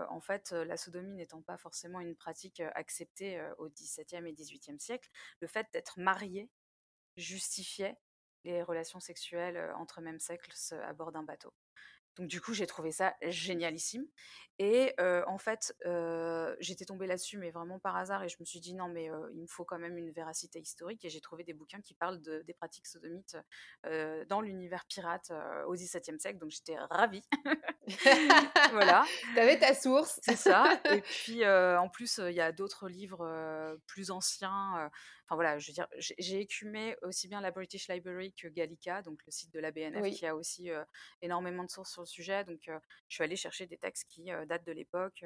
en 0.09 0.21
fait, 0.21 0.51
la 0.51 0.77
sodomie 0.77 1.13
n'étant 1.15 1.41
pas 1.41 1.57
forcément 1.57 1.99
une 1.99 2.15
pratique 2.15 2.59
acceptée 2.73 3.41
au 3.57 3.69
XVIIe 3.69 4.27
et 4.27 4.33
XVIIIe 4.33 4.79
siècle, 4.79 5.09
le 5.39 5.47
fait 5.47 5.67
d'être 5.73 5.99
marié 5.99 6.49
justifiait 7.17 7.97
les 8.43 8.61
relations 8.61 8.99
sexuelles 8.99 9.73
entre 9.77 10.01
mêmes 10.01 10.19
sexes 10.19 10.73
à 10.73 10.93
bord 10.93 11.11
d'un 11.11 11.23
bateau. 11.23 11.53
Donc 12.17 12.27
du 12.27 12.41
coup, 12.41 12.53
j'ai 12.53 12.67
trouvé 12.67 12.91
ça 12.91 13.15
génialissime. 13.21 14.05
Et 14.57 14.93
en 14.99 15.37
fait, 15.37 15.75
j'étais 16.59 16.85
tombée 16.85 17.07
là-dessus, 17.07 17.37
mais 17.37 17.51
vraiment 17.51 17.77
par 17.79 17.97
hasard, 17.97 18.23
et 18.23 18.29
je 18.29 18.37
me 18.39 18.45
suis 18.45 18.61
dit 18.61 18.73
non, 18.73 18.87
mais 18.87 19.09
il 19.33 19.41
me 19.41 19.47
faut 19.47 19.65
quand 19.65 19.77
même 19.77 19.97
une 19.97 20.11
véracité 20.11 20.59
historique. 20.59 21.03
Et 21.03 21.09
j'ai 21.09 21.19
trouvé 21.19 21.43
des 21.43 21.53
bouquins 21.53 21.81
qui 21.81 21.93
parlent 21.93 22.21
de, 22.21 22.41
des 22.43 22.53
pratiques 22.53 22.87
sodomites 22.87 23.37
dans 24.29 24.39
l'univers 24.39 24.85
pirate 24.85 25.31
au 25.67 25.73
XVIIe 25.73 26.19
siècle. 26.19 26.39
Donc 26.39 26.51
j'étais 26.51 26.77
ravie. 26.89 27.27
voilà. 28.71 29.03
T'avais 29.35 29.59
ta 29.59 29.73
source. 29.73 30.19
C'est 30.23 30.37
ça. 30.37 30.79
Et 30.91 31.01
puis 31.01 31.45
en 31.45 31.89
plus, 31.89 32.21
il 32.25 32.35
y 32.35 32.41
a 32.41 32.53
d'autres 32.53 32.87
livres 32.87 33.77
plus 33.87 34.09
anciens 34.09 34.89
enfin 35.25 35.35
voilà, 35.35 35.57
je 35.57 35.67
veux 35.67 35.73
dire, 35.73 35.87
j'ai 35.97 36.39
écumé 36.39 36.95
aussi 37.01 37.27
bien 37.27 37.41
la 37.41 37.51
British 37.51 37.87
Library 37.87 38.33
que 38.33 38.47
Gallica, 38.47 39.01
donc 39.01 39.19
le 39.25 39.31
site 39.31 39.51
de 39.51 39.59
la 39.59 39.71
BNF 39.71 40.13
qui 40.13 40.25
a 40.25 40.35
aussi 40.35 40.69
énormément 41.21 41.63
de 41.63 41.69
sources 41.69 41.91
sur 41.91 42.03
le 42.03 42.07
sujet. 42.07 42.43
Donc 42.45 42.59
je 42.65 43.15
suis 43.15 43.23
allée 43.23 43.35
chercher 43.35 43.65
des 43.65 43.77
textes 43.77 44.07
qui 44.07 44.29
datent 44.47 44.65
de 44.65 44.71
l'époque 44.71 45.25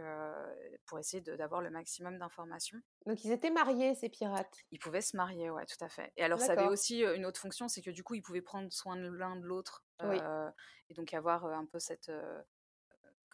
pour 0.86 1.00
essayer 1.00 1.22
d'avoir 1.22 1.62
le 1.62 1.70
maximum 1.70 2.18
d'informations. 2.18 2.80
Donc 3.06 3.24
ils 3.26 3.32
étaient 3.32 3.52
mariés 3.52 3.95
ces 3.95 4.10
pirates? 4.10 4.58
Ils 4.72 4.80
pouvaient 4.80 5.02
se 5.02 5.18
marier, 5.18 5.50
ouais, 5.50 5.66
tout 5.66 5.84
à 5.84 5.89
fait. 5.89 6.14
Et 6.18 6.24
alors 6.24 6.39
ça 6.39 6.54
avait 6.54 6.68
aussi 6.68 7.02
une 7.02 7.26
autre 7.26 7.39
fonction, 7.39 7.68
c'est 7.68 7.82
que 7.82 7.91
du 7.91 8.04
coup 8.04 8.16
ils 8.16 8.22
pouvaient 8.22 8.41
prendre 8.41 8.72
soin 8.72 8.95
de 8.95 9.10
l'un 9.10 9.36
de 9.36 9.45
l'autre 9.45 9.84
et 10.02 10.93
donc 10.93 11.14
avoir 11.14 11.45
un 11.45 11.66
peu 11.66 11.80
cette 11.80 12.12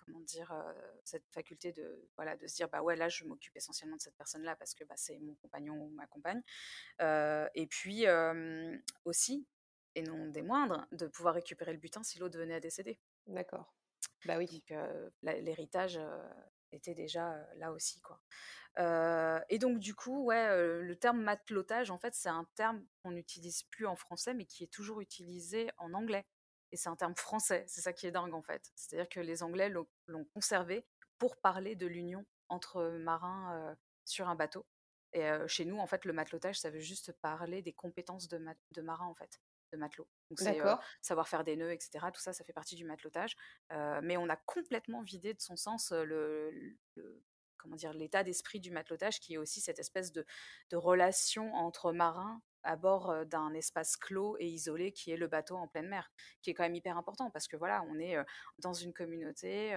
comment 0.06 0.22
dire, 0.22 0.53
cette 1.03 1.28
faculté 1.32 1.72
de, 1.72 2.08
voilà, 2.16 2.36
de 2.36 2.47
se 2.47 2.56
dire, 2.56 2.70
bah 2.70 2.82
ouais, 2.82 2.95
là, 2.95 3.10
je 3.10 3.24
m'occupe 3.26 3.56
essentiellement 3.56 3.95
de 3.95 4.01
cette 4.01 4.16
personne-là 4.16 4.56
parce 4.56 4.74
que 4.74 4.84
bah, 4.84 4.95
c'est 4.97 5.20
mon 5.20 5.36
compagnon 5.36 5.76
ou 5.76 5.89
ma 5.89 6.08
compagne. 6.08 6.41
et 6.99 7.68
puis 7.68 8.06
aussi, 9.03 9.47
et 9.95 10.03
non 10.03 10.28
des 10.28 10.41
moindres, 10.41 10.86
de 10.91 11.08
pouvoir 11.08 11.36
récupérer 11.36 11.74
le 11.74 11.80
butin 11.80 12.03
si 12.03 12.20
l'autre 12.20 12.38
venait 12.38 12.56
à 12.56 12.60
décéder. 12.60 12.99
D'accord. 13.28 13.74
Bah 14.26 14.38
oui. 14.38 14.64
Donc 14.70 14.78
l'héritage 15.22 15.99
était 16.72 16.95
déjà 16.95 17.36
là 17.56 17.72
aussi, 17.72 18.01
quoi. 18.01 18.22
et 19.49 19.60
donc 19.60 19.80
du 19.80 19.95
coup, 19.95 20.26
ouais, 20.26 20.82
le 20.82 20.95
terme 20.95 21.22
matelotage, 21.22 21.91
en 21.91 21.97
fait, 21.97 22.14
c'est 22.14 22.30
un 22.30 22.47
terme 22.56 22.86
qu'on 23.01 23.12
n'utilise 23.12 23.64
plus 23.64 23.86
en 23.86 23.95
français, 23.95 24.34
mais 24.34 24.45
qui 24.45 24.64
est 24.64 24.72
toujours 24.72 25.01
utilisé 25.01 25.70
en 25.78 25.93
anglais. 25.93 26.26
Et 26.76 26.78
c'est 26.78 26.89
un 26.89 26.97
terme 26.97 27.15
français, 27.15 27.63
c'est 27.69 27.80
ça 27.80 27.93
qui 27.93 28.05
est 28.05 28.11
dingue 28.11 28.34
en 28.34 28.41
fait. 28.41 28.69
C'est-à-dire 28.76 29.07
que 29.07 29.21
les 29.21 29.43
Anglais 29.43 29.69
l'ont 29.69 30.26
conservé 30.34 30.86
pour 31.17 31.38
parler 31.38 31.73
de 31.78 31.88
l'union 31.88 32.26
entre 32.49 32.97
marins 32.99 33.78
sur 34.03 34.28
un 34.28 34.36
bateau. 34.36 34.65
Et 35.13 35.26
chez 35.47 35.63
nous, 35.63 35.80
en 35.80 35.88
fait, 35.88 36.03
le 36.03 36.11
matelotage, 36.11 36.59
ça 36.59 36.69
veut 36.69 36.82
juste 36.82 37.13
parler 37.21 37.61
des 37.61 37.71
compétences 37.71 38.28
de, 38.28 38.45
de 38.71 38.82
marins, 38.82 39.05
en 39.05 39.15
fait, 39.15 39.39
de 39.71 39.78
matelot. 39.78 40.05
Donc 40.30 40.39
c'est 40.41 40.59
savoir 41.01 41.30
faire 41.30 41.45
des 41.45 41.55
nœuds, 41.55 41.71
etc. 41.71 42.07
Tout 42.13 42.19
ça, 42.19 42.34
ça 42.34 42.43
fait 42.43 42.51
partie 42.51 42.76
du 42.76 42.84
matelotage. 42.84 43.38
mais 44.01 44.17
on 44.17 44.28
a 44.28 44.36
complètement 44.36 45.01
vidé 45.01 45.34
de 45.34 45.39
son 45.39 45.55
sens 45.55 45.93
le, 45.93 46.76
comment 47.55 47.78
dire 47.78 47.93
l'état 47.93 48.26
d'esprit 48.26 48.59
du 48.59 48.69
matelotage, 48.69 49.21
qui 49.21 49.36
est 49.36 49.38
aussi 49.38 49.61
cette 49.61 49.80
espèce 49.80 50.11
de, 50.11 50.26
de 50.71 50.76
relation 50.76 51.53
entre 51.53 51.93
marins 51.93 52.41
à 52.66 52.76
bord 52.76 53.26
d'un 53.26 53.53
espace 53.53 53.95
clos 53.97 54.36
et 54.39 54.47
isolé 54.47 54.91
qui 54.91 55.11
est 55.11 55.18
le 55.18 55.28
bateau 55.28 55.55
en 55.55 55.68
pleine 55.68 55.88
mer, 55.88 56.11
qui 56.41 56.49
est 56.49 56.53
quand 56.53 56.63
même 56.63 56.76
hyper 56.76 56.97
important 56.97 57.30
parce 57.32 57.47
que 57.47 57.57
voilà, 57.57 57.84
on 57.89 57.99
est 57.99 58.18
dans 58.59 58.74
une 58.74 58.93
communauté 58.93 59.76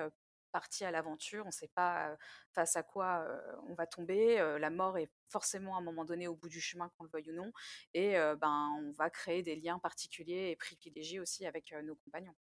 partie 0.53 0.85
à 0.85 0.91
l'aventure, 0.91 1.45
on 1.45 1.49
ne 1.49 1.53
sait 1.53 1.71
pas 1.75 2.17
face 2.53 2.77
à 2.77 2.83
quoi 2.83 3.27
on 3.69 3.75
va 3.75 3.87
tomber, 3.87 4.37
la 4.59 4.71
mort 4.71 4.99
est 4.99 5.11
forcément 5.29 5.77
à 5.77 5.79
un 5.79 5.83
moment 5.83 6.05
donné 6.05 6.27
au 6.27 6.35
bout 6.35 6.49
du 6.49 6.61
chemin, 6.61 6.91
qu'on 6.97 7.05
le 7.05 7.11
veuille 7.11 7.31
ou 7.31 7.35
non, 7.35 7.53
et 7.95 8.15
ben 8.41 8.71
on 8.81 8.93
va 8.93 9.11
créer 9.11 9.43
des 9.43 9.57
liens 9.57 9.79
particuliers 9.79 10.51
et 10.51 10.57
privilégiés 10.57 11.21
aussi 11.21 11.47
avec 11.47 11.73
nos 11.85 11.97
compagnons. 11.97 12.35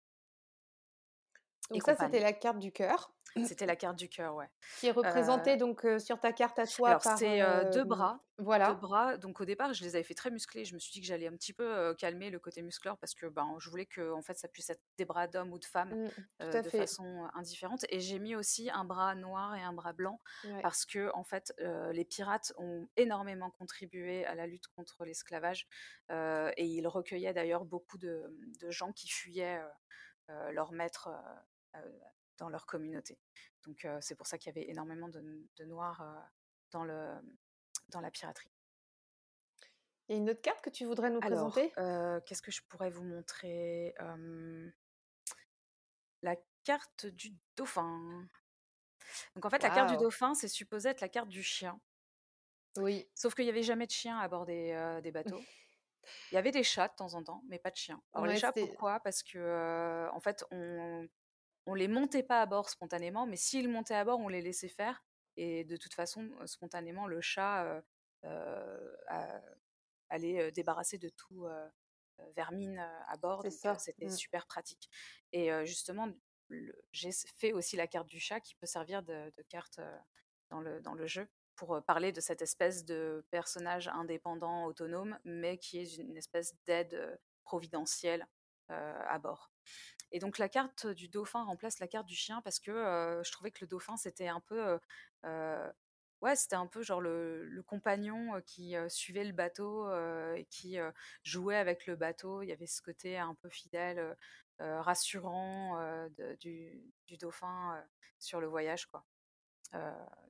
Donc 1.72 1.84
ça, 1.84 1.96
c'était 1.96 2.20
la 2.20 2.34
carte 2.34 2.60
du 2.60 2.72
cœur. 2.72 3.12
C'était 3.44 3.66
la 3.66 3.76
carte 3.76 3.98
du 3.98 4.08
cœur, 4.08 4.36
ouais. 4.36 4.50
Qui 4.80 4.88
est 4.88 4.92
représentée 4.92 5.58
donc 5.58 5.86
sur 6.00 6.20
ta 6.20 6.32
carte 6.32 6.58
à 6.58 6.66
toi 6.66 6.90
alors, 6.90 7.02
par. 7.02 7.18
C'est 7.18 7.42
deux 7.74 7.84
bras. 7.84 8.22
Voilà. 8.38 8.70
Deux 8.70 8.80
bras. 8.80 9.18
Donc 9.18 9.42
au 9.42 9.46
départ, 9.46 9.74
je 9.74 9.84
les 9.84 9.96
avais 9.96 10.04
fait 10.04 10.14
très 10.14 10.32
musclés. 10.32 10.64
Je 10.64 10.74
me 10.74 10.80
suis 10.80 10.92
dit 10.94 11.02
que 11.02 11.08
j'allais 11.08 11.28
un 11.28 11.36
petit 11.36 11.52
peu 11.52 11.94
calmer 11.96 12.30
le 12.30 12.40
côté 12.40 12.62
muscleur 12.62 12.98
parce 12.98 13.14
que 13.14 13.26
ben, 13.26 13.56
je 13.60 13.70
voulais 13.70 13.86
que 13.86 14.14
en 14.14 14.22
fait, 14.22 14.38
ça 14.38 14.48
puisse 14.48 14.70
être 14.70 14.82
des 14.98 15.04
bras 15.04 15.28
d'homme 15.28 15.52
ou 15.52 15.60
de 15.60 15.66
femme 15.66 16.08
mmh, 16.40 16.50
de 16.50 16.70
façon 16.70 17.28
indifférente. 17.34 17.86
Et 17.90 18.00
j'ai 18.00 18.20
mis 18.20 18.36
aussi 18.36 18.70
un 18.70 18.86
bras 18.86 19.16
noir 19.16 19.56
et 19.56 19.62
un 19.62 19.74
bras 19.74 19.94
blanc 19.94 20.22
parce 20.62 20.86
que 20.86 21.12
en 21.14 21.24
fait, 21.26 21.54
les 21.92 22.06
pirates 22.06 22.54
ont 22.58 22.88
énormément 22.96 23.52
contribué 23.52 24.26
à 24.26 24.36
la 24.36 24.48
lutte 24.48 24.68
contre 24.68 25.04
l'esclavage 25.04 25.68
et 26.10 26.66
ils 26.66 26.88
recueillaient 26.88 27.34
d'ailleurs 27.34 27.66
beaucoup 27.66 27.98
de, 27.98 28.24
de, 28.62 28.72
gens 28.72 28.94
qui 28.94 29.10
fuyaient 29.10 29.62
leur 30.52 30.72
maître 30.72 31.10
dans 32.38 32.50
leur 32.50 32.66
communauté. 32.66 33.20
Donc 33.66 33.88
c'est 34.02 34.16
pour 34.16 34.28
ça 34.28 34.38
qu'il 34.38 34.54
y 34.54 34.58
avait 34.58 34.70
énormément 34.70 35.10
de, 35.10 35.22
noirs 35.66 36.04
dans, 36.72 36.84
le, 36.84 37.16
dans 37.90 38.02
la 38.02 38.12
piraterie. 38.12 38.52
Il 40.08 40.12
y 40.12 40.16
a 40.16 40.22
une 40.22 40.30
autre 40.30 40.42
carte 40.42 40.62
que 40.64 40.70
tu 40.70 40.86
voudrais 40.86 41.10
nous 41.10 41.20
présenter? 41.20 41.72
Qu'est-ce 42.26 42.42
que 42.42 42.52
je 42.52 42.62
pourrais 42.64 42.90
vous 42.90 43.04
montrer? 43.04 43.96
La 46.22 46.36
carte 46.64 47.06
du 47.06 47.34
dauphin. 47.56 48.28
Donc 49.36 49.46
en 49.46 49.50
fait, 49.50 49.62
la 49.64 49.70
carte 49.70 49.92
du 49.92 49.98
dauphin, 49.98 50.34
c'est 50.34 50.48
supposé 50.48 50.90
être 50.90 51.02
la 51.02 51.10
carte 51.10 51.30
du 51.30 51.44
chien. 51.44 51.80
Oui. 52.78 53.08
Sauf 53.16 53.36
qu'il 53.36 53.46
n'y 53.46 53.52
avait 53.52 53.64
jamais 53.64 53.86
de 53.86 53.92
chien 53.92 54.20
à 54.20 54.28
bord 54.28 54.46
des, 54.46 55.00
des 55.02 55.12
bateaux. 55.12 55.42
Il 56.32 56.36
y 56.36 56.38
avait 56.38 56.52
des 56.52 56.64
chats 56.64 56.88
de 56.88 56.94
temps 56.96 57.14
en 57.14 57.24
temps, 57.24 57.42
mais 57.48 57.60
pas 57.60 57.72
de 57.72 57.76
chiens. 57.76 58.02
Alors 58.14 58.28
les 58.28 58.38
chats, 58.38 58.52
pourquoi? 58.52 59.00
Parce 59.00 59.24
que 59.24 60.08
en 60.12 60.20
fait, 60.20 60.46
on, 60.52 61.08
on 61.66 61.74
les 61.74 61.88
montait 61.88 62.24
pas 62.24 62.42
à 62.42 62.46
bord 62.46 62.70
spontanément, 62.70 63.26
mais 63.26 63.38
s'ils 63.38 63.70
montaient 63.70 63.96
à 63.96 64.06
bord, 64.06 64.20
on 64.20 64.28
les 64.28 64.42
laissait 64.42 64.70
faire. 64.70 65.04
Et 65.38 65.64
de 65.64 65.78
toute 65.78 65.94
façon, 65.94 66.30
spontanément, 66.46 67.08
le 67.08 67.22
chat 67.22 67.84
allait 70.10 70.52
débarrasser 70.52 70.98
de 70.98 71.10
tout 71.10 71.48
vermine 72.36 72.80
à 73.08 73.18
bord. 73.18 73.44
C'était 73.78 74.06
mmh. 74.06 74.12
super 74.12 74.46
pratique. 74.46 74.90
Et 75.32 75.50
justement, 75.66 76.10
j'ai 76.92 77.12
fait 77.38 77.54
aussi 77.54 77.76
la 77.76 77.88
carte 77.88 78.08
du 78.08 78.20
chat 78.20 78.40
qui 78.40 78.56
peut 78.56 78.68
servir 78.68 79.04
de, 79.04 79.32
carte 79.50 79.80
dans, 80.50 80.62
le, 80.62 80.82
dans 80.82 80.94
le 80.94 81.08
jeu 81.08 81.28
pour 81.56 81.82
parler 81.84 82.12
de 82.12 82.22
cette 82.22 82.42
espèce 82.42 82.86
de 82.86 83.26
personnage 83.32 83.88
indépendant, 83.88 84.66
autonome, 84.66 85.18
mais 85.24 85.58
qui 85.58 85.80
est 85.80 85.98
une 85.98 86.18
espèce 86.18 86.54
d'aide 86.66 87.20
providentielle 87.44 88.28
à 88.70 89.20
bord. 89.20 89.55
Et 90.12 90.20
donc 90.20 90.38
la 90.38 90.50
carte 90.50 90.88
du 90.88 91.08
dauphin 91.10 91.44
remplace 91.44 91.80
la 91.80 91.88
carte 91.88 92.06
du 92.08 92.16
chien 92.16 92.42
parce 92.42 92.60
que 92.60 92.72
je 93.24 93.32
trouvais 93.32 93.52
que 93.52 93.60
le 93.62 93.68
dauphin 93.68 93.98
c'était 93.98 94.28
un 94.28 94.40
peu 94.40 94.80
ouais 96.22 96.36
c'était 96.36 96.56
un 96.56 96.68
peu 96.68 96.84
genre 96.84 97.02
le, 97.02 97.64
compagnon 97.68 98.42
qui 98.46 98.76
suivait 98.88 99.24
le 99.24 99.34
bateau 99.34 99.90
et 100.36 100.46
qui 100.50 100.78
jouait 101.24 101.58
avec 101.58 101.86
le 101.88 101.96
bateau. 101.96 102.42
Il 102.44 102.48
y 102.48 102.54
avait 102.54 102.68
ce 102.68 102.82
côté 102.82 103.18
un 103.18 103.36
peu 103.36 103.50
fidèle, 103.50 104.16
rassurant 104.60 106.08
du, 106.40 106.82
du, 107.08 107.18
dauphin 107.18 107.84
sur 108.20 108.40
le 108.40 108.48
voyage 108.48 108.86
quoi. 108.86 109.06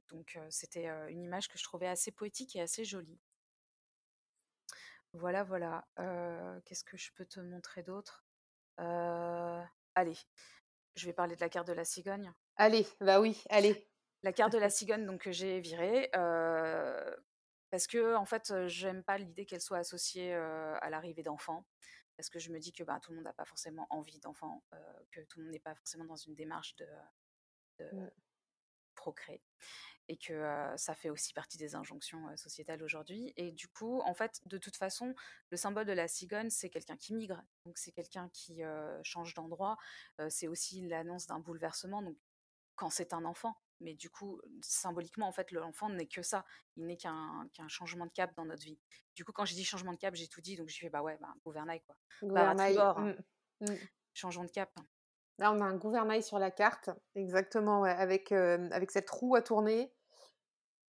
donc 0.09 0.39
c'était 0.49 0.87
une 1.09 1.21
image 1.21 1.47
que 1.47 1.57
je 1.57 1.63
trouvais 1.63 1.87
assez 1.87 2.11
poétique 2.11 2.55
et 2.55 2.61
assez 2.61 2.85
jolie. 2.85 3.19
Voilà, 5.15 5.43
voilà. 5.43 5.87
Qu'est-ce 6.65 6.83
que 6.83 6.97
je 6.97 7.11
peux 7.13 7.25
te 7.25 7.39
montrer 7.39 7.83
d'autre? 7.83 8.24
Allez, 8.77 10.17
je 10.95 11.05
vais 11.05 11.13
parler 11.13 11.35
de 11.35 11.41
la 11.41 11.49
carte 11.49 11.67
de 11.67 11.73
la 11.73 11.85
cigogne. 11.85 12.31
Allez, 12.57 12.87
bah 13.01 13.19
oui, 13.19 13.43
allez. 13.49 13.89
La 14.23 14.33
carte 14.33 14.53
de 14.53 14.57
la 14.57 14.69
cigogne 14.69 15.05
donc 15.05 15.21
que 15.21 15.31
j'ai 15.31 15.59
virée 15.59 16.09
parce 17.71 17.87
que 17.87 18.15
en 18.15 18.25
fait 18.25 18.67
j'aime 18.67 19.03
pas 19.03 19.17
l'idée 19.17 19.45
qu'elle 19.45 19.61
soit 19.61 19.79
associée 19.79 20.33
à 20.33 20.89
l'arrivée 20.89 21.23
d'enfants 21.23 21.65
parce 22.15 22.29
que 22.29 22.39
je 22.39 22.49
me 22.49 22.59
dis 22.59 22.71
que 22.71 22.83
bah, 22.83 22.99
tout 23.01 23.11
le 23.11 23.17
monde 23.17 23.25
n'a 23.25 23.33
pas 23.33 23.45
forcément 23.45 23.87
envie 23.89 24.19
d'enfants, 24.19 24.63
que 25.11 25.21
tout 25.21 25.39
le 25.39 25.45
monde 25.45 25.53
n'est 25.53 25.59
pas 25.59 25.75
forcément 25.75 26.05
dans 26.05 26.15
une 26.15 26.33
démarche 26.33 26.75
de, 26.77 26.87
de 27.79 27.85
mmh. 27.91 28.11
procréer 28.95 29.43
et 30.07 30.17
que 30.17 30.73
ça 30.77 30.93
fait 30.93 31.09
aussi 31.09 31.33
partie 31.33 31.57
des 31.57 31.75
injonctions 31.75 32.35
sociétales 32.37 32.83
aujourd'hui. 32.83 33.33
Et 33.37 33.51
du 33.51 33.67
coup, 33.67 34.01
en 34.01 34.13
fait, 34.13 34.41
de 34.45 34.57
toute 34.57 34.75
façon, 34.75 35.15
le 35.49 35.57
symbole 35.57 35.85
de 35.85 35.93
la 35.93 36.07
cigogne, 36.07 36.49
c'est 36.49 36.69
quelqu'un 36.69 36.97
qui 36.97 37.13
migre, 37.13 37.41
donc 37.65 37.77
c'est 37.77 37.91
quelqu'un 37.91 38.29
qui 38.33 38.61
change 39.03 39.33
d'endroit, 39.33 39.77
c'est 40.29 40.47
aussi 40.47 40.87
l'annonce 40.87 41.27
d'un 41.27 41.39
bouleversement, 41.39 42.01
donc 42.01 42.17
quand 42.75 42.89
c'est 42.89 43.13
un 43.13 43.25
enfant. 43.25 43.55
Mais 43.81 43.93
du 43.93 44.09
coup, 44.09 44.39
symboliquement, 44.61 45.27
en 45.27 45.33
fait, 45.33 45.51
l'enfant 45.51 45.89
n'est 45.89 46.07
que 46.07 46.21
ça. 46.21 46.45
Il 46.77 46.85
n'est 46.85 46.95
qu'un 46.95 47.49
changement 47.67 48.05
de 48.05 48.11
cap 48.11 48.33
dans 48.35 48.45
notre 48.45 48.63
vie. 48.63 48.79
Du 49.15 49.25
coup, 49.25 49.33
quand 49.33 49.43
j'ai 49.43 49.55
dit 49.55 49.65
changement 49.65 49.91
de 49.91 49.97
cap, 49.97 50.15
j'ai 50.15 50.29
tout 50.29 50.39
dit. 50.39 50.55
Donc, 50.55 50.69
j'ai 50.69 50.79
fait, 50.79 50.89
bah 50.89 51.01
ouais, 51.01 51.17
bah, 51.19 51.33
gouvernail, 51.43 51.81
quoi. 51.81 51.97
Gouvernail. 52.21 52.75
Bah, 52.75 52.95
mmh, 52.97 53.65
mmh. 53.65 53.75
Changement 54.13 54.45
de 54.45 54.51
cap. 54.51 54.73
Là, 55.37 55.51
on 55.51 55.59
a 55.61 55.65
un 55.65 55.75
gouvernail 55.75 56.23
sur 56.23 56.39
la 56.39 56.51
carte, 56.51 56.89
exactement, 57.15 57.83
avec, 57.83 58.31
avec 58.31 58.91
cette 58.91 59.09
roue 59.09 59.35
à 59.35 59.41
tourner. 59.41 59.91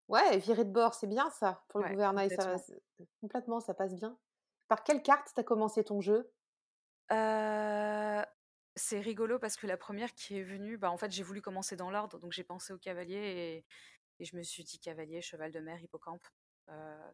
Ouais, 0.08 0.38
virer 0.38 0.64
de 0.64 0.70
bord, 0.70 0.94
c'est 0.94 1.08
bien 1.08 1.28
ça, 1.30 1.64
pour 1.68 1.80
le 1.80 1.88
gouvernail. 1.88 2.30
Ça, 2.30 2.56
complètement, 3.20 3.60
ça 3.60 3.74
passe 3.74 3.94
bien. 3.94 4.16
Par 4.68 4.84
quelle 4.84 5.02
carte 5.02 5.32
t'as 5.34 5.42
commencé 5.42 5.82
ton 5.82 6.00
jeu? 6.00 6.32
C'est 8.78 9.00
rigolo 9.00 9.38
parce 9.38 9.56
que 9.56 9.66
la 9.66 9.78
première 9.78 10.14
qui 10.14 10.38
est 10.38 10.42
venue, 10.42 10.76
bah, 10.76 10.90
en 10.90 10.98
fait, 10.98 11.10
j'ai 11.10 11.22
voulu 11.22 11.40
commencer 11.40 11.76
dans 11.76 11.90
l'ordre, 11.90 12.18
donc 12.18 12.32
j'ai 12.32 12.44
pensé 12.44 12.74
au 12.74 12.78
cavalier 12.78 13.16
et, 13.16 13.64
et, 14.20 14.24
je 14.24 14.36
me 14.36 14.42
suis 14.42 14.64
dit 14.64 14.78
cavalier, 14.78 15.22
cheval 15.22 15.50
de 15.50 15.60
mer, 15.60 15.80
hippocampe. 15.82 16.26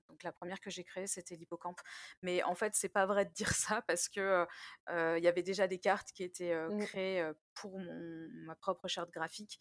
Donc 0.08 0.22
la 0.22 0.32
première 0.32 0.60
que 0.60 0.70
j'ai 0.70 0.84
créée, 0.84 1.06
c'était 1.06 1.36
l'hippocampe. 1.36 1.80
Mais 2.22 2.42
en 2.42 2.54
fait, 2.54 2.74
c'est 2.74 2.88
pas 2.88 3.06
vrai 3.06 3.24
de 3.24 3.32
dire 3.32 3.52
ça 3.54 3.82
parce 3.82 4.08
que 4.08 4.46
il 4.88 5.22
y 5.22 5.28
avait 5.28 5.42
déjà 5.42 5.66
des 5.66 5.78
cartes 5.78 6.12
qui 6.12 6.24
étaient 6.24 6.54
mmh. 6.54 6.78
créées 6.86 7.30
pour 7.54 7.78
mon, 7.78 8.28
ma 8.32 8.54
propre 8.54 8.88
charte 8.88 9.10
graphique. 9.10 9.60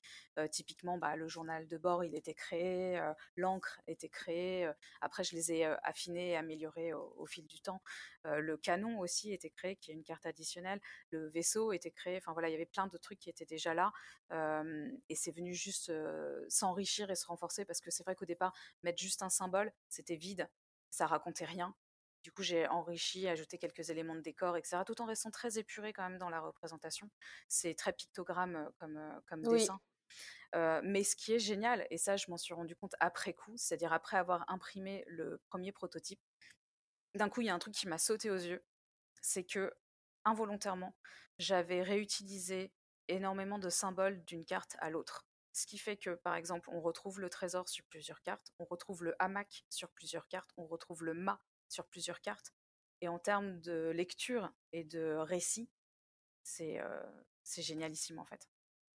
typiquement, 0.52 0.98
bah, 0.98 1.16
le 1.16 1.28
journal 1.28 1.68
de 1.68 1.78
bord, 1.78 2.04
il 2.04 2.16
était 2.16 2.34
créé, 2.34 3.00
l'encre 3.36 3.82
était 3.88 4.10
créée. 4.10 4.70
après, 5.02 5.24
je 5.24 5.36
les 5.36 5.52
ai 5.52 5.66
affinés 5.84 6.32
et 6.32 6.38
améliorés 6.38 6.94
au, 6.94 7.26
fil 7.26 7.46
du 7.48 7.62
temps. 7.62 7.82
le 8.26 8.58
canon 8.58 9.00
aussi 9.00 9.34
était 9.34 9.50
créé, 9.50 9.76
qui 9.76 9.92
est 9.92 9.94
une 9.94 10.04
carte 10.04 10.26
additionnelle. 10.26 10.82
Le 11.12 11.30
vaisseau 11.30 11.72
était 11.72 11.92
créé. 11.92 12.18
Enfin 12.18 12.34
voilà, 12.34 12.50
il 12.50 12.52
y 12.52 12.56
avait 12.56 12.66
plein 12.66 12.88
de 12.88 12.98
trucs 12.98 13.20
qui 13.20 13.30
étaient 13.30 13.46
déjà 13.46 13.74
là. 13.74 13.92
et 15.10 15.16
c'est 15.16 15.32
venu 15.32 15.54
juste 15.54 15.92
s'enrichir 16.50 17.10
et 17.10 17.16
se 17.16 17.26
renforcer 17.26 17.66
parce 17.66 17.82
que 17.82 17.92
c'est 17.92 18.04
vrai 18.04 18.16
qu'au 18.16 18.26
départ, 18.26 18.54
mettre 18.84 19.00
juste 19.00 19.22
un 19.22 19.30
symbole, 19.30 19.72
c'était 19.89 20.16
vide, 20.16 20.50
ça 20.89 21.08
racontait 21.08 21.46
rien. 21.46 21.76
Du 22.24 22.32
coup, 22.32 22.43
j'ai 22.43 22.67
enrichi, 22.67 23.28
ajouté 23.28 23.57
quelques 23.57 23.89
éléments 23.89 24.15
de 24.15 24.22
décor, 24.22 24.55
etc., 24.57 24.84
tout 24.86 25.01
en 25.01 25.05
restant 25.05 25.32
très 25.32 25.57
épuré 25.57 25.91
quand 25.93 26.07
même 26.07 26.19
dans 26.19 26.30
la 26.30 26.39
représentation. 26.39 27.09
C'est 27.47 27.74
très 27.76 27.93
pictogramme 27.93 28.69
comme, 28.80 28.99
comme 29.28 29.41
dessin. 29.43 29.80
mais 30.84 31.03
ce 31.03 31.15
qui 31.15 31.34
est 31.34 31.39
génial, 31.39 31.88
et 31.89 31.97
ça 31.97 32.17
je 32.17 32.30
m'en 32.30 32.38
suis 32.38 32.53
rendu 32.53 32.76
compte 32.76 32.95
après 32.99 33.34
coup, 33.34 33.53
c'est-à-dire 33.57 33.93
après 33.93 34.17
avoir 34.17 34.43
imprimé 34.49 35.03
le 35.07 35.39
premier 35.49 35.72
prototype, 35.72 36.19
d'un 37.15 37.30
coup 37.30 37.41
il 37.41 37.47
y 37.47 37.49
a 37.49 37.55
un 37.55 37.59
truc 37.59 37.74
qui 37.74 37.88
m'a 37.88 37.97
sauté 37.97 38.30
aux 38.30 38.36
yeux, 38.36 38.63
c'est 39.22 39.43
que 39.43 39.74
involontairement, 40.26 40.95
j'avais 41.39 41.82
réutilisé 41.82 42.72
énormément 43.07 43.59
de 43.59 43.69
symboles 43.69 44.24
d'une 44.26 44.45
carte 44.45 44.76
à 44.80 44.89
l'autre. 44.89 45.26
Ce 45.53 45.65
qui 45.65 45.78
fait 45.78 45.97
que, 45.97 46.11
par 46.11 46.36
exemple, 46.36 46.69
on 46.72 46.80
retrouve 46.80 47.19
le 47.19 47.30
trésor 47.30 47.67
sur 47.67 47.84
plusieurs 47.86 48.22
cartes, 48.22 48.53
on 48.59 48.65
retrouve 48.65 49.03
le 49.03 49.15
hamac 49.19 49.65
sur 49.69 49.89
plusieurs 49.89 50.28
cartes, 50.28 50.51
on 50.57 50.65
retrouve 50.65 51.03
le 51.03 51.13
mât 51.13 51.41
sur 51.72 51.88
plusieurs 51.88 52.22
cartes. 52.22 52.53
Et 53.01 53.07
en 53.07 53.17
termes 53.17 53.59
de 53.61 53.89
lecture 53.89 54.53
et 54.74 54.84
de 54.84 55.15
récit, 55.15 55.69
c'est 56.43 56.80
euh, 56.80 57.01
génialissime 57.43 58.19
en 58.19 58.26
fait. 58.26 58.47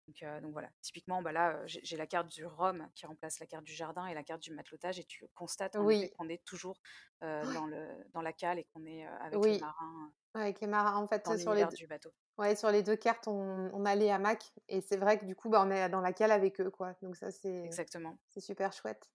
Donc, 0.08 0.22
euh, 0.22 0.40
donc, 0.40 0.52
voilà, 0.52 0.70
typiquement, 0.82 1.24
bah 1.24 1.32
là, 1.32 1.60
j'ai 1.66 1.98
la 1.98 2.06
carte 2.06 2.28
du 2.28 2.46
Rhum 2.46 2.88
qui 2.94 3.08
remplace 3.08 3.40
la 3.40 3.48
carte 3.48 3.64
du 3.64 3.74
jardin 3.74 4.06
et 4.06 4.14
la 4.14 4.24
carte 4.24 4.42
du 4.42 4.54
matelotage, 4.54 5.00
et 5.00 5.04
tu 5.04 5.26
constates 5.34 5.76
oui. 5.80 6.12
qu'on 6.12 6.30
est 6.30 6.46
toujours 6.46 6.80
euh, 7.24 7.44
dans, 7.54 7.66
le, 7.66 7.88
dans 8.14 8.22
la 8.22 8.32
cale 8.32 8.60
et 8.60 8.66
qu'on 8.66 8.86
est 8.86 9.04
avec 9.04 9.44
les 9.44 9.60
marins. 9.60 10.14
avec 10.36 10.62
les 10.62 10.68
marins, 10.68 10.98
en 10.98 11.08
fait, 11.08 11.26
sur 11.40 11.56
les, 11.56 11.66
du 11.66 11.88
bateau. 11.88 12.12
Ouais, 12.38 12.56
sur 12.56 12.70
les 12.70 12.84
deux 12.84 12.96
cartes, 12.96 13.28
on, 13.28 13.72
on 13.74 13.84
a 13.84 13.96
les 13.96 14.12
hamacs, 14.12 14.54
et 14.68 14.82
c'est 14.82 14.98
vrai 14.98 15.18
que 15.18 15.26
du 15.26 15.36
coup, 15.36 15.50
bah, 15.50 15.64
on 15.66 15.72
est 15.72 15.90
dans 15.90 16.02
la 16.02 16.14
cale 16.14 16.32
avec 16.32 16.62
eux, 16.62 16.70
quoi. 16.70 16.94
Donc 17.02 17.16
ça. 17.16 17.32
C'est 17.32 17.72
super 18.38 18.74
chouette. 18.74 19.10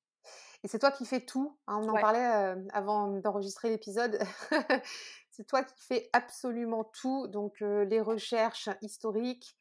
Et 0.62 0.68
c'est 0.68 0.78
toi 0.78 0.90
qui 0.90 1.06
fais 1.06 1.20
tout. 1.20 1.56
Hein, 1.66 1.80
on 1.82 1.88
en 1.88 1.94
parlait 1.94 2.54
avant 2.72 3.08
d'enregistrer 3.18 3.70
l'épisode. 3.70 4.18
c'est 5.30 5.46
toi 5.46 5.64
qui 5.64 5.82
fais 5.82 6.10
absolument 6.12 6.84
tout. 6.84 7.28
Donc 7.28 7.60
les 7.60 8.00
recherches 8.00 8.68
historiques, 8.82 9.56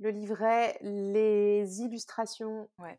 le 0.00 0.10
livret, 0.10 0.78
les 0.80 1.82
illustrations. 1.82 2.70
Ouais. 2.78 2.98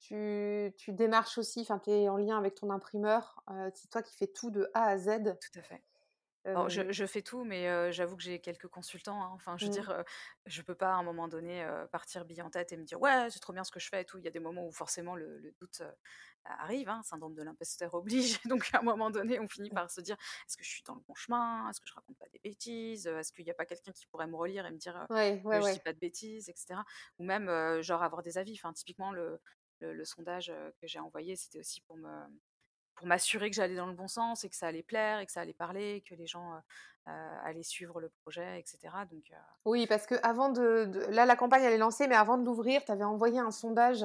Tu, 0.00 0.72
tu 0.76 0.92
démarches 0.92 1.38
aussi, 1.38 1.62
enfin 1.62 1.80
tu 1.80 1.90
es 1.90 2.08
en 2.08 2.16
lien 2.16 2.38
avec 2.38 2.54
ton 2.54 2.70
imprimeur. 2.70 3.42
c'est 3.74 3.90
toi 3.90 4.02
qui 4.02 4.14
fais 4.14 4.28
tout 4.28 4.50
de 4.50 4.70
A 4.74 4.84
à 4.84 4.98
Z. 4.98 5.36
Tout 5.40 5.58
à 5.58 5.62
fait 5.62 5.82
je, 6.44 7.06
fais 7.06 7.22
tout, 7.22 7.44
mais 7.44 7.92
j'avoue 7.92 8.16
que 8.16 8.22
j'ai 8.22 8.40
quelques 8.40 8.68
consultants. 8.68 9.22
Hein. 9.22 9.30
Enfin, 9.34 9.56
je 9.56 9.66
veux 9.66 9.70
mmh. 9.70 9.74
dire, 9.74 10.04
je 10.46 10.62
peux 10.62 10.74
pas 10.74 10.92
à 10.92 10.96
un 10.96 11.02
moment 11.02 11.28
donné 11.28 11.66
partir 11.92 12.24
bille 12.24 12.42
en 12.42 12.50
tête 12.50 12.72
et 12.72 12.76
me 12.76 12.84
dire 12.84 13.00
ouais, 13.00 13.28
c'est 13.30 13.40
trop 13.40 13.52
bien 13.52 13.64
ce 13.64 13.70
que 13.70 13.80
je 13.80 13.88
fais 13.88 14.02
et 14.02 14.04
tout. 14.04 14.18
Il 14.18 14.24
y 14.24 14.28
a 14.28 14.30
des 14.30 14.40
moments 14.40 14.66
où 14.66 14.72
forcément 14.72 15.14
le, 15.14 15.54
doute 15.60 15.82
arrive, 16.44 16.88
hein, 16.88 17.02
syndrome 17.02 17.34
de 17.34 17.42
l'imposteur 17.42 17.92
oblige. 17.94 18.40
Donc 18.46 18.70
à 18.72 18.78
un 18.78 18.82
moment 18.82 19.10
donné, 19.10 19.38
on 19.40 19.48
finit 19.48 19.70
mmh. 19.70 19.74
par 19.74 19.90
se 19.90 20.00
dire 20.00 20.16
est-ce 20.46 20.56
que 20.56 20.64
je 20.64 20.70
suis 20.70 20.82
dans 20.84 20.94
le 20.94 21.02
bon 21.06 21.14
chemin? 21.14 21.68
Est-ce 21.70 21.80
que 21.80 21.88
je 21.88 21.94
raconte 21.94 22.16
pas 22.18 22.28
des 22.32 22.38
bêtises? 22.38 23.06
Est-ce 23.06 23.32
qu'il 23.32 23.44
n'y 23.44 23.50
a 23.50 23.54
pas 23.54 23.66
quelqu'un 23.66 23.92
qui 23.92 24.06
pourrait 24.06 24.26
me 24.26 24.36
relire 24.36 24.66
et 24.66 24.70
me 24.70 24.78
dire 24.78 25.06
que 25.08 25.16
je 25.16 25.72
dis 25.72 25.80
pas 25.80 25.92
de 25.92 25.98
bêtises, 25.98 26.48
etc. 26.48 26.80
Ou 27.18 27.24
même 27.24 27.82
genre 27.82 28.02
avoir 28.02 28.22
des 28.22 28.38
avis. 28.38 28.54
Enfin, 28.54 28.72
typiquement 28.72 29.12
le, 29.12 29.40
le 29.80 30.04
sondage 30.04 30.52
que 30.80 30.86
j'ai 30.86 30.98
envoyé, 30.98 31.36
c'était 31.36 31.58
aussi 31.58 31.80
pour 31.82 31.96
me 31.96 32.10
pour 32.98 33.06
m'assurer 33.06 33.48
que 33.48 33.56
j'allais 33.56 33.76
dans 33.76 33.86
le 33.86 33.94
bon 33.94 34.08
sens 34.08 34.44
et 34.44 34.50
que 34.50 34.56
ça 34.56 34.66
allait 34.66 34.82
plaire 34.82 35.20
et 35.20 35.26
que 35.26 35.30
ça 35.30 35.40
allait 35.40 35.52
parler, 35.52 36.02
que 36.08 36.16
les 36.16 36.26
gens 36.26 36.60
allaient 37.44 37.62
suivre 37.62 38.02
le 38.02 38.10
projet, 38.22 38.58
etc. 38.58 38.92
Donc, 39.10 39.32
Oui, 39.64 39.86
parce 39.86 40.06
que 40.06 40.16
avant 40.22 40.50
de, 40.50 40.90
Là, 41.08 41.24
la 41.24 41.36
campagne, 41.36 41.62
elle 41.62 41.72
est 41.72 41.78
lancée, 41.78 42.06
mais 42.06 42.16
avant 42.16 42.36
de 42.36 42.44
l'ouvrir, 42.44 42.84
tu 42.84 42.92
avais 42.92 43.04
envoyé 43.04 43.38
un 43.38 43.50
sondage 43.50 44.04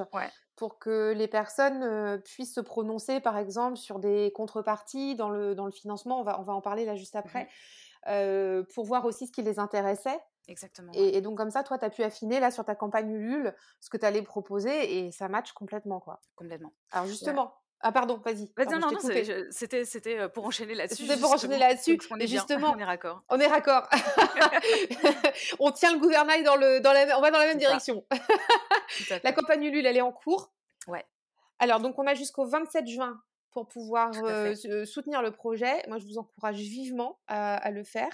pour 0.56 0.78
que 0.78 1.12
les 1.12 1.28
personnes 1.28 2.22
puissent 2.22 2.54
se 2.54 2.60
prononcer, 2.60 3.20
par 3.20 3.36
exemple, 3.36 3.76
sur 3.76 3.98
des 3.98 4.32
contreparties 4.34 5.16
dans 5.16 5.28
le, 5.28 5.54
dans 5.54 5.66
le 5.66 5.72
financement. 5.72 6.20
On 6.20 6.24
va, 6.24 6.40
on 6.40 6.44
va 6.44 6.54
en 6.54 6.62
parler 6.62 6.86
là 6.86 6.94
juste 6.94 7.16
après. 7.16 7.44
Mmh 7.44 7.48
pour 8.74 8.84
voir 8.84 9.06
aussi 9.06 9.26
ce 9.26 9.32
qui 9.32 9.40
les 9.40 9.58
intéressait. 9.58 10.20
Exactement. 10.48 10.92
Et, 10.94 11.20
donc 11.20 11.38
comme 11.38 11.50
ça, 11.50 11.62
toi, 11.62 11.78
tu 11.78 11.84
as 11.84 11.90
pu 11.90 12.02
affiner 12.02 12.40
là 12.40 12.50
sur 12.50 12.64
ta 12.64 12.74
campagne 12.74 13.10
Ulule 13.10 13.54
ce 13.80 13.88
que 13.88 13.96
tu 13.96 14.04
allais 14.04 14.22
proposer 14.22 14.98
et 14.98 15.10
ça 15.10 15.28
match 15.28 15.52
complètement 15.52 16.00
quoi. 16.00 16.20
Complètement. 16.36 16.72
Alors 16.90 17.06
justement, 17.06 17.54
ah 17.86 17.92
pardon, 17.92 18.18
vas-y. 18.24 18.50
non, 18.70 18.78
non, 18.78 18.98
c'était, 19.50 19.84
c'était 19.84 20.26
pour 20.30 20.46
enchaîner 20.46 20.74
là-dessus. 20.74 21.06
C'était 21.06 21.20
pour 21.20 21.32
enchaîner 21.32 21.58
là-dessus. 21.58 22.00
On 22.10 22.18
est 22.18 22.26
justement, 22.26 22.72
on 22.74 22.78
est 22.78 22.84
raccord. 22.84 23.22
On 23.28 23.38
est 23.38 23.46
raccord. 23.46 23.86
on 25.58 25.70
tient 25.70 25.92
le 25.92 26.00
gouvernail 26.00 26.42
dans 26.44 26.56
le, 26.56 26.80
dans 26.80 26.94
la, 26.94 27.18
on 27.18 27.20
va 27.20 27.30
dans 27.30 27.38
la 27.38 27.44
même 27.44 27.58
direction. 27.58 28.02
la 29.22 29.32
campagne 29.32 29.64
Ulule, 29.64 29.84
elle 29.84 29.98
est 29.98 30.00
en 30.00 30.12
cours. 30.12 30.50
Ouais. 30.86 31.04
Alors 31.58 31.80
donc 31.80 31.98
on 31.98 32.06
a 32.06 32.14
jusqu'au 32.14 32.46
27 32.46 32.86
juin 32.86 33.20
pour 33.50 33.68
pouvoir 33.68 34.14
soutenir 34.86 35.20
le 35.20 35.30
projet. 35.30 35.86
Moi, 35.86 35.98
je 35.98 36.06
vous 36.06 36.16
encourage 36.16 36.56
vivement 36.56 37.20
à, 37.28 37.70
le 37.70 37.84
faire. 37.84 38.08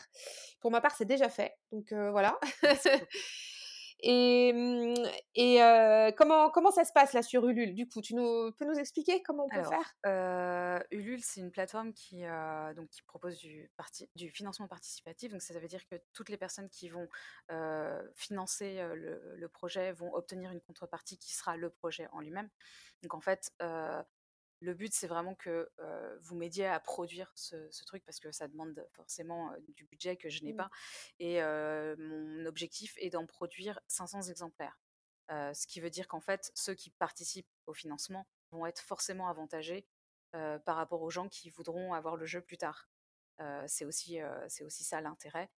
Pour 0.61 0.73
ma 0.73 0.81
part, 0.81 0.97
c'est 0.97 1.05
déjà 1.05 1.29
fait. 1.29 1.55
Donc 1.71 1.93
voilà. 1.93 2.41
Et, 4.03 4.53
mmh, 4.53 6.15
comment, 6.17 6.51
comment 6.51 6.71
ça 6.71 6.85
se 6.85 6.93
passe 6.93 7.13
là 7.13 7.23
sur 7.23 7.47
Ulule 7.49 7.75
Du 7.75 7.89
coup, 7.89 8.01
tu 8.01 8.15
nous, 8.15 8.53
peux 8.53 8.65
nous 8.65 8.79
expliquer 8.79 9.23
comment 9.23 9.47
on 9.47 9.49
peut 9.49 9.65
faire? 9.65 10.85
Ulule, 10.91 11.23
c'est 11.23 11.41
une 11.41 11.51
plateforme 11.51 11.93
qui, 11.93 12.23
donc, 12.77 12.89
qui 12.91 13.03
propose 13.03 13.39
du, 13.39 13.71
du 14.17 14.31
financement 14.31 14.69
participatif. 14.69 15.33
Donc, 15.33 15.43
ça 15.43 15.59
veut 15.59 15.69
dire 15.69 15.87
que 15.87 15.97
toutes 16.13 16.29
les 16.29 16.37
personnes 16.37 16.69
qui 16.69 16.89
vont 16.89 17.09
financer 18.15 18.83
le, 18.95 19.21
le, 19.37 19.49
projet 19.49 19.93
vont 19.93 20.15
obtenir 20.15 20.51
une 20.53 20.61
contrepartie 20.61 21.19
qui 21.19 21.35
sera 21.35 21.57
le 21.57 21.71
projet 21.71 22.09
en 22.13 22.21
lui-même. 22.21 22.49
Donc, 23.03 23.15
en 23.15 23.21
fait, 23.21 23.53
le 24.61 24.75
but, 24.75 24.93
c'est 24.93 25.07
vraiment 25.07 25.35
que 25.35 25.71
vous 26.21 26.37
m'aidiez 26.37 26.67
à 26.67 26.79
produire 26.81 27.33
ce, 27.35 27.85
truc 27.85 28.05
parce 28.05 28.21
que 28.21 28.31
ça 28.31 28.47
demande 28.49 28.87
forcément 28.93 29.53
du 29.69 29.85
budget 29.85 30.17
que 30.17 30.29
je 30.29 30.45
n'ai 30.45 30.53
mmh. 30.53 30.57
pas. 30.57 30.71
Et 31.19 31.43
mon 31.43 32.47
objectif 32.47 32.95
est 32.99 33.11
d'en 33.11 33.27
produire 33.27 33.81
500 33.89 34.23
exemplaires. 34.23 34.79
ce 35.29 35.67
qui 35.67 35.81
veut 35.81 35.91
dire 35.91 36.09
qu'en 36.09 36.21
fait, 36.21 36.51
ceux 36.55 36.75
qui 36.75 36.91
participent 36.91 37.51
au 37.67 37.75
financement 37.75 38.27
vont 38.51 38.67
être 38.67 38.81
forcément 38.81 39.29
avantagés 39.29 39.87
par 40.33 40.77
rapport 40.77 41.03
aux 41.03 41.11
gens 41.11 41.29
qui 41.29 41.51
voudront 41.51 41.95
avoir 41.95 42.17
le 42.17 42.27
jeu 42.27 42.41
plus 42.41 42.59
tard. 42.59 42.91
c'est 43.67 43.85
aussi, 43.85 44.19
c'est 44.49 44.65
aussi 44.65 44.85
ça 44.85 45.01
l'intérêt 45.01 45.51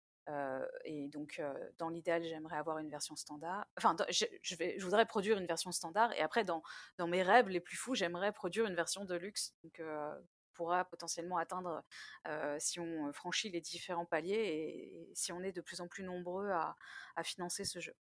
et 0.86 1.08
donc, 1.10 1.42
dans 1.78 1.90
l'idéal, 1.90 2.24
j'aimerais 2.24 2.58
avoir 2.58 2.78
une 2.78 2.90
version 2.90 3.16
standard. 3.16 3.66
Enfin, 3.78 3.96
je, 4.10 4.84
voudrais 4.84 5.06
produire 5.06 5.38
une 5.38 5.48
version 5.48 5.72
standard. 5.72 6.14
Et 6.14 6.22
après, 6.22 6.44
dans, 6.44 6.62
mes 7.08 7.24
rêves 7.24 7.50
les 7.50 7.60
plus 7.60 7.76
fous, 7.76 7.96
j'aimerais 7.96 8.32
produire 8.32 8.66
une 8.66 8.76
version 8.76 9.06
de 9.06 9.16
luxe. 9.16 9.56
Donc, 9.64 9.82
pourra 10.54 10.86
potentiellement 10.86 11.38
atteindre 11.38 11.84
si 12.60 12.80
on 12.80 13.12
franchit 13.14 13.50
les 13.50 13.62
différents 13.62 14.06
paliers 14.06 14.36
et, 14.36 15.12
si 15.14 15.32
on 15.32 15.42
est 15.42 15.52
de 15.52 15.62
plus 15.62 15.82
en 15.82 15.88
plus 15.88 16.04
nombreux 16.04 16.50
à, 16.52 16.76
financer 17.24 17.66
ce 17.66 17.80
jeu. 17.80 17.96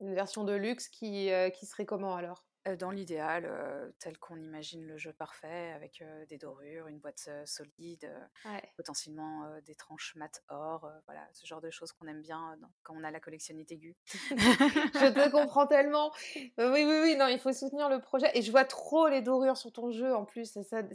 Une 0.00 0.14
version 0.14 0.44
de 0.44 0.54
luxe 0.54 0.88
qui 0.88 1.30
serait 1.62 1.86
comment 1.86 2.14
alors? 2.14 2.45
Dans 2.78 2.90
l'idéal, 2.90 3.50
tel 3.98 4.18
qu'on 4.18 4.40
imagine 4.40 4.86
le 4.86 4.96
jeu 4.98 5.12
parfait, 5.12 5.72
avec 5.72 6.02
des 6.28 6.38
dorures, 6.38 6.88
une 6.88 6.98
boîte 6.98 7.28
solide, 7.44 8.10
potentiellement 8.76 9.48
des 9.64 9.74
tranches 9.74 10.14
mat 10.16 10.42
or, 10.48 10.90
voilà, 11.06 11.26
ce 11.32 11.46
genre 11.46 11.60
de 11.60 11.70
choses 11.70 11.92
qu'on 11.92 12.06
aime 12.06 12.22
bien 12.22 12.58
quand 12.82 12.94
on 12.96 13.04
a 13.04 13.10
la 13.10 13.20
collectionnite 13.20 13.70
aiguë. 13.72 13.96
je 14.06 15.12
te 15.12 15.30
comprends 15.30 15.66
tellement. 15.66 16.12
oui, 16.34 16.46
oui, 16.58 17.00
oui, 17.02 17.16
non, 17.16 17.26
il 17.26 17.38
faut 17.38 17.52
soutenir 17.52 17.88
le 17.88 18.00
projet. 18.00 18.30
Et 18.34 18.42
je 18.42 18.50
vois 18.50 18.64
trop 18.64 19.08
les 19.08 19.22
dorures 19.22 19.56
sur 19.56 19.72
ton 19.72 19.90
jeu 19.90 20.14
en 20.14 20.24
plus, 20.24 20.50
c'est 20.52 20.86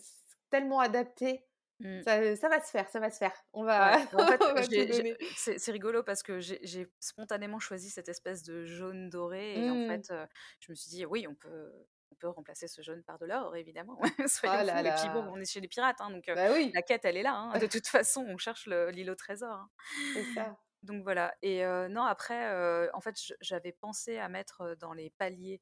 tellement 0.49 0.79
adapté. 0.79 1.45
Mmh. 1.81 2.03
Ça, 2.03 2.49
va 2.49 2.61
se 2.61 2.69
faire, 2.69 2.89
ça 2.89 2.99
va 2.99 3.09
se 3.09 3.17
faire. 3.17 3.33
On 3.53 3.63
va. 3.63 3.97
en 4.13 4.27
fait, 4.27 5.17
c'est 5.35 5.71
rigolo 5.71 6.03
parce 6.03 6.21
que 6.21 6.39
j'ai 6.39 6.87
spontanément 6.99 7.59
choisi 7.59 7.89
cette 7.89 8.09
espèce 8.09 8.43
de 8.43 8.65
jaune 8.65 9.09
doré 9.09 9.55
et 9.59 9.69
en 9.69 9.75
mmh. 9.75 9.87
fait, 9.87 10.13
je 10.59 10.71
me 10.71 10.75
suis 10.75 10.89
dit 10.89 11.05
oui, 11.05 11.25
on 11.27 11.35
peut, 11.35 11.71
on 12.11 12.15
peut 12.15 12.29
remplacer 12.29 12.67
ce 12.67 12.81
jaune 12.81 13.03
par 13.03 13.17
de 13.17 13.25
l'or, 13.25 13.55
évidemment. 13.55 13.99
Soyons 14.27 14.63
oh 14.63 14.79
Et 14.79 14.91
puis 15.01 15.09
bon, 15.13 15.25
on 15.31 15.39
est 15.39 15.51
chez 15.51 15.59
les 15.59 15.67
pirates, 15.67 16.01
hein, 16.01 16.11
donc 16.11 16.25
bah 16.27 16.53
oui. 16.53 16.71
la 16.73 16.83
quête, 16.83 17.05
elle 17.05 17.17
est 17.17 17.23
là. 17.23 17.35
Hein. 17.35 17.57
De 17.57 17.67
toute 17.67 17.87
façon, 17.87 18.25
on 18.27 18.37
cherche 18.37 18.67
l'île 18.67 19.09
au 19.09 19.15
trésor. 19.15 19.51
Hein. 19.51 19.69
C'est 20.13 20.33
ça. 20.35 20.57
Donc 20.83 21.03
voilà. 21.03 21.33
Et 21.41 21.63
non, 21.89 22.03
après, 22.03 22.89
en 22.93 23.01
fait, 23.01 23.15
j'avais 23.41 23.71
pensé 23.71 24.17
à 24.17 24.29
mettre 24.29 24.75
dans 24.79 24.93
les 24.93 25.09
paliers 25.11 25.61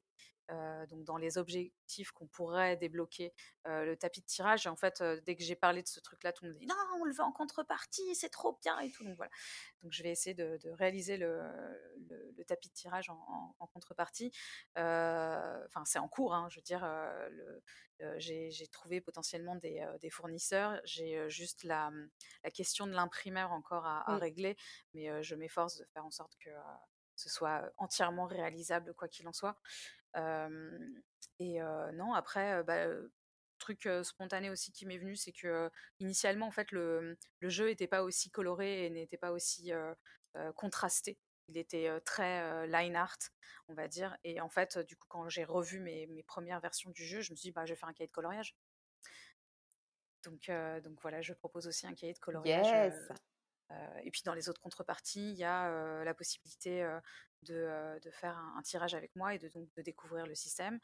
donc 0.88 1.04
dans 1.04 1.16
les 1.16 1.38
objectifs 1.38 2.10
qu'on 2.12 2.26
pourrait 2.26 2.76
débloquer 2.76 3.32
le 3.64 3.94
tapis 3.94 4.20
de 4.20 4.26
tirage. 4.26 4.66
Et 4.66 4.68
en 4.68 4.76
fait, 4.76 5.02
dès 5.24 5.36
que 5.36 5.42
j'ai 5.42 5.56
parlé 5.56 5.82
de 5.82 5.88
ce 5.88 6.00
truc-là, 6.00 6.32
tout 6.32 6.44
le 6.44 6.50
monde 6.50 6.58
dit 6.58 6.66
non, 6.66 6.74
on 7.00 7.04
le 7.04 7.12
veut 7.12 7.22
en 7.22 7.32
contrepartie, 7.32 8.14
c'est 8.14 8.28
trop 8.28 8.58
bien 8.62 8.78
et 8.80 8.90
tout. 8.90 9.04
Donc 9.04 9.16
voilà. 9.16 9.30
Donc 9.82 9.92
je 9.92 10.02
vais 10.02 10.10
essayer 10.10 10.34
de, 10.34 10.58
réaliser 10.70 11.16
le, 11.16 11.40
le, 12.36 12.44
tapis 12.44 12.68
de 12.68 12.74
tirage 12.74 13.10
en, 13.10 13.68
contrepartie. 13.72 14.32
Enfin, 14.76 15.84
c'est 15.84 15.98
en 15.98 16.08
cours, 16.08 16.34
hein, 16.34 16.48
je 16.50 16.56
veux 16.56 16.62
dire. 16.62 16.84
j'ai 18.18 18.66
trouvé 18.72 19.00
potentiellement 19.00 19.56
des, 19.56 19.86
des 20.00 20.10
fournisseurs. 20.10 20.80
J'ai 20.84 21.28
juste 21.28 21.64
la, 21.64 21.90
la, 22.44 22.50
question 22.50 22.86
de 22.86 22.92
l'imprimeur 22.92 23.52
encore 23.52 23.86
à, 23.86 24.16
régler, 24.18 24.56
mais 24.94 25.22
je 25.22 25.34
m'efforce 25.34 25.76
de 25.76 25.84
faire 25.86 26.04
en 26.04 26.10
sorte 26.10 26.36
que 26.38 26.50
ce 27.16 27.28
soit 27.28 27.70
entièrement 27.76 28.26
réalisable, 28.26 28.94
quoi 28.94 29.08
qu'il 29.08 29.28
en 29.28 29.32
soit. 29.32 29.56
Et 30.16 31.60
non, 31.94 32.14
après, 32.14 32.62
bah, 32.64 32.86
truc 33.58 33.88
spontané 34.02 34.50
aussi 34.50 34.72
qui 34.72 34.86
m'est 34.86 34.98
venu, 34.98 35.16
c'est 35.16 35.32
que 35.32 35.70
initialement, 35.98 36.46
en 36.46 36.50
fait, 36.50 36.72
le, 36.72 37.18
le 37.40 37.48
jeu 37.48 37.66
n'était 37.66 37.86
pas 37.86 38.02
aussi 38.02 38.30
coloré 38.30 38.86
et 38.86 38.90
n'était 38.90 39.18
pas 39.18 39.32
aussi 39.32 39.72
contrasté. 40.56 41.18
Il 41.48 41.58
était 41.58 41.88
très 42.04 42.66
line 42.68 42.96
art, 42.96 43.18
on 43.68 43.74
va 43.74 43.88
dire. 43.88 44.16
Et 44.24 44.40
en 44.40 44.48
fait, 44.48 44.78
du 44.78 44.96
coup, 44.96 45.06
quand 45.08 45.28
j'ai 45.28 45.44
revu 45.44 45.80
mes, 45.80 46.06
mes, 46.06 46.22
premières 46.22 46.60
versions 46.60 46.90
du 46.90 47.04
jeu, 47.04 47.20
je 47.20 47.32
me 47.32 47.36
suis 47.36 47.48
dit, 47.48 47.52
bah, 47.52 47.66
je 47.66 47.72
vais 47.72 47.78
faire 47.78 47.88
un 47.88 47.92
cahier 47.92 48.08
de 48.08 48.12
coloriage. 48.12 48.56
Donc, 50.24 50.50
donc 50.82 51.00
voilà, 51.00 51.22
je 51.22 51.32
propose 51.32 51.66
aussi 51.66 51.86
un 51.86 51.94
cahier 51.94 52.12
de 52.12 52.18
coloriage. 52.18 52.92
Et 54.02 54.10
puis 54.10 54.22
dans 54.24 54.34
les 54.34 54.48
autres 54.48 54.60
contreparties, 54.60 55.30
il 55.30 55.36
y 55.36 55.44
a 55.44 56.02
la 56.04 56.14
possibilité 56.14 56.82
de, 57.42 57.98
de, 58.02 58.10
faire 58.10 58.36
un, 58.36 58.62
tirage 58.62 58.94
avec 58.94 59.14
moi 59.14 59.34
et 59.34 59.38
de, 59.38 59.48
donc, 59.48 59.72
de 59.74 59.82
découvrir 59.82 60.26
le 60.26 60.34
système. 60.34 60.80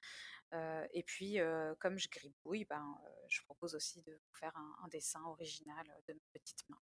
et 0.52 1.02
puis, 1.04 1.38
comme 1.80 1.98
je 1.98 2.08
gribouille, 2.08 2.64
ben, 2.64 2.98
je 3.28 3.42
propose 3.42 3.74
aussi 3.74 4.02
de 4.02 4.20
faire 4.32 4.56
un, 4.56 4.76
un 4.84 4.88
dessin 4.88 5.22
original 5.24 5.86
de 6.06 6.14
mes 6.14 6.40
petites 6.40 6.68
mains. 6.68 6.80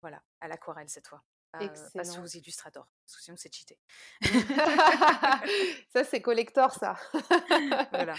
Voilà, 0.00 0.22
à 0.40 0.48
l'aquarelle 0.48 0.88
cette 0.88 1.06
fois. 1.06 1.22
Pas, 1.52 2.04
sous 2.04 2.36
Illustrator, 2.36 2.86
parce 3.10 3.18
que 3.18 3.24
sinon 3.24 3.36
c'est 3.36 3.52
cheaté. 3.52 3.76
ça, 5.92 6.04
c'est 6.04 6.20
collector, 6.20 6.72
ça. 6.72 6.94
voilà. 7.92 8.14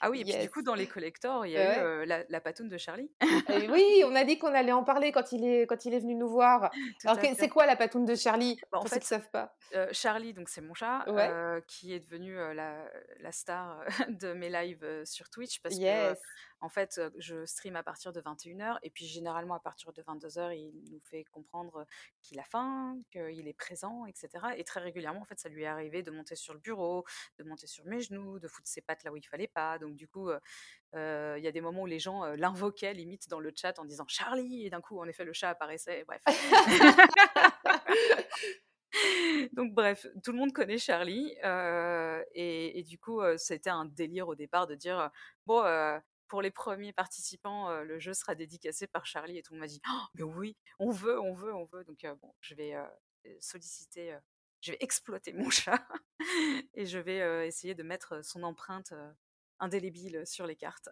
Ah 0.00 0.08
oui, 0.08 0.20
et 0.20 0.24
puis 0.24 0.36
du 0.36 0.50
coup, 0.50 0.62
dans 0.62 0.76
les 0.76 0.86
collectors, 0.86 1.46
il 1.46 1.52
y 1.52 1.56
a 1.56 2.02
eu 2.02 2.06
la, 2.06 2.22
la, 2.28 2.40
patoune 2.40 2.68
de 2.68 2.78
Charlie. 2.78 3.10
oui, 3.68 4.04
on 4.04 4.14
a 4.14 4.22
dit 4.22 4.38
qu'on 4.38 4.54
allait 4.54 4.70
en 4.70 4.84
parler 4.84 5.10
quand 5.10 5.32
il 5.32 5.44
est, 5.44 5.66
quand 5.66 5.84
il 5.84 5.94
est 5.94 5.98
venu 5.98 6.14
nous 6.14 6.28
voir. 6.28 6.70
Alors, 7.04 7.18
c'est 7.36 7.48
quoi 7.48 7.66
la 7.66 7.74
patoune 7.74 8.04
de 8.04 8.14
Charlie? 8.14 8.56
Bah, 8.70 8.78
En 8.78 8.86
fait, 8.86 8.98
ils 8.98 9.04
savent 9.04 9.30
pas. 9.30 9.56
Charlie, 9.90 10.32
donc 10.32 10.48
c'est 10.48 10.60
mon 10.60 10.74
chat, 10.74 11.04
qui 11.66 11.92
est 11.92 12.00
devenu 12.00 12.36
la, 12.36 12.88
la, 13.18 13.32
star 13.32 13.84
de 14.08 14.32
mes 14.32 14.48
lives 14.48 15.02
sur 15.04 15.28
Twitch, 15.28 15.60
parce 15.60 15.76
que 15.76 16.14
en 16.60 16.68
fait, 16.70 17.00
je 17.18 17.44
stream 17.44 17.76
à 17.76 17.82
partir 17.82 18.12
de 18.12 18.20
21h 18.20 18.78
et 18.82 18.90
puis 18.90 19.06
généralement 19.06 19.54
à 19.54 19.60
partir 19.60 19.92
de 19.92 20.02
22h, 20.02 20.56
il 20.56 20.72
nous 20.90 21.00
fait 21.00 21.24
comprendre 21.24 21.86
qu'il 22.22 22.38
a 22.40 22.44
faim, 22.44 22.98
qu'il 23.10 23.46
est 23.46 23.56
présent, 23.56 24.06
etc. 24.06 24.35
Et 24.56 24.64
très 24.64 24.80
régulièrement, 24.80 25.20
en 25.20 25.24
fait, 25.24 25.38
ça 25.38 25.48
lui 25.48 25.62
est 25.62 25.66
arrivé 25.66 26.02
de 26.02 26.10
monter 26.10 26.36
sur 26.36 26.54
le 26.54 26.60
bureau, 26.60 27.04
de 27.38 27.44
monter 27.44 27.66
sur 27.66 27.84
mes 27.86 28.00
genoux, 28.00 28.38
de 28.38 28.48
foutre 28.48 28.68
ses 28.68 28.80
pattes 28.80 29.04
là 29.04 29.12
où 29.12 29.16
il 29.16 29.26
fallait 29.26 29.48
pas. 29.48 29.78
Donc 29.78 29.94
du 29.94 30.08
coup, 30.08 30.30
il 30.94 31.42
y 31.42 31.46
a 31.46 31.52
des 31.52 31.60
moments 31.60 31.82
où 31.82 31.86
les 31.86 31.98
gens 31.98 32.24
l'invoquaient 32.34 32.94
limite 32.94 33.28
dans 33.28 33.40
le 33.40 33.52
chat 33.54 33.78
en 33.78 33.84
disant 33.84 34.06
Charlie 34.08 34.66
et 34.66 34.70
d'un 34.70 34.80
coup, 34.80 34.98
en 34.98 35.06
effet, 35.06 35.24
le 35.24 35.32
chat 35.32 35.50
apparaissait. 35.50 36.04
Bref. 36.06 36.22
Donc 39.52 39.74
bref, 39.74 40.06
tout 40.24 40.32
le 40.32 40.38
monde 40.38 40.52
connaît 40.52 40.78
Charlie 40.78 41.34
et, 42.34 42.78
et, 42.78 42.82
du 42.82 42.98
coup 42.98 43.20
c'était 43.36 43.70
un 43.70 43.84
délire 43.84 44.28
au 44.28 44.34
départ 44.34 44.66
de 44.66 44.74
dire 44.74 45.10
bon 45.44 45.62
pour 46.28 46.42
les 46.42 46.50
premiers 46.50 46.92
participants, 46.92 47.70
le 47.82 47.98
jeu 47.98 48.14
sera 48.14 48.34
dédicacé 48.34 48.86
par 48.86 49.06
Charlie 49.06 49.38
et 49.38 49.42
tout 49.42 49.52
le 49.52 49.58
monde 49.58 49.68
m'a 49.68 49.68
dit 49.68 49.80
«Oh, 49.88 50.04
mais 50.14 50.22
oui, 50.22 50.56
on 50.78 50.90
veut, 50.90 51.20
on 51.20 51.32
veut, 51.32 51.54
on 51.54 51.64
veut. 51.64 51.84
Donc 51.84 52.06
bon, 52.20 52.34
je 52.40 52.54
vais 52.54 52.74
solliciter, 53.40 54.16
je 54.60 54.72
vais 54.72 54.78
exploiter 54.80 55.32
mon 55.32 55.50
chat 55.50 55.86
et 56.74 56.86
je 56.86 56.98
vais 56.98 57.46
essayer 57.46 57.74
de 57.74 57.82
mettre 57.82 58.24
son 58.24 58.42
empreinte 58.42 58.92
indélébile 59.58 60.22
sur 60.26 60.46
les 60.46 60.56
cartes. 60.56 60.88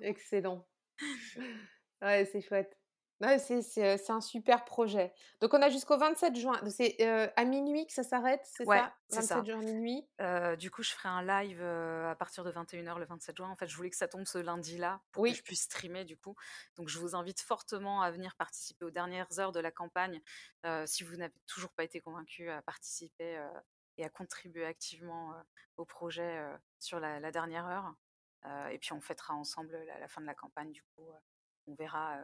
Excellent. 0.00 0.66
Ouais, 2.02 2.26
c'est 2.26 2.42
chouette. 2.42 2.76
Ouais, 3.20 3.38
c'est 3.38 4.10
un 4.10 4.20
super 4.20 4.64
projet. 4.66 5.12
Donc 5.40 5.54
on 5.54 5.62
a 5.62 5.70
jusqu'au 5.70 5.96
27 5.96 6.36
juin. 6.36 6.60
C'est 6.68 7.02
à 7.36 7.44
minuit 7.44 7.86
que 7.86 7.92
ça 7.92 8.02
s'arrête, 8.02 8.42
c'est 8.44 8.66
ouais, 8.66 8.78
ça? 8.78 8.94
27 9.10 9.46
juin 9.46 9.60
minuit? 9.62 10.06
du 10.58 10.70
coup, 10.70 10.82
je 10.82 10.92
ferai 10.92 11.08
un 11.08 11.22
live 11.22 11.62
à 11.62 12.14
partir 12.14 12.44
de 12.44 12.52
21h 12.52 12.98
le 12.98 13.06
27 13.06 13.36
juin. 13.36 13.48
En 13.48 13.56
fait, 13.56 13.68
je 13.68 13.76
voulais 13.76 13.88
que 13.88 13.96
ça 13.96 14.08
tombe 14.08 14.26
ce 14.26 14.38
lundi-là 14.38 15.00
pour 15.12 15.24
que 15.24 15.32
je 15.32 15.42
puisse 15.42 15.62
streamer 15.62 16.04
du 16.04 16.18
coup. 16.18 16.34
Donc 16.76 16.88
je 16.88 16.98
vous 16.98 17.14
invite 17.14 17.40
fortement 17.40 18.02
à 18.02 18.10
venir 18.10 18.34
participer 18.36 18.84
aux 18.84 18.90
dernières 18.90 19.38
heures 19.38 19.52
de 19.52 19.60
la 19.60 19.70
campagne. 19.70 20.20
si 20.84 21.02
vous 21.02 21.16
n'avez 21.16 21.34
toujours 21.46 21.72
pas 21.72 21.84
été 21.84 22.00
convaincu 22.00 22.50
à 22.50 22.60
participer 22.60 23.40
et 23.96 24.04
à 24.04 24.10
contribuer 24.10 24.66
activement 24.66 25.32
au 25.78 25.86
projet 25.86 26.38
sur 26.80 27.00
la, 27.00 27.32
dernière 27.32 27.66
heure. 27.66 27.94
et 28.70 28.78
puis 28.78 28.92
on 28.92 29.00
fêtera 29.00 29.32
ensemble 29.32 29.72
la, 29.86 30.00
la, 30.00 30.08
fin 30.08 30.20
de 30.20 30.26
la 30.26 30.34
campagne 30.34 30.70
du 30.70 30.82
coup. 30.82 31.08
on 31.66 31.74
verra 31.74 32.20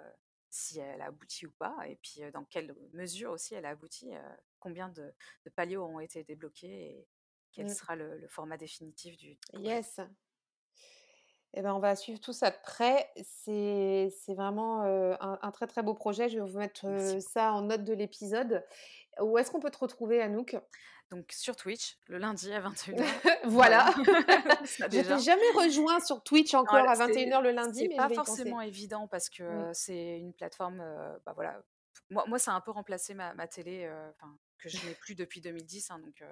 si 0.53 0.78
elle 0.78 1.00
a 1.00 1.07
abouti 1.07 1.46
ou 1.46 1.50
pas, 1.50 1.76
et 1.88 1.96
puis 1.96 2.20
dans 2.32 2.44
quelle 2.44 2.74
mesure 2.92 3.32
aussi 3.32 3.55
elle 3.55 3.64
a 3.64 3.70
abouti, 3.70 4.12
combien 4.61 4.88
de, 4.90 5.12
paliers 5.57 5.78
ont 5.78 5.98
été 5.98 6.24
débloqués 6.24 6.90
et 6.90 7.09
quel 7.53 7.66
mmh. 7.66 7.70
sera 7.70 7.96
le, 7.96 8.26
format 8.28 8.57
définitif 8.57 9.16
du, 9.16 9.38
Yes. 9.55 10.00
Eh 11.55 11.61
ben, 11.61 11.74
on 11.74 11.80
va 11.80 11.96
suivre 11.96 12.18
tout 12.18 12.32
ça 12.32 12.50
de 12.50 12.57
près. 12.62 13.11
C'est 13.22 14.11
vraiment 14.28 14.82
un, 15.20 15.50
très 15.50 15.66
très 15.66 15.82
beau 15.82 15.92
projet. 15.92 16.28
Je 16.30 16.38
vais 16.38 16.50
vous 16.50 16.59
mettre 16.59 16.86
ça 17.20 17.53
en 17.53 17.62
note 17.62 17.84
de 17.84 17.92
l'épisode. 17.92 18.64
Où 19.21 19.39
est-ce 19.39 19.51
qu'on 19.51 19.61
peut 19.61 19.71
te 19.71 19.79
retrouver, 19.79 20.23
Anouk? 20.23 20.57
Donc 21.11 21.31
sur 21.31 21.57
Twitch, 21.57 21.99
le 22.07 22.19
lundi 22.19 22.53
à 22.53 22.61
21h. 22.69 23.05
voilà. 23.45 23.91
je 24.65 24.87
t'ai 24.87 25.19
jamais 25.21 25.51
rejoint 25.55 26.01
sur 26.01 26.23
Twitch 26.23 26.55
encore 26.55 26.89
à 26.89 26.95
21h 26.95 27.43
le 27.43 27.51
lundi. 27.51 27.89
C'est 27.91 27.97
pas 27.97 28.09
forcément 28.09 28.61
évident 28.61 29.09
parce 29.09 29.29
que 29.29 29.71
c'est 29.73 30.19
une 30.19 30.33
plateforme. 30.33 30.79
bah 31.27 31.33
voilà. 31.35 31.63
Moi, 32.09 32.25
moi, 32.27 32.39
ça 32.39 32.53
a 32.53 32.55
un 32.55 32.61
peu 32.61 32.71
remplacé 32.71 33.15
ma, 33.15 33.35
ma 33.35 33.47
télé, 33.47 33.91
que 34.59 34.69
je 34.69 34.87
n'ai 34.87 34.95
plus 34.95 35.15
depuis 35.15 35.41
2010. 35.41 35.91
Hein, 35.91 35.99
donc, 35.99 36.25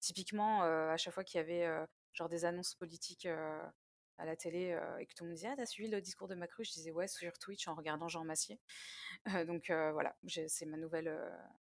typiquement, 0.00 0.62
à 0.62 0.96
chaque 0.98 1.14
fois 1.14 1.24
qu'il 1.24 1.38
y 1.38 1.40
avait 1.40 1.66
genre 2.12 2.28
des 2.28 2.44
annonces 2.44 2.74
politiques 2.74 3.26
à 4.18 4.24
la 4.24 4.36
télé 4.36 4.78
et 4.98 5.06
que 5.06 5.14
tout 5.14 5.24
le 5.24 5.30
monde 5.30 5.36
disait 5.36 5.48
ah 5.48 5.54
t'as 5.56 5.66
suivi 5.66 5.90
le 5.90 6.00
discours 6.00 6.28
de 6.28 6.34
Macron 6.34 6.62
je 6.62 6.72
disais 6.72 6.90
ouais 6.92 7.08
sur 7.08 7.36
Twitch 7.38 7.66
en 7.68 7.74
regardant 7.74 8.08
Jean 8.08 8.24
Massier. 8.24 8.60
Donc 9.48 9.66
voilà 9.68 10.16
c'est 10.26 10.66
ma 10.66 10.76
nouvelle 10.76 11.12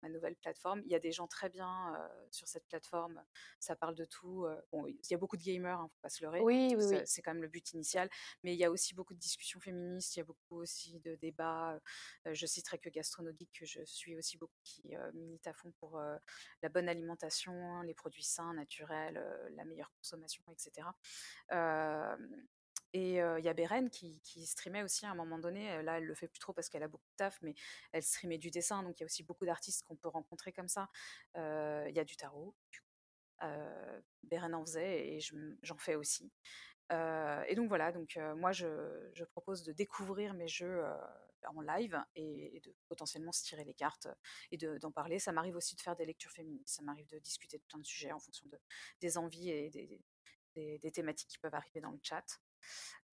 ma 0.02 0.10
nouvelle 0.10 0.36
plateforme. 0.36 0.82
Il 0.86 0.92
y 0.92 0.96
a 0.96 1.00
des 1.00 1.12
gens 1.12 1.28
très 1.28 1.50
bien 1.50 1.94
sur 2.32 2.48
cette 2.48 2.66
plateforme. 2.68 3.22
Ça 3.60 3.76
parle 3.76 3.96
de 3.96 4.06
tout 4.06 4.48
bon 4.72 4.88
il 4.88 4.98
y 5.10 5.14
a 5.14 5.18
beaucoup 5.18 5.38
de 5.38 5.44
gamers 5.44 5.80
hein, 5.80 5.90
faut 5.92 6.02
pas 6.02 6.10
se 6.10 6.24
leurrer. 6.24 6.42
Oui, 6.42 6.76
oui, 6.78 6.86
oui. 6.86 7.02
c'est 7.06 7.22
quand 7.22 7.34
même 7.34 7.44
le 7.44 7.50
but 7.50 7.72
initial. 7.74 8.10
Mais 8.44 8.54
il 8.54 8.60
y 8.60 8.66
a 8.66 8.72
aussi 8.72 8.94
beaucoup 8.94 9.14
de 9.14 9.20
discussions 9.20 9.60
féministes 9.60 10.16
il 10.16 10.20
y 10.20 10.22
a 10.22 10.26
beaucoup 10.26 10.58
aussi 10.58 11.00
de 11.00 11.16
débats 11.16 11.80
je 12.26 12.46
citerai 12.46 12.80
que 12.80 12.90
Gastronogeek 12.90 13.50
que 13.52 13.66
je 13.66 13.84
suis 13.86 14.16
aussi 14.16 14.38
beaucoup 14.38 14.60
qui 14.64 14.96
milite 15.14 15.48
à 15.48 15.54
fond 15.54 15.72
pour 15.80 16.02
la 16.62 16.70
bonne 16.70 16.90
alimentation 16.90 17.82
les 17.82 17.94
produits 17.94 18.24
sains 18.24 18.54
naturels 18.54 19.22
la 19.56 19.66
meilleure 19.66 19.92
consommation 19.98 20.44
etc 20.52 20.88
et 22.94 23.16
il 23.16 23.44
y 23.44 23.50
a 23.50 23.54
Beren 23.54 23.90
qui, 23.90 24.20
streamait 24.46 24.84
aussi 24.84 25.06
à 25.06 25.12
un 25.12 25.16
moment 25.16 25.40
donné. 25.40 25.82
Là, 25.84 25.98
elle 25.98 26.06
le 26.06 26.16
fait 26.16 26.28
plus 26.28 26.40
trop 26.40 26.54
parce 26.54 26.70
qu'elle 26.70 26.84
a 26.84 26.88
beaucoup 26.88 27.08
de 27.12 27.16
taf, 27.18 27.40
mais 27.42 27.54
elle 27.92 28.04
streamait 28.04 28.38
du 28.38 28.50
dessin. 28.50 28.84
Donc, 28.84 29.00
il 29.00 29.02
y 29.02 29.06
a 29.06 29.06
aussi 29.06 29.24
beaucoup 29.24 29.46
d'artistes 29.46 29.84
qu'on 29.84 29.96
peut 29.96 30.10
rencontrer 30.10 30.52
comme 30.52 30.68
ça. 30.68 30.90
Il 31.36 31.94
y 31.94 32.00
a 32.00 32.04
du 32.04 32.16
tarot. 32.16 32.56
Beren 34.24 34.54
en 34.54 34.66
faisait 34.66 35.16
et 35.16 35.20
j'en 35.62 35.78
fais 35.78 35.96
aussi. 35.96 36.32
et 36.92 37.56
donc 37.56 37.70
voilà, 37.70 37.92
donc 37.92 38.18
moi 38.36 38.52
je, 38.52 39.24
propose 39.32 39.64
de 39.64 39.74
découvrir 39.74 40.34
mes 40.34 40.48
jeux 40.48 40.84
en 41.46 41.62
live 41.62 42.02
et, 42.16 42.62
de 42.64 42.76
potentiellement 42.88 43.32
se 43.32 43.44
tirer 43.44 43.64
les 43.64 43.74
cartes 43.74 44.08
et 44.52 44.58
d'en 44.58 44.92
parler. 44.92 45.20
Ça 45.20 45.32
m'arrive 45.32 45.56
aussi 45.56 45.76
de 45.76 45.82
faire 45.82 45.96
des 45.96 46.06
lectures 46.06 46.32
féministes, 46.32 46.76
ça 46.76 46.82
m'arrive 46.84 47.08
de 47.08 47.20
discuter 47.20 47.58
de 47.58 47.64
plein 47.64 47.80
de 47.80 47.86
sujets 47.86 48.12
en 48.12 48.20
fonction 48.20 48.48
de, 48.48 48.60
des 49.02 49.18
envies 49.18 49.50
et 49.50 49.70
des, 49.70 50.92
thématiques 50.92 51.30
qui 51.30 51.38
peuvent 51.38 51.56
arriver 51.56 51.82
dans 51.82 51.92
le 51.92 52.00
chat. 52.02 52.26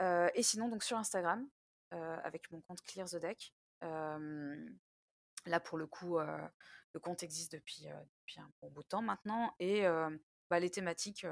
Et 0.00 0.42
sinon, 0.42 0.68
donc 0.68 0.82
sur 0.82 0.96
Instagram, 0.96 1.48
avec 1.90 2.50
mon 2.50 2.60
compte 2.60 2.82
Clear 2.82 3.08
the 3.08 3.16
Deck. 3.16 3.54
là, 3.80 5.60
pour 5.60 5.78
le 5.78 5.86
coup, 5.86 6.18
le 6.18 7.00
compte 7.00 7.22
existe 7.22 7.52
depuis, 7.52 7.86
depuis, 8.20 8.40
un 8.40 8.50
bon 8.60 8.70
bout 8.70 8.82
de 8.82 8.88
temps 8.88 9.02
maintenant. 9.02 9.54
Et 9.58 9.84
bah, 10.50 10.60
les 10.60 10.70
thématiques 10.70 11.26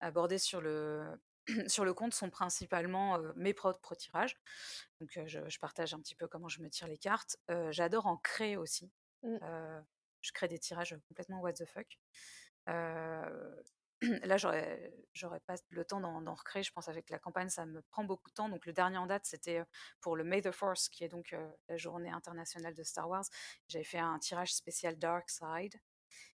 abordées 0.00 0.38
sur 0.38 0.60
le, 0.60 1.20
sur 1.66 1.84
le 1.84 1.94
compte 1.94 2.14
sont 2.14 2.30
principalement 2.30 3.18
mes 3.36 3.54
propres 3.54 3.94
tirages. 3.94 4.36
Donc, 5.00 5.18
je, 5.26 5.58
partage 5.58 5.94
un 5.94 6.00
petit 6.00 6.14
peu 6.14 6.28
comment 6.28 6.48
je 6.48 6.60
me 6.60 6.68
tire 6.68 6.88
les 6.88 6.98
cartes. 6.98 7.36
J'adore 7.70 8.06
en 8.06 8.16
créer 8.16 8.56
aussi. 8.56 8.90
Mmh. 9.24 9.36
je 10.20 10.32
crée 10.32 10.46
des 10.46 10.60
tirages 10.60 10.96
complètement 11.08 11.40
what 11.40 11.54
the 11.54 11.64
fuck. 11.64 11.98
là, 14.24 14.36
j'aurais, 14.36 14.92
pas 15.46 15.54
le 15.70 15.84
temps 15.84 16.00
d'en, 16.00 16.34
recréer. 16.34 16.62
Je 16.62 16.72
pense 16.72 16.88
avec 16.88 17.10
la 17.10 17.18
campagne, 17.18 17.48
ça 17.48 17.66
me 17.66 17.82
prend 17.82 18.04
beaucoup 18.04 18.30
de 18.30 18.34
temps. 18.34 18.48
Donc, 18.48 18.66
le 18.66 18.72
dernier 18.72 18.98
en 18.98 19.06
date, 19.06 19.26
c'était 19.26 19.62
pour 20.00 20.16
le 20.16 20.24
May 20.24 20.42
the 20.42 20.52
Force, 20.52 20.88
qui 20.88 21.04
est 21.04 21.08
donc 21.08 21.34
la 21.68 21.76
journée 21.76 22.10
internationale 22.10 22.74
de 22.74 22.82
Star 22.82 23.08
Wars. 23.08 23.24
J'avais 23.68 23.84
fait 23.84 23.98
un 23.98 24.18
tirage 24.18 24.54
spécial 24.54 24.98
Dark 24.98 25.30
Side. 25.30 25.74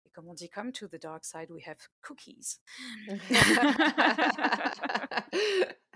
Et 0.06 0.10
comme 0.10 0.28
on 0.28 0.34
dit, 0.34 0.48
come 0.48 0.72
to 0.72 0.88
the 0.88 0.96
dark 0.96 1.24
side, 1.24 1.50
we 1.50 1.62
have 1.66 1.78
cookies. 2.00 2.60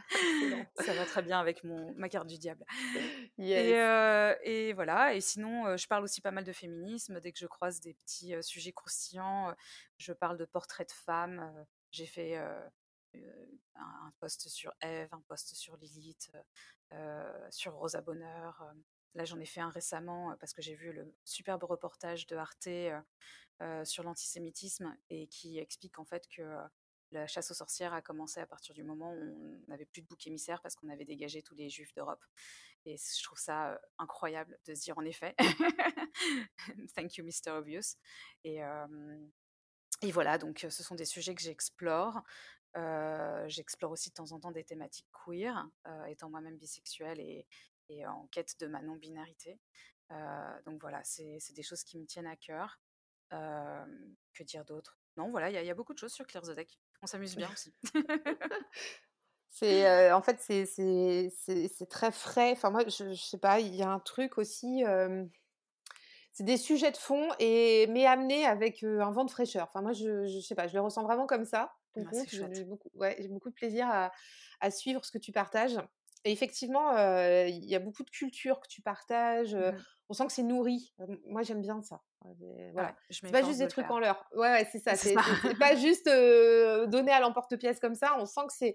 ça 0.76 0.92
va 0.94 1.04
très 1.06 1.22
bien 1.22 1.38
avec 1.38 1.64
mon, 1.64 1.92
ma 1.94 2.08
carte 2.08 2.26
du 2.26 2.38
diable. 2.38 2.64
Et, 3.38 4.72
voilà. 4.74 5.14
Et 5.14 5.20
sinon, 5.20 5.76
je 5.76 5.86
parle 5.86 6.04
aussi 6.04 6.20
pas 6.20 6.30
mal 6.30 6.44
de 6.44 6.52
féminisme. 6.52 7.20
Dès 7.20 7.32
que 7.32 7.38
je 7.38 7.46
croise 7.46 7.80
des 7.80 7.94
petits 7.94 8.34
sujets 8.42 8.72
croustillants, 8.72 9.54
je 9.98 10.12
parle 10.12 10.36
de 10.36 10.44
portraits 10.44 10.88
de 10.88 10.94
femmes. 10.94 11.66
J'ai 11.90 12.06
fait 12.06 12.36
un 13.76 14.12
post 14.20 14.48
sur 14.48 14.72
Eve, 14.80 15.08
un 15.12 15.22
post 15.28 15.54
sur 15.54 15.76
Lilith, 15.76 16.30
sur 17.50 17.74
Rosa 17.74 18.00
Bonheur. 18.00 18.64
Là, 19.14 19.24
j'en 19.24 19.38
ai 19.38 19.46
fait 19.46 19.60
un 19.60 19.70
récemment 19.70 20.36
parce 20.40 20.52
que 20.52 20.62
j'ai 20.62 20.74
vu 20.74 20.92
le 20.92 21.14
superbe 21.24 21.62
reportage 21.64 22.26
de 22.26 22.36
Arte 22.36 22.68
sur 23.84 24.02
l'antisémitisme 24.02 24.96
et 25.10 25.28
qui 25.28 25.58
explique 25.58 25.98
en 25.98 26.04
fait 26.04 26.26
que 26.28 26.42
la 27.14 27.26
chasse 27.26 27.50
aux 27.50 27.54
sorcières 27.54 27.94
a 27.94 28.02
commencé 28.02 28.40
à 28.40 28.46
partir 28.46 28.74
du 28.74 28.82
moment 28.82 29.12
où 29.12 29.62
on 29.66 29.70
n'avait 29.70 29.86
plus 29.86 30.02
de 30.02 30.06
bouc 30.06 30.26
émissaire 30.26 30.60
parce 30.62 30.74
qu'on 30.74 30.88
avait 30.88 31.04
dégagé 31.04 31.42
tous 31.42 31.54
les 31.54 31.70
juifs 31.70 31.92
d'Europe. 31.94 32.24
Et 32.86 32.96
je 32.96 33.22
trouve 33.22 33.38
ça 33.38 33.80
incroyable 33.98 34.58
de 34.66 34.74
se 34.74 34.82
dire 34.82 34.98
en 34.98 35.04
effet, 35.04 35.34
thank 36.94 37.16
you 37.16 37.24
Mr. 37.24 37.52
Obvious. 37.52 37.96
Et, 38.44 38.60
et 40.02 40.12
voilà, 40.12 40.36
donc 40.38 40.66
ce 40.68 40.82
sont 40.82 40.94
des 40.94 41.06
sujets 41.06 41.34
que 41.34 41.42
j'explore. 41.42 42.22
j'explore 43.46 43.92
aussi 43.92 44.10
de 44.10 44.14
temps 44.14 44.32
en 44.32 44.40
temps 44.40 44.52
des 44.52 44.64
thématiques 44.64 45.08
queer, 45.24 45.66
étant 46.08 46.28
moi-même 46.28 46.58
bisexuelle 46.58 47.20
et, 47.20 47.46
et, 47.88 48.06
en 48.06 48.26
quête 48.26 48.58
de 48.60 48.66
ma 48.66 48.82
non-binarité. 48.82 49.58
donc 50.66 50.80
voilà, 50.80 51.02
c'est 51.04 51.54
des 51.54 51.62
choses 51.62 51.84
qui 51.84 51.98
me 51.98 52.04
tiennent 52.04 52.26
à 52.26 52.36
cœur. 52.36 52.80
que 53.30 54.42
dire 54.42 54.64
d'autre? 54.64 54.98
Non, 55.16 55.30
voilà, 55.30 55.48
il 55.48 55.62
y, 55.62 55.66
y, 55.66 55.70
a 55.70 55.74
beaucoup 55.74 55.94
de 55.94 55.98
choses 55.98 56.12
sur 56.12 56.26
Clear 56.26 56.42
the 56.42 56.50
Deck. 56.50 56.78
On 57.04 57.06
s'amuse 57.06 57.36
bien 57.36 57.48
aussi. 57.52 57.72
c'est 59.50 59.86
euh, 59.86 60.16
en 60.16 60.22
fait 60.22 60.40
c'est 60.40 61.88
très 61.88 62.10
frais. 62.10 62.52
Enfin 62.52 62.70
moi 62.70 62.82
je, 62.86 63.12
je, 63.12 63.22
sais 63.22 63.38
pas, 63.38 63.60
il 63.60 63.74
y 63.74 63.82
a 63.82 63.90
un 63.90 64.00
truc 64.00 64.38
aussi. 64.38 64.82
c'est 66.32 66.44
des 66.44 66.56
sujets 66.56 66.90
de 66.90 66.96
fond 66.96 67.28
et 67.38 67.86
mais 67.88 68.06
amenés 68.06 68.46
avec 68.46 68.82
un 68.82 69.12
vent 69.12 69.24
de 69.24 69.30
fraîcheur. 69.30 69.66
Enfin 69.68 69.82
moi 69.82 69.92
je, 69.92 70.26
je 70.26 70.40
sais 70.40 70.54
pas, 70.54 70.66
je 70.66 70.74
le 70.74 70.80
ressens 70.80 71.02
vraiment 71.04 71.26
comme 71.26 71.44
ça. 71.44 71.74
Ah, 71.96 72.00
j'ai 72.52 72.64
beaucoup, 72.64 72.90
ouais, 72.94 73.28
beaucoup 73.28 73.50
de 73.50 73.54
plaisir 73.54 73.86
à, 73.88 74.10
à, 74.60 74.72
suivre 74.72 75.04
ce 75.04 75.12
que 75.12 75.18
tu 75.18 75.30
partages. 75.30 75.78
Et 76.24 76.32
effectivement, 76.32 76.90
il 77.46 77.64
y 77.66 77.76
a 77.76 77.78
beaucoup 77.78 78.02
de 78.02 78.10
culture 78.10 78.60
que 78.60 78.66
tu 78.66 78.82
partages. 78.82 79.54
Mmh 79.54 79.76
on 80.08 80.14
sent 80.14 80.26
que 80.26 80.32
c'est 80.32 80.42
nourri. 80.42 80.92
moi, 81.26 81.42
j'aime 81.42 81.62
bien 81.62 81.82
ça. 81.82 82.02
Voilà. 82.72 82.96
c'est 83.10 83.30
pas 83.30 83.42
juste 83.42 83.58
des 83.58 83.68
trucs 83.68 83.90
en 83.90 83.98
l'heure. 83.98 84.24
Ouais, 84.34 84.50
ouais 84.50 84.68
c'est 84.72 84.78
ça. 84.78 84.94
C'est 84.94 85.14
pas 85.58 85.76
juste 85.76 86.06
donné 86.06 87.12
à 87.12 87.20
l'emporte-pièce 87.20 87.80
comme 87.80 87.94
ça. 87.94 88.16
On 88.18 88.26
sent 88.26 88.40
que 88.46 88.52
c'est, 88.52 88.74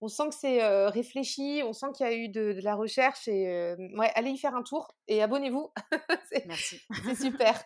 on 0.00 0.08
sent 0.08 0.28
que 0.30 0.34
c'est 0.34 0.86
réfléchi. 0.88 1.62
On 1.64 1.72
sent 1.72 1.86
qu'il 1.94 2.06
y 2.06 2.08
a 2.08 2.14
eu 2.14 2.28
de, 2.28 2.58
la 2.62 2.74
recherche. 2.74 3.28
Et 3.28 3.74
ouais, 3.96 4.10
allez 4.14 4.30
y 4.30 4.38
faire 4.38 4.54
un 4.54 4.62
tour 4.62 4.94
et 5.06 5.22
abonnez-vous. 5.22 5.72
Merci. 6.46 6.80
c'est 7.04 7.14
super. 7.20 7.62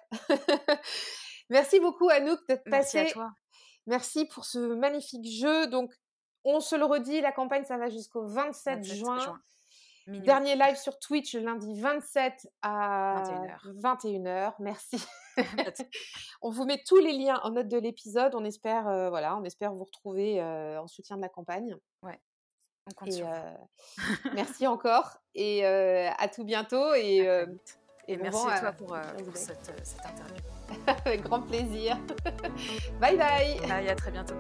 Merci 1.49 1.81
beaucoup 1.81 2.09
Anouk 2.09 2.41
d'être 2.49 2.65
passé. 2.65 2.99
Merci 2.99 2.99
à 2.99 3.13
toi. 3.13 3.31
Merci 3.87 4.27
pour 4.27 4.45
ce 4.45 4.59
magnifique 4.59 5.27
jeu. 5.27 5.67
Donc, 5.67 5.93
on 6.45 6.61
se 6.61 6.77
le 6.77 6.85
redit, 6.85 7.21
la 7.21 7.33
campagne, 7.33 7.65
ça 7.65 7.77
va 7.77 7.89
jusqu'au 7.89 8.27
27, 8.27 8.85
juin. 8.85 9.41
Dernier 10.07 10.57
live 10.57 10.77
sur 10.77 10.99
Twitch 10.99 11.35
lundi 11.35 11.81
27 11.81 12.49
à 12.63 13.23
21h. 13.67 14.55
Merci. 14.59 15.05
on 16.43 16.51
vous 16.51 16.65
met 16.65 16.83
tous 16.87 16.99
les 16.99 17.13
liens 17.13 17.41
en 17.43 17.51
note 17.51 17.69
de 17.69 17.79
l'épisode. 17.79 18.35
On 18.35 18.45
espère, 18.45 18.89
euh, 18.89 19.11
voilà, 19.11 19.37
on 19.37 19.45
espère 19.45 19.73
vous 19.73 19.85
retrouver 19.85 20.41
euh, 20.41 20.81
en 20.81 20.87
soutien 20.87 21.17
de 21.17 21.23
la 21.23 21.29
campagne. 21.29 21.77
Ouais. 22.03 22.19
On 22.91 22.95
compte 22.95 23.13
sur 23.13 23.29
euh, 23.29 23.55
merci 24.35 24.67
encore 24.67 25.19
et 25.35 25.65
à 25.65 26.29
tout 26.29 26.45
bientôt 26.45 26.95
et, 26.95 27.19
et, 28.09 28.17
merci 28.17 28.45
à 28.49 28.59
toi 28.59 28.73
pour, 28.73 28.97
cette, 29.35 29.73
cette 29.85 30.05
interview. 30.05 30.43
Avec 31.07 31.23
grand 31.23 31.43
plaisir. 31.43 31.97
bye 33.01 33.17
bye. 33.17 33.61
Bye, 33.69 33.89
à 33.89 33.95
très 33.95 34.11
bientôt. 34.11 34.35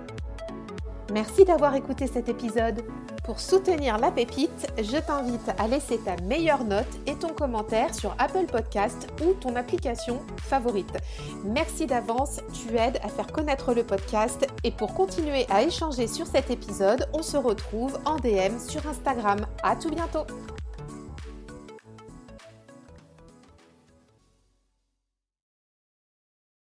Merci 1.13 1.45
d'avoir 1.45 1.75
écouté 1.75 2.07
cet 2.07 2.31
épisode. 2.31 2.83
Pour 3.23 3.39
soutenir 3.39 3.99
la 3.99 4.11
pépite, 4.11 4.73
je 4.79 4.97
t'invite 4.97 5.51
à 5.59 5.69
laisser 5.69 5.99
ta 5.99 6.17
meilleure 6.23 6.65
note 6.65 6.87
et 7.07 7.15
ton 7.15 7.29
commentaire 7.29 7.95
sur 7.95 8.15
Apple 8.19 8.47
Podcast 8.47 9.09
ou 9.23 9.35
ton 9.35 9.55
application 9.55 10.23
favorite. 10.39 10.97
Merci 11.45 11.87
d'avance, 11.87 12.41
tu 12.55 12.77
aides 12.77 12.99
à 13.03 13.09
faire 13.09 13.27
connaître 13.27 13.75
le 13.75 13.85
podcast 13.85 14.47
et 14.65 14.71
pour 14.71 14.95
continuer 14.95 15.45
à 15.51 15.63
échanger 15.63 16.07
sur 16.07 16.27
cet 16.27 16.51
épisode, 16.51 17.07
on 17.13 17.23
se 17.23 17.37
retrouve 17.37 17.99
en 18.07 18.17
DM 18.17 18.59
sur 18.59 18.87
Instagram. 18.89 19.47
À 19.63 19.77
tout 19.77 19.91
bientôt. 19.91 20.25